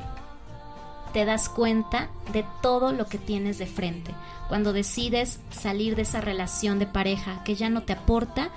te 1.13 1.25
das 1.25 1.49
cuenta 1.49 2.11
de 2.33 2.45
todo 2.61 2.93
lo 2.93 3.07
que 3.07 3.19
tienes 3.19 3.59
de 3.59 3.67
frente. 3.67 4.15
Cuando 4.49 4.73
decides 4.73 5.41
salir 5.51 5.97
de 5.97 6.03
esa 6.03 6.21
relación 6.21 6.79
de 6.79 6.87
pareja 6.87 7.43
que 7.45 7.55
ya 7.55 7.71
no 7.71 7.83
te 7.83 7.95
aporta, 7.95 8.51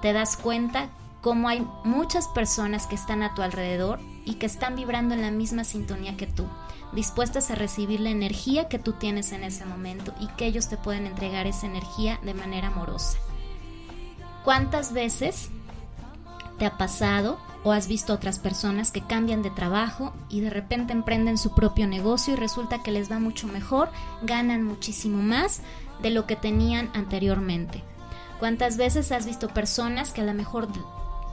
te 0.00 0.12
das 0.12 0.36
cuenta 0.36 0.88
cómo 1.20 1.48
hay 1.48 1.66
muchas 1.84 2.28
personas 2.28 2.86
que 2.86 2.94
están 2.94 3.22
a 3.22 3.34
tu 3.34 3.42
alrededor 3.42 4.00
y 4.24 4.34
que 4.34 4.46
están 4.46 4.76
vibrando 4.76 5.14
en 5.14 5.22
la 5.22 5.30
misma 5.30 5.64
sintonía 5.64 6.16
que 6.16 6.26
tú 6.26 6.46
dispuestas 6.98 7.52
a 7.52 7.54
recibir 7.54 8.00
la 8.00 8.10
energía 8.10 8.66
que 8.66 8.80
tú 8.80 8.94
tienes 8.94 9.30
en 9.30 9.44
ese 9.44 9.64
momento 9.64 10.12
y 10.18 10.26
que 10.36 10.46
ellos 10.46 10.66
te 10.66 10.76
pueden 10.76 11.06
entregar 11.06 11.46
esa 11.46 11.68
energía 11.68 12.18
de 12.24 12.34
manera 12.34 12.66
amorosa. 12.66 13.18
¿Cuántas 14.42 14.92
veces 14.92 15.48
te 16.58 16.66
ha 16.66 16.76
pasado 16.76 17.38
o 17.62 17.70
has 17.70 17.86
visto 17.86 18.12
otras 18.12 18.40
personas 18.40 18.90
que 18.90 19.06
cambian 19.06 19.44
de 19.44 19.50
trabajo 19.50 20.12
y 20.28 20.40
de 20.40 20.50
repente 20.50 20.92
emprenden 20.92 21.38
su 21.38 21.54
propio 21.54 21.86
negocio 21.86 22.34
y 22.34 22.36
resulta 22.36 22.82
que 22.82 22.90
les 22.90 23.08
va 23.08 23.20
mucho 23.20 23.46
mejor, 23.46 23.90
ganan 24.22 24.64
muchísimo 24.64 25.22
más 25.22 25.60
de 26.02 26.10
lo 26.10 26.26
que 26.26 26.34
tenían 26.34 26.90
anteriormente? 26.94 27.84
¿Cuántas 28.40 28.76
veces 28.76 29.12
has 29.12 29.24
visto 29.24 29.46
personas 29.46 30.10
que 30.10 30.22
a 30.22 30.24
lo 30.24 30.34
mejor 30.34 30.66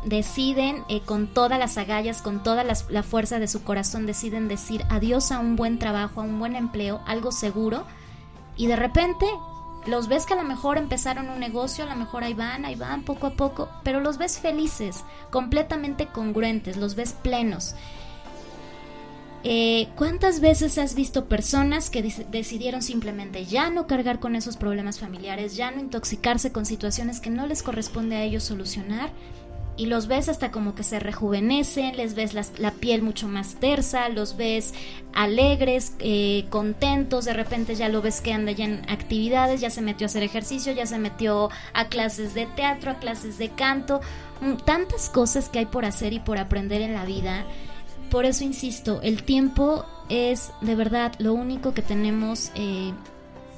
deciden 0.05 0.83
eh, 0.87 1.01
con 1.01 1.27
todas 1.27 1.59
las 1.59 1.77
agallas, 1.77 2.21
con 2.21 2.43
toda 2.43 2.63
la 2.63 3.03
fuerza 3.03 3.39
de 3.39 3.47
su 3.47 3.63
corazón, 3.63 4.05
deciden 4.05 4.47
decir 4.47 4.85
adiós 4.89 5.31
a 5.31 5.39
un 5.39 5.55
buen 5.55 5.79
trabajo, 5.79 6.21
a 6.21 6.23
un 6.23 6.39
buen 6.39 6.55
empleo, 6.55 7.01
algo 7.05 7.31
seguro, 7.31 7.85
y 8.55 8.67
de 8.67 8.75
repente 8.75 9.25
los 9.87 10.07
ves 10.07 10.25
que 10.25 10.33
a 10.33 10.37
lo 10.37 10.43
mejor 10.43 10.77
empezaron 10.77 11.29
un 11.29 11.39
negocio, 11.39 11.83
a 11.83 11.87
lo 11.87 11.95
mejor 11.95 12.23
ahí 12.23 12.33
van, 12.33 12.65
ahí 12.65 12.75
van 12.75 13.03
poco 13.03 13.27
a 13.27 13.31
poco, 13.31 13.69
pero 13.83 13.99
los 13.99 14.17
ves 14.17 14.39
felices, 14.39 15.03
completamente 15.29 16.07
congruentes, 16.07 16.77
los 16.77 16.95
ves 16.95 17.13
plenos. 17.13 17.75
Eh, 19.47 19.89
¿Cuántas 19.95 20.39
veces 20.39 20.79
has 20.79 20.95
visto 20.95 21.25
personas 21.25 21.91
que 21.91 22.01
decidieron 22.01 22.81
simplemente 22.81 23.45
ya 23.45 23.69
no 23.69 23.85
cargar 23.85 24.19
con 24.19 24.35
esos 24.35 24.57
problemas 24.57 24.99
familiares, 24.99 25.55
ya 25.55 25.69
no 25.69 25.81
intoxicarse 25.81 26.51
con 26.51 26.65
situaciones 26.65 27.19
que 27.19 27.29
no 27.29 27.45
les 27.45 27.61
corresponde 27.61 28.15
a 28.15 28.23
ellos 28.23 28.43
solucionar 28.43 29.11
y 29.77 29.87
los 29.87 30.07
ves 30.07 30.29
hasta 30.29 30.51
como 30.51 30.73
que 30.73 30.83
se 30.83 30.99
rejuvenecen, 30.99 31.97
les 31.97 32.15
ves 32.15 32.33
la, 32.33 32.71
piel 32.71 33.01
mucho 33.01 33.27
más 33.27 33.55
tersa, 33.55 34.07
los 34.09 34.37
ves 34.37 34.73
alegres, 35.13 35.93
eh, 35.99 36.45
contentos, 36.49 37.25
de 37.25 37.33
repente 37.33 37.75
ya 37.75 37.89
lo 37.89 38.01
ves 38.01 38.21
que 38.21 38.31
anda 38.31 38.51
ya 38.51 38.65
en 38.65 38.89
actividades, 38.89 39.59
ya 39.61 39.69
se 39.69 39.81
metió 39.81 40.05
a 40.05 40.07
hacer 40.07 40.23
ejercicio, 40.23 40.71
ya 40.71 40.85
se 40.85 40.97
metió 40.97 41.49
a 41.73 41.85
clases 41.89 42.33
de 42.33 42.45
teatro, 42.45 42.91
a 42.91 42.99
clases 42.99 43.37
de 43.37 43.49
canto, 43.49 43.99
mm, 44.41 44.55
tantas 44.65 45.09
cosas 45.09 45.49
que 45.49 45.59
hay 45.59 45.65
por 45.65 45.83
hacer 45.83 46.13
y 46.13 46.19
por 46.19 46.37
aprender 46.37 46.81
en 46.81 46.93
la 46.93 47.03
vida. 47.03 47.45
Por 48.09 48.25
eso 48.25 48.43
insisto, 48.43 49.01
el 49.01 49.23
tiempo 49.23 49.85
es 50.07 50.51
de 50.61 50.75
verdad 50.75 51.13
lo 51.19 51.33
único 51.33 51.73
que 51.73 51.81
tenemos 51.81 52.51
eh, 52.55 52.93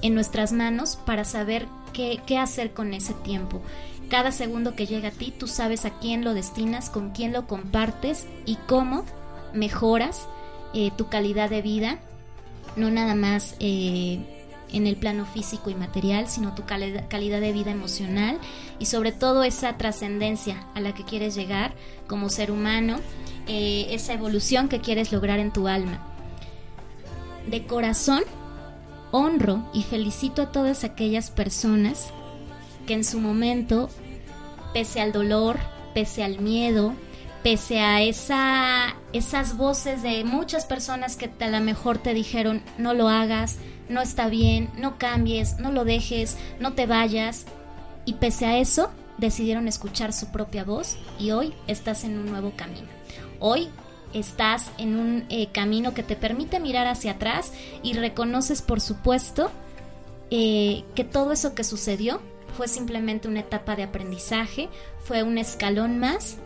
en 0.01 0.13
nuestras 0.15 0.51
manos 0.51 0.95
para 0.95 1.25
saber 1.25 1.67
qué, 1.93 2.21
qué 2.25 2.37
hacer 2.37 2.73
con 2.73 2.93
ese 2.93 3.13
tiempo. 3.13 3.61
Cada 4.09 4.31
segundo 4.31 4.75
que 4.75 4.85
llega 4.85 5.09
a 5.09 5.11
ti, 5.11 5.33
tú 5.37 5.47
sabes 5.47 5.83
a 5.85 5.99
quién 5.99 6.23
lo 6.23 6.33
destinas, 6.33 6.89
con 6.89 7.11
quién 7.11 7.33
lo 7.33 7.45
compartes 7.45 8.25
y 8.45 8.55
cómo 8.67 9.03
mejoras 9.53 10.27
eh, 10.73 10.91
tu 10.97 11.07
calidad 11.09 11.49
de 11.49 11.61
vida, 11.61 11.99
no 12.77 12.89
nada 12.89 13.15
más 13.15 13.55
eh, 13.59 14.19
en 14.71 14.87
el 14.87 14.95
plano 14.95 15.25
físico 15.25 15.69
y 15.69 15.75
material, 15.75 16.27
sino 16.27 16.55
tu 16.55 16.63
calidad 16.65 17.41
de 17.41 17.51
vida 17.51 17.71
emocional 17.71 18.39
y 18.79 18.85
sobre 18.85 19.11
todo 19.11 19.43
esa 19.43 19.77
trascendencia 19.77 20.65
a 20.73 20.79
la 20.79 20.93
que 20.93 21.03
quieres 21.03 21.35
llegar 21.35 21.73
como 22.07 22.29
ser 22.29 22.51
humano, 22.51 22.99
eh, 23.47 23.87
esa 23.89 24.13
evolución 24.13 24.69
que 24.69 24.79
quieres 24.79 25.11
lograr 25.11 25.39
en 25.39 25.51
tu 25.51 25.67
alma. 25.67 25.99
De 27.49 27.65
corazón, 27.65 28.23
honro 29.11 29.69
y 29.73 29.83
felicito 29.83 30.41
a 30.41 30.51
todas 30.51 30.83
aquellas 30.83 31.31
personas 31.31 32.11
que 32.87 32.95
en 32.95 33.03
su 33.03 33.19
momento, 33.19 33.91
pese 34.73 34.99
al 34.99 35.11
dolor, 35.11 35.59
pese 35.93 36.23
al 36.23 36.39
miedo, 36.39 36.95
pese 37.43 37.81
a 37.81 38.01
esa, 38.01 38.95
esas 39.13 39.55
voces 39.57 40.01
de 40.01 40.23
muchas 40.23 40.65
personas 40.65 41.15
que 41.15 41.29
a 41.39 41.47
lo 41.49 41.59
mejor 41.59 41.99
te 41.99 42.15
dijeron 42.15 42.63
no 42.79 42.95
lo 42.95 43.09
hagas, 43.09 43.57
no 43.89 44.01
está 44.01 44.27
bien, 44.27 44.71
no 44.75 44.97
cambies, 44.97 45.59
no 45.59 45.71
lo 45.71 45.85
dejes, 45.85 46.37
no 46.59 46.73
te 46.73 46.87
vayas, 46.87 47.45
y 48.05 48.13
pese 48.13 48.45
a 48.45 48.57
eso 48.57 48.89
decidieron 49.17 49.67
escuchar 49.67 50.13
su 50.13 50.31
propia 50.31 50.63
voz 50.63 50.97
y 51.19 51.31
hoy 51.31 51.53
estás 51.67 52.03
en 52.03 52.17
un 52.17 52.27
nuevo 52.27 52.53
camino. 52.55 52.87
Hoy 53.39 53.69
estás 54.13 54.71
en 54.77 54.97
un 54.97 55.25
eh, 55.29 55.47
camino 55.51 55.93
que 55.93 56.03
te 56.03 56.15
permite 56.15 56.59
mirar 56.59 56.87
hacia 56.87 57.13
atrás 57.13 57.51
y 57.83 57.93
reconoces 57.93 58.61
por 58.61 58.79
supuesto 58.79 59.51
eh, 60.31 60.83
que 60.95 61.03
todo 61.03 61.31
eso 61.31 61.53
que 61.53 61.63
sucedió 61.63 62.21
fue 62.57 62.67
simplemente 62.67 63.27
una 63.27 63.41
etapa 63.41 63.75
de 63.75 63.83
aprendizaje, 63.83 64.67
fue 65.03 65.21
un 65.21 65.37
escalón 65.37 65.99
más, 65.99 66.37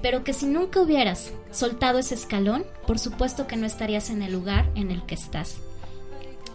pero 0.00 0.22
que 0.22 0.32
si 0.32 0.46
nunca 0.46 0.80
hubieras 0.80 1.32
soltado 1.50 1.98
ese 1.98 2.14
escalón, 2.14 2.64
por 2.86 3.00
supuesto 3.00 3.48
que 3.48 3.56
no 3.56 3.66
estarías 3.66 4.08
en 4.10 4.22
el 4.22 4.32
lugar 4.32 4.70
en 4.76 4.92
el 4.92 5.04
que 5.04 5.16
estás. 5.16 5.58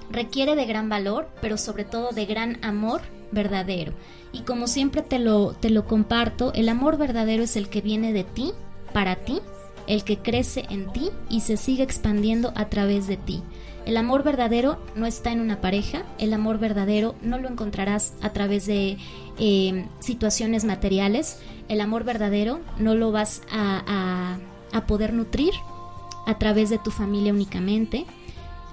Requiere 0.10 0.56
de 0.56 0.66
gran 0.66 0.88
valor, 0.88 1.28
pero 1.42 1.58
sobre 1.58 1.84
todo 1.84 2.12
de 2.12 2.26
gran 2.26 2.64
amor 2.64 3.02
verdadero. 3.32 3.92
Y 4.32 4.44
como 4.44 4.68
siempre 4.68 5.02
te 5.02 5.20
lo, 5.20 5.52
te 5.52 5.70
lo 5.70 5.86
comparto, 5.86 6.54
el 6.54 6.70
amor 6.70 6.98
verdadero 6.98 7.44
es 7.44 7.58
el 7.58 7.68
que 7.68 7.82
viene 7.82 8.14
de 8.14 8.24
ti, 8.24 8.54
para 8.94 9.18
ti, 9.18 9.42
el 9.86 10.06
que 10.06 10.20
crece 10.20 10.66
en 10.70 10.92
ti 10.94 11.10
y 11.30 11.42
se 11.42 11.58
sigue 11.58 11.84
expandiendo 11.84 12.54
a 12.56 12.70
través 12.70 13.06
de 13.08 13.18
ti. 13.18 13.44
El 13.88 13.96
amor 13.96 14.22
verdadero 14.22 14.78
no 14.96 15.06
está 15.06 15.32
en 15.32 15.40
una 15.40 15.62
pareja, 15.62 16.04
el 16.18 16.34
amor 16.34 16.60
verdadero 16.60 17.16
no 17.22 17.38
lo 17.38 17.48
encontrarás 17.48 18.12
a 18.22 18.34
través 18.34 18.66
de 18.66 18.98
eh, 19.40 19.88
situaciones 20.00 20.66
materiales, 20.66 21.40
el 21.70 21.80
amor 21.80 22.04
verdadero 22.04 22.60
no 22.80 22.96
lo 22.96 23.14
vas 23.14 23.44
a, 23.50 24.40
a 24.74 24.88
poder 24.88 25.14
nutrir 25.14 25.54
a 26.26 26.38
través 26.38 26.70
de 26.70 26.80
tu 26.80 26.92
familia 26.92 27.32
únicamente 27.32 28.06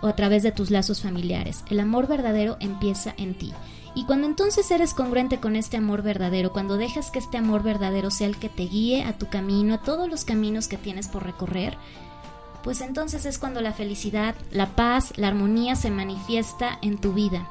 o 0.02 0.08
a 0.08 0.16
través 0.16 0.42
de 0.42 0.50
tus 0.50 0.72
lazos 0.72 1.00
familiares. 1.00 1.64
El 1.70 1.78
amor 1.78 2.08
verdadero 2.08 2.56
empieza 2.58 3.14
en 3.16 3.34
ti. 3.34 3.52
Y 3.94 4.06
cuando 4.06 4.26
entonces 4.26 4.68
eres 4.72 4.94
congruente 4.94 5.38
con 5.38 5.54
este 5.54 5.76
amor 5.76 6.02
verdadero, 6.02 6.52
cuando 6.52 6.76
dejas 6.76 7.12
que 7.12 7.20
este 7.20 7.38
amor 7.38 7.62
verdadero 7.62 8.10
sea 8.10 8.26
el 8.26 8.36
que 8.36 8.48
te 8.48 8.64
guíe 8.64 9.04
a 9.04 9.16
tu 9.16 9.28
camino, 9.28 9.74
a 9.74 9.82
todos 9.82 10.10
los 10.10 10.24
caminos 10.24 10.66
que 10.66 10.76
tienes 10.76 11.06
por 11.06 11.22
recorrer, 11.22 11.78
pues 12.64 12.80
entonces 12.80 13.26
es 13.26 13.38
cuando 13.38 13.60
la 13.60 13.74
felicidad, 13.74 14.34
la 14.50 14.74
paz, 14.74 15.12
la 15.16 15.28
armonía 15.28 15.76
se 15.76 15.90
manifiesta 15.90 16.78
en 16.80 16.98
tu 16.98 17.12
vida. 17.12 17.46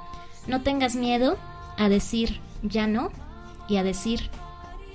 No 0.47 0.61
tengas 0.61 0.95
miedo 0.95 1.37
a 1.77 1.87
decir 1.87 2.41
ya 2.63 2.87
no 2.87 3.11
y 3.69 3.77
a 3.77 3.83
decir 3.83 4.31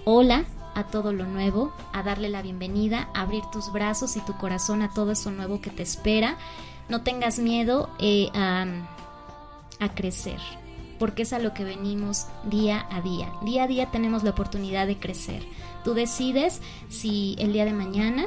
hola 0.04 0.44
a 0.74 0.84
todo 0.84 1.12
lo 1.12 1.24
nuevo, 1.24 1.72
a 1.92 2.02
darle 2.02 2.28
la 2.28 2.42
bienvenida, 2.42 3.08
a 3.14 3.22
abrir 3.22 3.44
tus 3.52 3.72
brazos 3.72 4.16
y 4.16 4.20
tu 4.20 4.36
corazón 4.36 4.82
a 4.82 4.92
todo 4.92 5.12
eso 5.12 5.30
nuevo 5.30 5.60
que 5.60 5.70
te 5.70 5.84
espera. 5.84 6.36
No 6.88 7.02
tengas 7.02 7.38
miedo 7.38 7.88
eh, 8.00 8.28
a, 8.34 8.66
a 9.78 9.94
crecer 9.94 10.40
porque 10.98 11.22
es 11.22 11.32
a 11.32 11.38
lo 11.38 11.54
que 11.54 11.62
venimos 11.62 12.26
día 12.42 12.86
a 12.90 13.00
día. 13.00 13.30
Día 13.42 13.64
a 13.64 13.66
día 13.68 13.90
tenemos 13.92 14.24
la 14.24 14.30
oportunidad 14.30 14.88
de 14.88 14.98
crecer. 14.98 15.44
Tú 15.84 15.94
decides 15.94 16.60
si 16.88 17.36
el 17.38 17.52
día 17.52 17.64
de 17.64 17.72
mañana, 17.72 18.26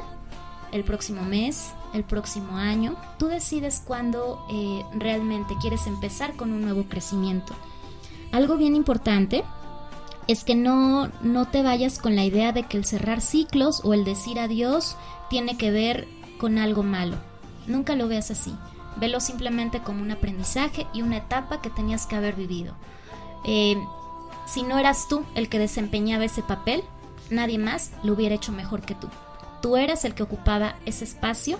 el 0.72 0.84
próximo 0.84 1.22
mes, 1.22 1.74
el 1.92 2.04
próximo 2.04 2.56
año, 2.56 2.96
tú 3.18 3.28
decides 3.28 3.82
cuándo 3.84 4.44
eh, 4.50 4.84
realmente 4.94 5.54
quieres 5.60 5.86
empezar 5.86 6.34
con 6.34 6.52
un 6.52 6.62
nuevo 6.62 6.84
crecimiento. 6.84 7.54
Algo 8.32 8.56
bien 8.56 8.74
importante 8.74 9.44
es 10.28 10.44
que 10.44 10.54
no, 10.54 11.10
no 11.22 11.46
te 11.48 11.62
vayas 11.62 11.98
con 11.98 12.16
la 12.16 12.24
idea 12.24 12.52
de 12.52 12.64
que 12.64 12.76
el 12.76 12.84
cerrar 12.84 13.20
ciclos 13.20 13.82
o 13.84 13.94
el 13.94 14.04
decir 14.04 14.38
adiós 14.38 14.96
tiene 15.28 15.56
que 15.56 15.70
ver 15.70 16.08
con 16.38 16.58
algo 16.58 16.82
malo. 16.82 17.16
Nunca 17.66 17.94
lo 17.96 18.08
veas 18.08 18.30
así. 18.30 18.54
Velo 18.96 19.20
simplemente 19.20 19.80
como 19.82 20.02
un 20.02 20.10
aprendizaje 20.10 20.86
y 20.92 21.02
una 21.02 21.18
etapa 21.18 21.60
que 21.60 21.70
tenías 21.70 22.06
que 22.06 22.16
haber 22.16 22.34
vivido. 22.34 22.74
Eh, 23.44 23.76
si 24.46 24.62
no 24.62 24.78
eras 24.78 25.08
tú 25.08 25.24
el 25.34 25.48
que 25.48 25.58
desempeñaba 25.58 26.24
ese 26.24 26.42
papel, 26.42 26.82
nadie 27.30 27.58
más 27.58 27.92
lo 28.02 28.12
hubiera 28.12 28.34
hecho 28.34 28.52
mejor 28.52 28.82
que 28.82 28.94
tú. 28.94 29.08
Tú 29.60 29.76
eras 29.76 30.04
el 30.04 30.14
que 30.14 30.22
ocupaba 30.22 30.76
ese 30.86 31.04
espacio, 31.04 31.58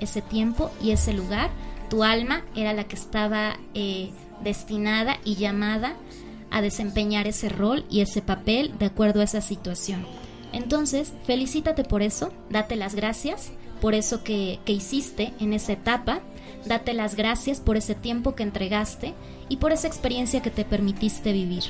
ese 0.00 0.22
tiempo 0.22 0.70
y 0.82 0.90
ese 0.90 1.12
lugar. 1.12 1.50
Tu 1.90 2.02
alma 2.02 2.42
era 2.54 2.72
la 2.72 2.84
que 2.84 2.96
estaba 2.96 3.56
eh, 3.74 4.10
destinada 4.42 5.18
y 5.24 5.36
llamada 5.36 5.94
a 6.50 6.62
desempeñar 6.62 7.26
ese 7.26 7.48
rol 7.48 7.84
y 7.90 8.00
ese 8.00 8.22
papel 8.22 8.76
de 8.78 8.86
acuerdo 8.86 9.20
a 9.20 9.24
esa 9.24 9.40
situación. 9.40 10.06
Entonces, 10.52 11.12
felicítate 11.24 11.84
por 11.84 12.02
eso, 12.02 12.32
date 12.50 12.76
las 12.76 12.94
gracias 12.94 13.52
por 13.80 13.94
eso 13.94 14.24
que, 14.24 14.58
que 14.64 14.72
hiciste 14.72 15.34
en 15.38 15.52
esa 15.52 15.72
etapa 15.72 16.22
Date 16.66 16.94
las 16.94 17.14
gracias 17.14 17.60
por 17.60 17.76
ese 17.76 17.94
tiempo 17.94 18.34
que 18.34 18.42
entregaste 18.42 19.14
y 19.48 19.58
por 19.58 19.72
esa 19.72 19.86
experiencia 19.86 20.42
que 20.42 20.50
te 20.50 20.64
permitiste 20.64 21.32
vivir. 21.32 21.62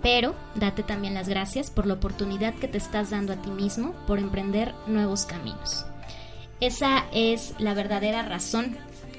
Pero 0.00 0.34
date 0.54 0.84
también 0.84 1.14
las 1.14 1.28
gracias 1.28 1.70
por 1.70 1.86
la 1.86 1.94
oportunidad 1.94 2.54
que 2.54 2.68
te 2.68 2.78
estás 2.78 3.10
dando 3.10 3.32
a 3.32 3.36
ti 3.36 3.50
mismo 3.50 3.94
por 4.06 4.18
emprender 4.18 4.74
nuevos 4.86 5.24
caminos. 5.24 5.86
Esa 6.62 7.06
es 7.12 7.54
la 7.58 7.74
verdadera 7.74 8.22
razón 8.22 8.76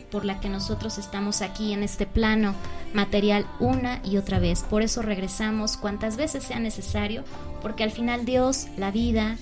por 0.10 0.24
la 0.24 0.40
que 0.40 0.48
nosotros 0.48 0.98
estamos 0.98 1.42
aquí 1.42 1.74
en 1.74 1.84
este 1.84 2.06
plano 2.06 2.56
material 2.94 3.46
una 3.60 4.00
y 4.02 4.16
otra 4.16 4.40
vez. 4.40 4.64
Por 4.64 4.82
eso 4.82 5.02
regresamos 5.02 5.76
cuantas 5.76 6.16
veces 6.16 6.46
sea 6.46 6.60
necesario, 6.60 7.26
porque 7.62 7.84
al 7.84 7.92
final 7.92 8.24
Dios, 8.24 8.68
la 8.78 8.92
vida, 8.92 9.36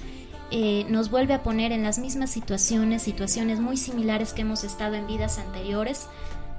eh, 0.50 0.84
nos 0.90 1.12
vuelve 1.12 1.36
a 1.36 1.44
poner 1.44 1.72
en 1.72 1.84
las 1.84 2.00
mismas 2.00 2.32
situaciones, 2.32 3.04
situaciones 3.04 3.60
muy 3.60 3.78
similares 3.78 4.34
que 4.34 4.42
hemos 4.42 4.64
estado 4.64 4.96
en 4.96 5.06
vidas 5.06 5.38
anteriores, 5.38 6.08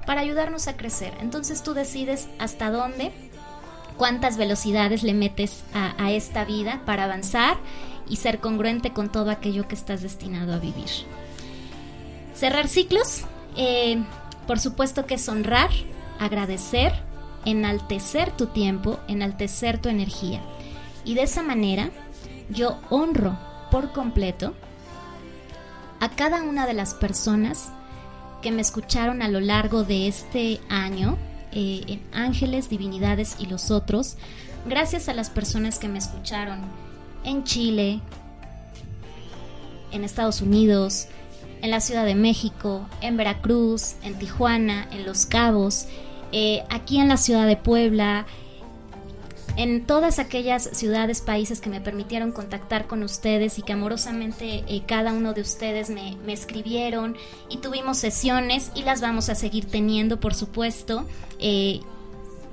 para 0.07 0.21
ayudarnos 0.21 0.69
a 0.69 0.77
crecer. 0.77 1.13
Entonces 1.21 1.65
tú 1.65 1.75
decides 1.75 2.29
hasta 2.39 2.71
dónde, 2.71 3.11
cuántas 3.97 4.37
velocidades 4.37 5.03
le 5.03 5.13
metes 5.13 5.65
a, 5.75 6.13
esta 6.13 6.45
vida 6.45 6.83
para 6.87 7.03
avanzar 7.03 7.57
y 8.09 8.15
ser 8.15 8.39
congruente 8.39 8.93
con 8.93 9.11
todo 9.11 9.33
aquello 9.33 9.67
que 9.67 9.75
estás 9.75 10.03
destinado 10.03 10.55
a 10.55 10.59
vivir. 10.59 10.87
Cerrar 12.35 12.69
ciclos, 12.69 13.23
eh, 13.57 14.03
por 14.47 14.59
supuesto 14.59 15.07
que 15.07 15.15
es 15.15 15.29
honrar, 15.29 15.71
agradecer, 16.19 16.93
enaltecer 17.45 18.31
tu 18.33 18.47
tiempo, 18.47 18.99
enaltecer 19.09 19.79
tu 19.79 19.89
energía. 19.89 20.41
Y 21.05 21.15
de 21.15 21.23
esa 21.23 21.43
manera 21.43 21.91
yo 22.49 22.79
honro 22.91 23.39
por 23.71 23.93
completo 23.93 24.55
a 26.01 26.11
cada 26.11 26.43
una 26.43 26.67
de 26.67 26.75
las 26.75 26.95
personas 26.95 27.71
que 28.43 28.51
me 28.51 28.61
escucharon 28.61 29.23
a 29.23 29.29
lo 29.29 29.41
largo 29.41 29.85
de 29.85 30.09
este 30.09 30.61
año 30.69 31.17
eh, 31.53 31.83
en 31.87 32.03
Ángeles, 32.13 32.69
Divinidades 32.69 33.37
y 33.39 33.47
los 33.47 33.71
otros, 33.71 34.17
gracias 34.67 35.09
a 35.09 35.15
las 35.15 35.31
personas 35.31 35.79
que 35.79 35.89
me 35.89 35.99
escucharon 35.99 36.61
en 37.25 37.45
Chile, 37.45 38.01
en 39.93 40.03
Estados 40.03 40.41
Unidos, 40.41 41.07
en 41.63 41.71
la 41.71 41.81
Ciudad 41.81 42.05
de 42.05 42.15
México, 42.15 42.87
en 43.01 43.17
Veracruz, 43.17 43.95
en 44.03 44.19
Tijuana, 44.19 44.89
en 44.91 45.07
Los 45.07 45.27
Cabos, 45.27 45.87
eh, 46.33 46.65
aquí 46.71 46.99
en 46.99 47.09
la 47.09 47.17
ciudad 47.17 47.47
de 47.47 47.57
Puebla, 47.57 48.27
en 49.57 49.85
todas 49.87 50.19
aquellas 50.19 50.65
ciudades, 50.73 51.21
países 51.21 51.61
que 51.61 51.69
me 51.69 51.81
permitieron 51.81 52.33
contactar 52.33 52.87
con 52.87 53.03
ustedes 53.03 53.59
y 53.59 53.63
que 53.63 53.75
amorosamente 53.75 54.65
eh, 54.67 54.83
cada 54.87 55.13
uno 55.13 55.35
de 55.35 55.43
ustedes 55.43 55.91
me, 55.91 56.17
escribieron 56.27 57.17
y 57.51 57.59
tuvimos 57.59 57.99
sesiones 57.99 58.73
y 58.75 58.83
las 58.83 59.01
vamos 59.01 59.29
a 59.29 59.35
seguir 59.35 59.67
teniendo, 59.67 60.19
por 60.21 60.35
supuesto. 60.35 61.07
Eh, 61.39 61.81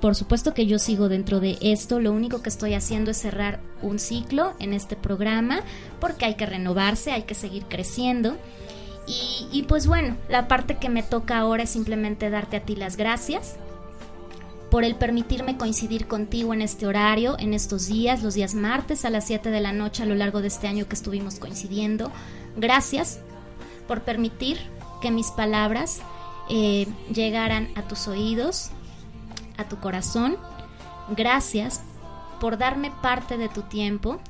por 0.00 0.14
supuesto 0.14 0.54
que 0.54 0.66
yo 0.66 0.78
sigo 0.78 1.08
dentro 1.08 1.40
de 1.40 1.58
esto, 1.60 2.00
lo 2.00 2.12
único 2.12 2.42
que 2.42 2.48
estoy 2.48 2.74
haciendo 2.74 3.10
es 3.10 3.18
cerrar 3.18 3.60
un 3.82 3.98
ciclo 3.98 4.54
en 4.58 4.72
este 4.72 4.96
programa 4.96 5.62
porque 6.00 6.24
hay 6.24 6.36
que 6.36 6.46
renovarse, 6.46 7.12
hay 7.12 7.22
que 7.22 7.34
seguir 7.34 7.64
creciendo. 7.66 8.36
Y, 9.52 9.64
pues 9.64 9.86
bueno, 9.86 10.16
la 10.28 10.48
parte 10.48 10.78
que 10.78 10.88
me 10.88 11.02
toca 11.02 11.38
ahora 11.38 11.64
es 11.64 11.70
simplemente 11.70 12.30
darte 12.30 12.58
a 12.58 12.60
ti 12.60 12.76
las 12.76 12.96
gracias 12.96 13.56
por 14.70 14.84
el 14.84 14.94
permitirme 14.94 15.56
coincidir 15.56 16.06
contigo 16.06 16.54
en 16.54 16.62
este 16.62 16.86
horario, 16.86 17.36
en 17.38 17.54
estos 17.54 17.88
días, 17.88 18.22
los 18.22 18.34
días 18.34 18.54
martes 18.54 19.04
a 19.04 19.10
las 19.10 19.26
7 19.26 19.50
de 19.50 19.60
la 19.60 19.72
noche 19.72 20.04
a 20.04 20.06
lo 20.06 20.14
largo 20.14 20.40
de 20.40 20.46
este 20.46 20.68
año 20.68 20.86
que 20.86 20.94
estuvimos 20.94 21.40
coincidiendo. 21.40 22.12
Gracias 22.56 23.18
por 23.88 24.02
permitir 24.02 24.58
que 25.02 25.10
mis 25.10 25.32
palabras 25.32 26.00
eh, 26.48 26.86
llegaran 27.12 27.68
a 27.74 27.82
tus 27.82 28.06
oídos, 28.06 28.70
a 29.56 29.68
tu 29.68 29.80
corazón. 29.80 30.36
Gracias 31.16 31.80
por 32.40 32.56
darme 32.56 32.92
parte 33.02 33.36
de 33.36 33.48
tu 33.48 33.62
tiempo. 33.62 34.20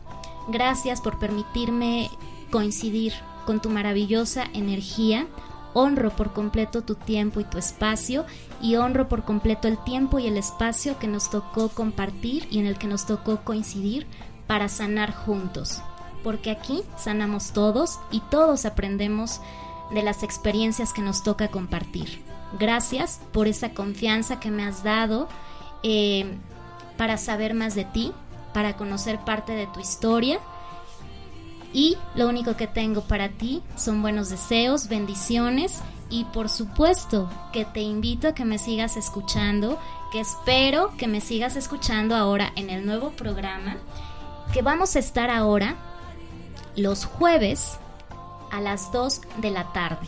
Gracias 0.48 1.02
por 1.02 1.18
permitirme 1.18 2.08
coincidir 2.50 3.12
con 3.44 3.60
tu 3.60 3.70
maravillosa 3.70 4.44
energía 4.52 5.26
honro 5.74 6.10
por 6.10 6.32
completo 6.32 6.82
tu 6.82 6.94
tiempo 6.94 7.40
y 7.40 7.44
tu 7.44 7.58
espacio 7.58 8.24
y 8.60 8.76
honro 8.76 9.08
por 9.08 9.24
completo 9.24 9.68
el 9.68 9.78
tiempo 9.78 10.18
y 10.18 10.26
el 10.26 10.36
espacio 10.36 10.98
que 10.98 11.06
nos 11.06 11.30
tocó 11.30 11.68
compartir 11.68 12.46
y 12.50 12.58
en 12.58 12.66
el 12.66 12.78
que 12.78 12.86
nos 12.86 13.06
tocó 13.06 13.40
coincidir 13.44 14.06
para 14.46 14.68
sanar 14.68 15.14
juntos. 15.14 15.82
Porque 16.24 16.50
aquí 16.50 16.82
sanamos 16.96 17.52
todos 17.52 17.98
y 18.10 18.20
todos 18.30 18.66
aprendemos 18.66 19.40
de 19.92 20.02
las 20.02 20.22
experiencias 20.22 20.92
que 20.92 21.02
nos 21.02 21.22
toca 21.22 21.48
compartir. 21.48 22.22
Gracias 22.58 23.20
por 23.32 23.46
esa 23.46 23.70
confianza 23.70 24.40
que 24.40 24.50
me 24.50 24.64
has 24.64 24.82
dado 24.82 25.28
eh, 25.82 26.26
para 26.96 27.16
saber 27.16 27.54
más 27.54 27.74
de 27.74 27.84
ti, 27.84 28.12
para 28.52 28.76
conocer 28.76 29.20
parte 29.20 29.52
de 29.52 29.66
tu 29.68 29.80
historia 29.80 30.40
y 31.72 31.96
lo 32.14 32.28
único 32.28 32.56
que 32.56 32.66
tengo 32.66 33.02
para 33.02 33.28
ti 33.28 33.62
son 33.76 34.02
buenos 34.02 34.28
deseos, 34.28 34.88
bendiciones 34.88 35.80
y 36.08 36.24
por 36.24 36.48
supuesto 36.48 37.30
que 37.52 37.64
te 37.64 37.80
invito 37.80 38.28
a 38.28 38.34
que 38.34 38.44
me 38.44 38.58
sigas 38.58 38.96
escuchando, 38.96 39.78
que 40.10 40.20
espero 40.20 40.96
que 40.96 41.06
me 41.06 41.20
sigas 41.20 41.56
escuchando 41.56 42.16
ahora 42.16 42.52
en 42.56 42.70
el 42.70 42.84
nuevo 42.84 43.10
programa, 43.10 43.76
que 44.52 44.62
vamos 44.62 44.96
a 44.96 44.98
estar 44.98 45.30
ahora 45.30 45.76
los 46.76 47.04
jueves 47.04 47.78
a 48.50 48.60
las 48.60 48.90
2 48.92 49.20
de 49.38 49.50
la 49.50 49.72
tarde. 49.72 50.06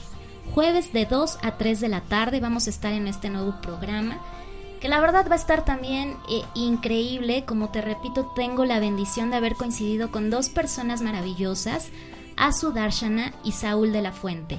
Jueves 0.54 0.92
de 0.92 1.06
2 1.06 1.38
a 1.42 1.56
3 1.56 1.80
de 1.80 1.88
la 1.88 2.00
tarde 2.00 2.40
vamos 2.40 2.66
a 2.66 2.70
estar 2.70 2.92
en 2.92 3.06
este 3.06 3.30
nuevo 3.30 3.60
programa 3.62 4.18
que 4.82 4.88
la 4.88 5.00
verdad 5.00 5.28
va 5.30 5.34
a 5.34 5.38
estar 5.38 5.64
también 5.64 6.16
eh, 6.28 6.42
increíble, 6.54 7.44
como 7.44 7.68
te 7.68 7.80
repito, 7.80 8.32
tengo 8.34 8.64
la 8.64 8.80
bendición 8.80 9.30
de 9.30 9.36
haber 9.36 9.54
coincidido 9.54 10.10
con 10.10 10.28
dos 10.28 10.48
personas 10.48 11.02
maravillosas, 11.02 11.90
Asu 12.36 12.72
Darshana 12.72 13.32
y 13.44 13.52
Saúl 13.52 13.92
de 13.92 14.02
la 14.02 14.10
Fuente. 14.10 14.58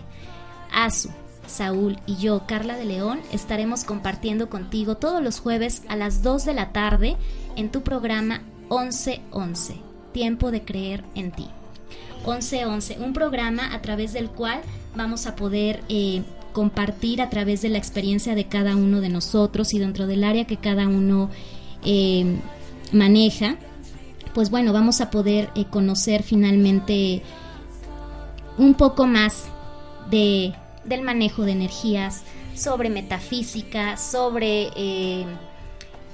Asu, 0.74 1.10
Saúl 1.46 2.00
y 2.06 2.16
yo, 2.16 2.44
Carla 2.48 2.78
de 2.78 2.86
León, 2.86 3.20
estaremos 3.34 3.84
compartiendo 3.84 4.50
contigo 4.50 4.96
todos 4.96 5.22
los 5.22 5.42
jueves 5.42 5.84
a 5.90 5.98
las 5.98 6.24
2 6.24 6.46
de 6.46 6.54
la 6.54 6.72
tarde 6.72 7.18
en 7.58 7.70
tu 7.70 7.82
programa 7.82 8.44
1111, 8.70 9.82
Tiempo 10.14 10.52
de 10.52 10.64
Creer 10.64 11.04
en 11.16 11.34
Ti. 11.34 11.50
1111, 12.26 12.98
un 13.00 13.12
programa 13.12 13.76
a 13.76 13.82
través 13.82 14.14
del 14.14 14.30
cual 14.30 14.62
vamos 14.96 15.28
a 15.28 15.36
poder 15.36 15.84
eh, 15.90 16.24
compartir 16.54 17.22
a 17.22 17.30
través 17.30 17.62
de 17.62 17.70
la 17.70 17.78
experiencia 17.78 18.36
de 18.36 18.46
cada 18.46 18.76
uno 18.76 19.02
de 19.02 19.10
nosotros 19.10 19.74
y 19.74 19.80
dentro 19.80 20.08
del 20.08 20.24
área 20.24 20.46
que 20.46 20.58
cada 20.58 20.88
uno 20.88 21.30
eh, 21.84 22.38
maneja, 22.92 23.58
pues 24.34 24.50
bueno, 24.50 24.72
vamos 24.72 25.02
a 25.02 25.10
poder 25.10 25.50
eh, 25.56 25.66
conocer 25.66 26.24
finalmente 26.24 27.22
un 28.58 28.76
poco 28.76 29.06
más 29.08 29.46
de, 30.10 30.54
del 30.86 31.02
manejo 31.02 31.44
de 31.44 31.52
energías, 31.52 32.24
sobre 32.56 32.90
metafísica, 32.90 33.98
sobre 33.98 34.70
eh, 34.76 35.26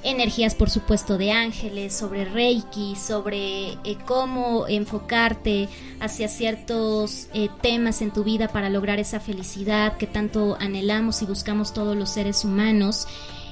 energías, 0.03 0.55
por 0.55 0.69
supuesto, 0.69 1.17
de 1.17 1.31
ángeles, 1.31 1.93
sobre 1.93 2.25
Reiki, 2.25 2.95
sobre 2.95 3.73
eh, 3.83 3.97
cómo 4.05 4.67
enfocarte 4.67 5.69
hacia 5.99 6.27
ciertos 6.27 7.27
eh, 7.33 7.49
temas 7.61 8.01
en 8.01 8.11
tu 8.11 8.23
vida 8.23 8.47
para 8.47 8.69
lograr 8.69 8.99
esa 8.99 9.19
felicidad 9.19 9.97
que 9.97 10.07
tanto 10.07 10.57
anhelamos 10.59 11.21
y 11.21 11.25
buscamos 11.25 11.73
todos 11.73 11.95
los 11.95 12.09
seres 12.09 12.45
humanos. 12.45 13.07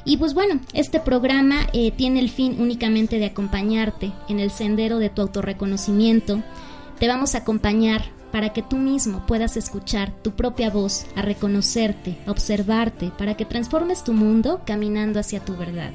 Y 0.05 0.17
pues 0.17 0.33
bueno, 0.33 0.61
este 0.71 1.01
programa 1.01 1.67
tiene 1.97 2.21
el 2.21 2.29
fin 2.29 2.61
únicamente 2.61 3.19
de 3.19 3.25
acompañarte 3.25 4.13
en 4.29 4.39
el 4.39 4.51
sendero 4.51 4.99
de 4.99 5.09
tu 5.09 5.21
autorreconocimiento. 5.21 6.41
Te 6.97 7.09
vamos 7.09 7.35
a 7.35 7.39
acompañar 7.39 8.03
para 8.31 8.53
que 8.53 8.61
tú 8.61 8.77
mismo 8.77 9.25
puedas 9.25 9.57
escuchar 9.57 10.11
tu 10.21 10.31
propia 10.31 10.69
voz, 10.69 11.05
a 11.15 11.21
reconocerte, 11.21 12.17
a 12.25 12.31
observarte, 12.31 13.11
para 13.17 13.35
que 13.35 13.45
transformes 13.45 14.03
tu 14.03 14.13
mundo 14.13 14.61
caminando 14.65 15.19
hacia 15.19 15.43
tu 15.43 15.55
verdad. 15.55 15.91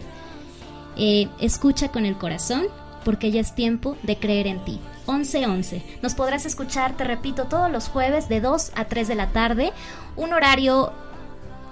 Eh, 0.97 1.29
escucha 1.41 1.89
con 1.89 2.07
el 2.07 2.17
corazón, 2.17 2.65
porque 3.05 3.31
ya 3.31 3.41
es 3.41 3.55
tiempo 3.55 3.97
de 4.03 4.19
creer 4.19 4.47
en 4.47 4.65
ti. 4.65 4.81
11-11. 5.07 5.83
Nos 6.03 6.15
podrás 6.15 6.47
escuchar, 6.47 6.97
te 6.97 7.05
repito, 7.05 7.45
todos 7.45 7.71
los 7.71 7.89
jueves 7.89 8.29
de 8.29 8.41
2 8.41 8.73
a 8.75 8.85
3 8.85 9.09
de 9.09 9.15
la 9.15 9.29
tarde, 9.31 9.73
un 10.17 10.33
horario 10.33 10.93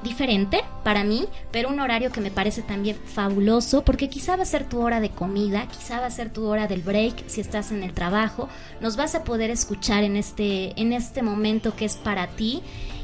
diferente 0.03 0.65
para 0.83 1.05
mí, 1.05 1.27
pero 1.53 1.69
un 1.69 1.81
horario 1.81 2.11
que 2.11 2.21
me 2.21 2.31
parece 2.31 2.63
también 2.63 2.97
fabuloso 3.05 3.85
porque 3.85 4.09
quizá 4.09 4.37
va 4.37 4.43
a 4.43 4.47
ser 4.47 4.65
tu 4.65 4.81
hora 4.81 5.01
de 5.01 5.11
comida, 5.11 5.67
quizá 5.67 6.01
va 6.01 6.07
a 6.07 6.11
ser 6.11 6.31
tu 6.31 6.47
hora 6.47 6.67
del 6.67 6.81
break 6.81 7.25
si 7.27 7.41
estás 7.41 7.71
en 7.71 7.83
el 7.83 7.93
trabajo, 7.93 8.49
nos 8.81 8.97
vas 8.97 9.15
a 9.15 9.25
poder 9.25 9.51
escuchar 9.51 10.03
en 10.05 10.17
este, 10.17 10.81
en 10.81 10.93
este 10.93 11.23
momento 11.23 11.77
que 11.77 11.85
es 11.85 11.97
para 11.97 12.29
ti. 12.29 12.63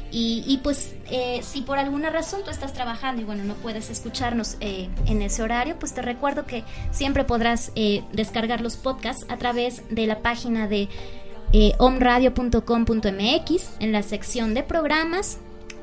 Y, 0.09 0.59
pues 0.63 0.95
eh, 1.11 1.41
si 1.43 1.61
por 1.61 1.77
alguna 1.77 2.09
razón 2.09 2.41
tú 2.43 2.49
estás 2.49 2.71
trabajando 2.73 3.21
y 3.21 3.25
bueno, 3.25 3.43
no 3.43 3.55
puedes 3.55 3.89
escucharnos 3.89 4.55
eh, 4.61 4.89
en 5.05 5.21
ese 5.21 5.43
horario, 5.43 5.77
pues 5.77 5.93
te 5.93 6.01
recuerdo 6.01 6.45
que 6.45 6.63
siempre 6.91 7.25
podrás 7.25 7.71
eh, 7.75 8.03
descargar 8.13 8.61
los 8.61 8.77
podcasts 8.77 9.25
a 9.27 9.37
través 9.37 9.83
de 9.89 10.07
la 10.07 10.19
página 10.19 10.67
de 10.67 10.87
omradio.com.mx 11.77 13.69
en 13.79 13.91
la 13.91 14.03
sección 14.03 14.53
de 14.53 14.63
programas 14.63 15.37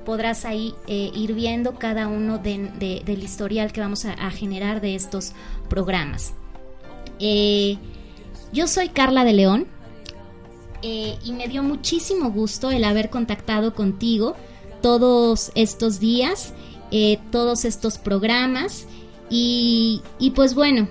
podrás 0.04 0.44
ahí 0.44 0.74
ir 0.86 1.32
viendo 1.32 1.76
cada 1.76 2.08
uno 2.08 2.36
del 2.36 3.22
historial 3.22 3.72
que 3.72 3.80
vamos 3.80 4.04
a, 4.04 4.30
generar 4.30 4.82
de 4.82 4.94
estos 4.94 5.32
programas. 5.70 6.34
Yo 8.52 8.66
soy 8.66 8.90
Carla 8.90 9.24
de 9.24 9.32
León 9.32 9.66
eh, 10.86 11.18
y 11.24 11.32
me 11.32 11.48
dio 11.48 11.62
muchísimo 11.62 12.30
gusto 12.30 12.70
el 12.70 12.84
haber 12.84 13.08
contactado 13.08 13.74
contigo 13.74 14.36
todos 14.82 15.50
estos 15.54 15.98
días, 15.98 16.52
todos 17.32 17.64
estos 17.64 17.98
programas 17.98 18.86
y, 19.30 20.02
pues 20.36 20.54
bueno, 20.54 20.86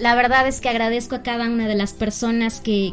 la 0.00 0.16
verdad 0.16 0.48
es 0.48 0.60
que 0.60 0.68
agradezco 0.68 1.14
a 1.14 1.22
cada 1.22 1.44
una 1.44 1.68
de 1.68 1.76
las 1.76 1.92
personas 1.92 2.60
que 2.60 2.92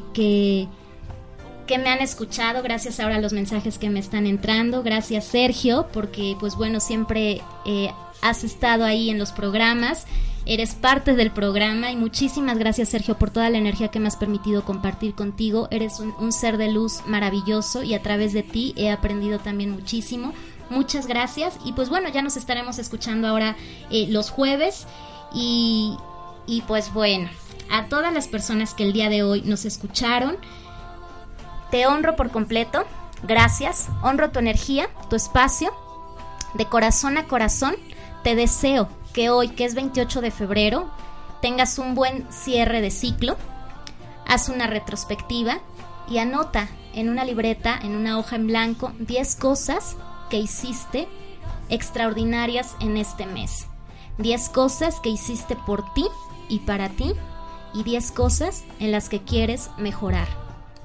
que 1.69 1.77
me 1.77 1.89
han 1.89 2.01
escuchado, 2.01 2.63
gracias 2.63 2.99
ahora 2.99 3.17
a 3.17 3.21
los 3.21 3.31
mensajes 3.31 3.77
que 3.77 3.91
me 3.91 3.99
están 3.99 4.25
entrando, 4.25 4.81
gracias 4.81 5.25
Sergio, 5.25 5.87
porque 5.93 6.35
pues 6.39 6.55
bueno, 6.55 6.79
siempre 6.79 7.43
eh, 7.67 7.91
has 8.23 8.43
estado 8.43 8.85
ahí 8.85 9.11
en 9.11 9.19
los 9.19 9.31
programas, 9.31 10.07
eres 10.49 10.73
parte 10.73 11.15
del 11.15 11.29
programa 11.29 11.91
y 11.91 11.95
muchísimas 11.95 12.57
gracias 12.57 12.89
Sergio 12.89 13.19
por 13.19 13.29
toda 13.29 13.51
la 13.51 13.59
energía 13.59 13.89
que 13.89 13.99
me 13.99 14.07
has 14.07 14.15
permitido 14.15 14.65
compartir 14.65 15.13
contigo, 15.13 15.67
eres 15.69 15.99
un, 15.99 16.31
ser 16.31 16.57
de 16.57 16.71
luz 16.71 17.03
maravilloso 17.05 17.83
y 17.83 17.93
a 17.93 18.01
través 18.01 18.33
de 18.33 18.41
ti 18.41 18.73
he 18.75 18.89
aprendido 18.89 19.37
también 19.37 19.69
muchísimo. 19.69 20.33
Muchas 20.71 21.05
gracias. 21.05 21.57
Y 21.65 21.73
pues 21.73 21.89
bueno, 21.89 22.09
ya 22.09 22.23
nos 22.23 22.35
estaremos 22.35 22.79
escuchando 22.79 23.27
ahora 23.27 23.55
eh, 23.91 24.07
los 24.09 24.31
jueves. 24.31 24.87
Y, 25.35 25.95
y 26.47 26.61
pues 26.61 26.93
bueno, 26.93 27.29
a 27.69 27.85
todas 27.85 28.11
las 28.11 28.27
personas 28.27 28.73
que 28.73 28.83
el 28.83 28.93
día 28.93 29.09
de 29.09 29.21
hoy 29.21 29.43
nos 29.43 29.65
escucharon, 29.65 30.35
te 31.69 31.85
honro 31.85 32.15
por 32.15 32.31
completo, 32.31 32.85
gracias, 33.21 33.87
honro 34.01 34.31
tu 34.31 34.39
energía, 34.39 34.89
tu 35.11 35.15
espacio, 35.15 35.71
de 36.55 36.65
corazón 36.65 37.19
a 37.19 37.25
corazón, 37.25 37.75
te 38.23 38.33
deseo 38.35 38.89
que 39.13 39.29
hoy, 39.29 39.49
que 39.49 39.65
es 39.65 39.75
28 39.75 40.21
de 40.21 40.31
febrero, 40.31 40.89
tengas 41.41 41.77
un 41.79 41.95
buen 41.95 42.25
cierre 42.31 42.81
de 42.81 42.91
ciclo, 42.91 43.37
haz 44.27 44.49
una 44.49 44.67
retrospectiva 44.67 45.59
y 46.09 46.17
anota 46.17 46.69
en 46.93 47.09
una 47.09 47.23
libreta, 47.23 47.79
en 47.81 47.95
una 47.95 48.17
hoja 48.17 48.35
en 48.35 48.47
blanco, 48.47 48.91
10 48.99 49.35
cosas 49.35 49.95
que 50.29 50.37
hiciste 50.37 51.07
extraordinarias 51.69 52.75
en 52.79 52.97
este 52.97 53.25
mes. 53.25 53.67
10 54.17 54.49
cosas 54.49 54.99
que 54.99 55.09
hiciste 55.09 55.55
por 55.55 55.93
ti 55.93 56.05
y 56.49 56.59
para 56.59 56.89
ti 56.89 57.13
y 57.73 57.83
10 57.83 58.11
cosas 58.11 58.63
en 58.79 58.91
las 58.91 59.07
que 59.09 59.21
quieres 59.23 59.69
mejorar. 59.77 60.27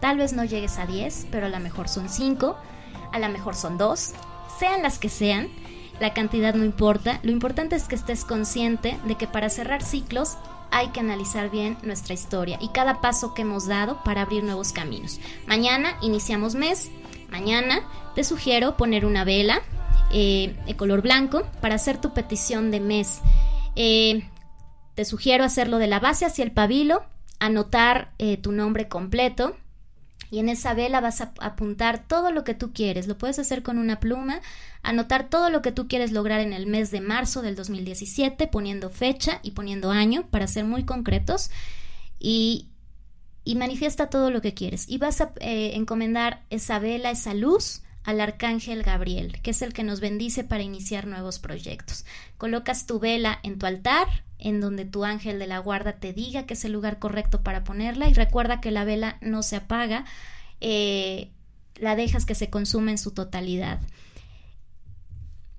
Tal 0.01 0.19
vez 0.19 0.33
no 0.33 0.45
llegues 0.45 0.79
a 0.79 0.87
10, 0.87 1.29
pero 1.31 1.47
a 1.47 1.49
lo 1.49 1.59
mejor 1.61 1.89
son 1.89 2.09
5, 2.09 2.57
a 3.13 3.19
lo 3.19 3.29
mejor 3.31 3.57
son 3.57 3.79
2, 3.79 4.13
sean 4.59 4.83
las 4.83 4.99
que 4.99 5.09
sean, 5.09 5.49
la 6.01 6.13
cantidad 6.13 6.55
no 6.55 6.65
importa, 6.65 7.21
lo 7.23 7.31
importante 7.31 7.77
es 7.77 7.85
que 7.85 7.95
estés 7.95 8.25
consciente 8.25 8.99
de 9.07 9.15
que 9.17 9.27
para 9.27 9.49
cerrar 9.49 9.83
ciclos 9.83 10.37
hay 10.71 10.89
que 10.89 11.01
analizar 11.01 11.51
bien 11.51 11.79
nuestra 11.83 12.15
historia 12.15 12.59
y 12.61 12.69
cada 12.69 13.01
paso 13.01 13.33
que 13.33 13.43
hemos 13.43 13.69
dado 13.69 14.03
para 14.03 14.23
abrir 14.23 14.43
nuevos 14.43 14.73
caminos. 14.73 15.21
Mañana 15.47 15.97
iniciamos 16.03 16.57
mes, 16.57 16.91
mañana 17.31 17.81
te 18.15 18.25
sugiero 18.25 18.77
poner 18.77 19.07
una 19.07 19.25
vela 19.25 19.63
eh, 20.13 20.57
de 20.67 20.77
color 20.77 21.03
blanco 21.03 21.47
para 21.61 21.77
hacer 21.77 22.01
tu 22.01 22.13
petición 22.13 22.71
de 22.71 22.81
mes. 22.81 23.21
Eh, 23.77 24.29
te 24.95 25.05
sugiero 25.05 25.45
hacerlo 25.45 25.79
de 25.79 25.87
la 25.87 26.01
base 26.01 26.25
hacia 26.25 26.45
el 26.45 26.53
pabilo, 26.53 27.05
anotar 27.39 28.13
eh, 28.19 28.37
tu 28.37 28.53
nombre 28.53 28.89
completo, 28.89 29.57
y 30.35 30.41
en 30.41 30.49
esa 30.49 30.75
vela 30.75 31.01
vas 31.01 31.21
a 31.21 31.33
apuntar 31.39 32.09
todo 32.09 32.33
lo 32.33 32.43
que 32.43 32.55
tú 32.55 32.73
quieres. 32.73 33.07
Lo 33.07 33.17
puedes 33.17 33.39
hacer 33.39 33.63
con 33.63 33.79
una 33.79 34.01
pluma, 34.01 34.41
anotar 34.83 35.31
todo 35.31 35.49
lo 35.49 35.63
que 35.63 35.71
tú 35.71 35.87
quieres 35.87 36.11
lograr 36.11 36.41
en 36.41 36.53
el 36.53 36.67
mes 36.67 36.91
de 36.91 37.01
marzo 37.01 37.41
del 37.41 37.55
2017, 37.55 38.49
poniendo 38.49 38.91
fecha 38.91 39.39
y 39.45 39.53
poniendo 39.53 39.93
año 39.93 40.27
para 40.33 40.49
ser 40.49 40.65
muy 40.65 40.83
concretos. 40.85 41.53
Y, 42.19 42.67
y 43.45 43.55
manifiesta 43.55 44.11
todo 44.11 44.33
lo 44.33 44.41
que 44.41 44.55
quieres. 44.55 44.89
Y 44.89 44.99
vas 44.99 45.21
a 45.21 45.33
eh, 45.39 45.77
encomendar 45.77 46.43
esa 46.51 46.81
vela, 46.81 47.13
esa 47.13 47.33
luz 47.33 47.83
al 48.03 48.21
arcángel 48.21 48.83
Gabriel, 48.83 49.41
que 49.41 49.53
es 49.53 49.63
el 49.63 49.73
que 49.73 49.85
nos 49.85 50.01
bendice 50.01 50.43
para 50.43 50.65
iniciar 50.65 51.07
nuevos 51.07 51.39
proyectos. 51.39 52.05
Colocas 52.39 52.87
tu 52.87 52.99
vela 52.99 53.39
en 53.45 53.57
tu 53.61 53.67
altar, 53.67 54.25
en 54.45 54.61
donde 54.61 54.85
tu 54.85 55.05
ángel 55.05 55.39
de 55.39 55.47
la 55.47 55.59
guarda 55.59 55.95
te 55.95 56.13
diga 56.13 56.47
que 56.47 56.55
es 56.55 56.65
el 56.65 56.73
lugar 56.73 56.99
correcto 56.99 57.43
para 57.43 57.65
ponerla 57.65 58.09
y 58.09 58.15
recuerda 58.15 58.61
que 58.61 58.71
la 58.71 58.85
vela 58.85 59.17
no 59.21 59.43
se 59.43 59.57
apaga, 59.57 60.05
eh, 60.61 61.31
la 61.77 61.97
dejas 61.97 62.27
que 62.27 62.35
se 62.35 62.51
consume 62.51 62.93
en 62.93 62.99
su 62.99 63.11
totalidad. 63.13 63.81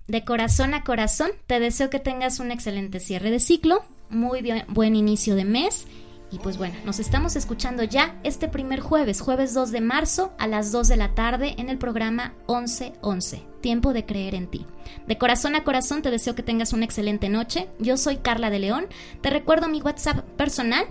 De 0.08 0.24
corazón 0.24 0.76
a 0.76 0.84
corazón, 0.84 1.32
te 1.48 1.60
deseo 1.60 1.90
que 1.90 2.00
tengas 2.00 2.40
un 2.40 2.52
excelente 2.52 3.00
cierre 3.00 3.32
de 3.32 3.40
ciclo, 3.40 3.84
muy 4.10 4.48
buen 4.68 4.96
inicio 4.96 5.36
de 5.36 5.46
mes 5.46 5.88
y 6.36 6.40
pues 6.40 6.58
bueno, 6.58 6.76
nos 6.84 7.00
estamos 7.00 7.38
escuchando 7.38 7.84
ya 7.84 8.20
este 8.24 8.50
primer 8.50 8.82
jueves, 8.82 9.22
jueves 9.22 9.54
2 9.54 9.72
de 9.72 9.80
marzo 9.80 10.34
a 10.38 10.48
las 10.48 10.74
2 10.74 10.90
de 10.90 10.98
la 10.98 11.16
tarde 11.16 11.56
en 11.58 11.70
el 11.70 11.78
programa 11.78 12.34
1111, 12.50 13.42
Tiempo 13.62 13.94
de 13.94 14.06
Creer 14.06 14.36
en 14.36 14.48
Ti. 14.48 14.66
De 15.08 15.18
corazón 15.18 15.56
a 15.56 15.64
corazón 15.64 16.02
te 16.02 16.12
deseo 16.12 16.36
que 16.36 16.44
tengas 16.44 16.74
una 16.74 16.84
excelente 16.84 17.30
noche. 17.30 17.70
Yo 17.80 17.96
soy 17.96 18.18
Carla 18.18 18.50
de 18.50 18.60
León. 18.60 18.88
Te 19.22 19.30
recuerdo 19.30 19.70
mi 19.70 19.82
WhatsApp 19.82 20.26
personal 20.36 20.86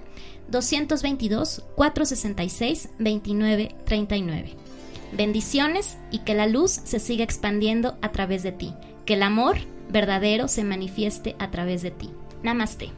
222 0.48 1.62
466 1.76 2.88
2939. 2.98 4.56
Bendiciones 5.12 5.98
y 6.10 6.20
que 6.20 6.32
la 6.32 6.46
luz 6.46 6.70
se 6.70 7.00
siga 7.00 7.22
expandiendo 7.22 7.98
a 8.00 8.12
través 8.12 8.42
de 8.42 8.52
ti. 8.52 8.72
Que 9.04 9.14
el 9.14 9.22
amor 9.22 9.58
verdadero 9.90 10.48
se 10.48 10.64
manifieste 10.64 11.36
a 11.38 11.50
través 11.50 11.82
de 11.82 11.90
ti. 11.90 12.10
Namaste. 12.42 12.92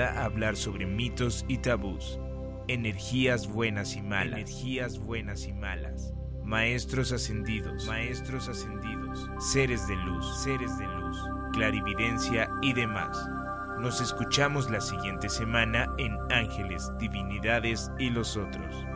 A 0.00 0.24
hablar 0.24 0.56
sobre 0.56 0.86
mitos 0.86 1.44
y 1.48 1.58
tabús, 1.58 2.18
energías 2.68 3.46
buenas 3.46 3.96
y 3.96 4.02
malas, 4.02 4.38
energías 4.38 4.98
buenas 4.98 5.46
y 5.46 5.52
malas, 5.52 6.12
maestros 6.44 7.12
ascendidos, 7.12 7.86
maestros 7.86 8.48
ascendidos, 8.48 9.28
seres 9.52 9.86
de 9.88 9.96
luz, 9.96 10.42
seres 10.42 10.76
de 10.78 10.86
luz, 10.86 11.18
clarividencia 11.52 12.48
y 12.62 12.72
demás. 12.72 13.18
Nos 13.80 14.00
escuchamos 14.00 14.70
la 14.70 14.80
siguiente 14.80 15.28
semana 15.28 15.86
en 15.98 16.16
Ángeles, 16.30 16.90
Divinidades 16.98 17.90
y 17.98 18.10
los 18.10 18.36
otros. 18.36 18.86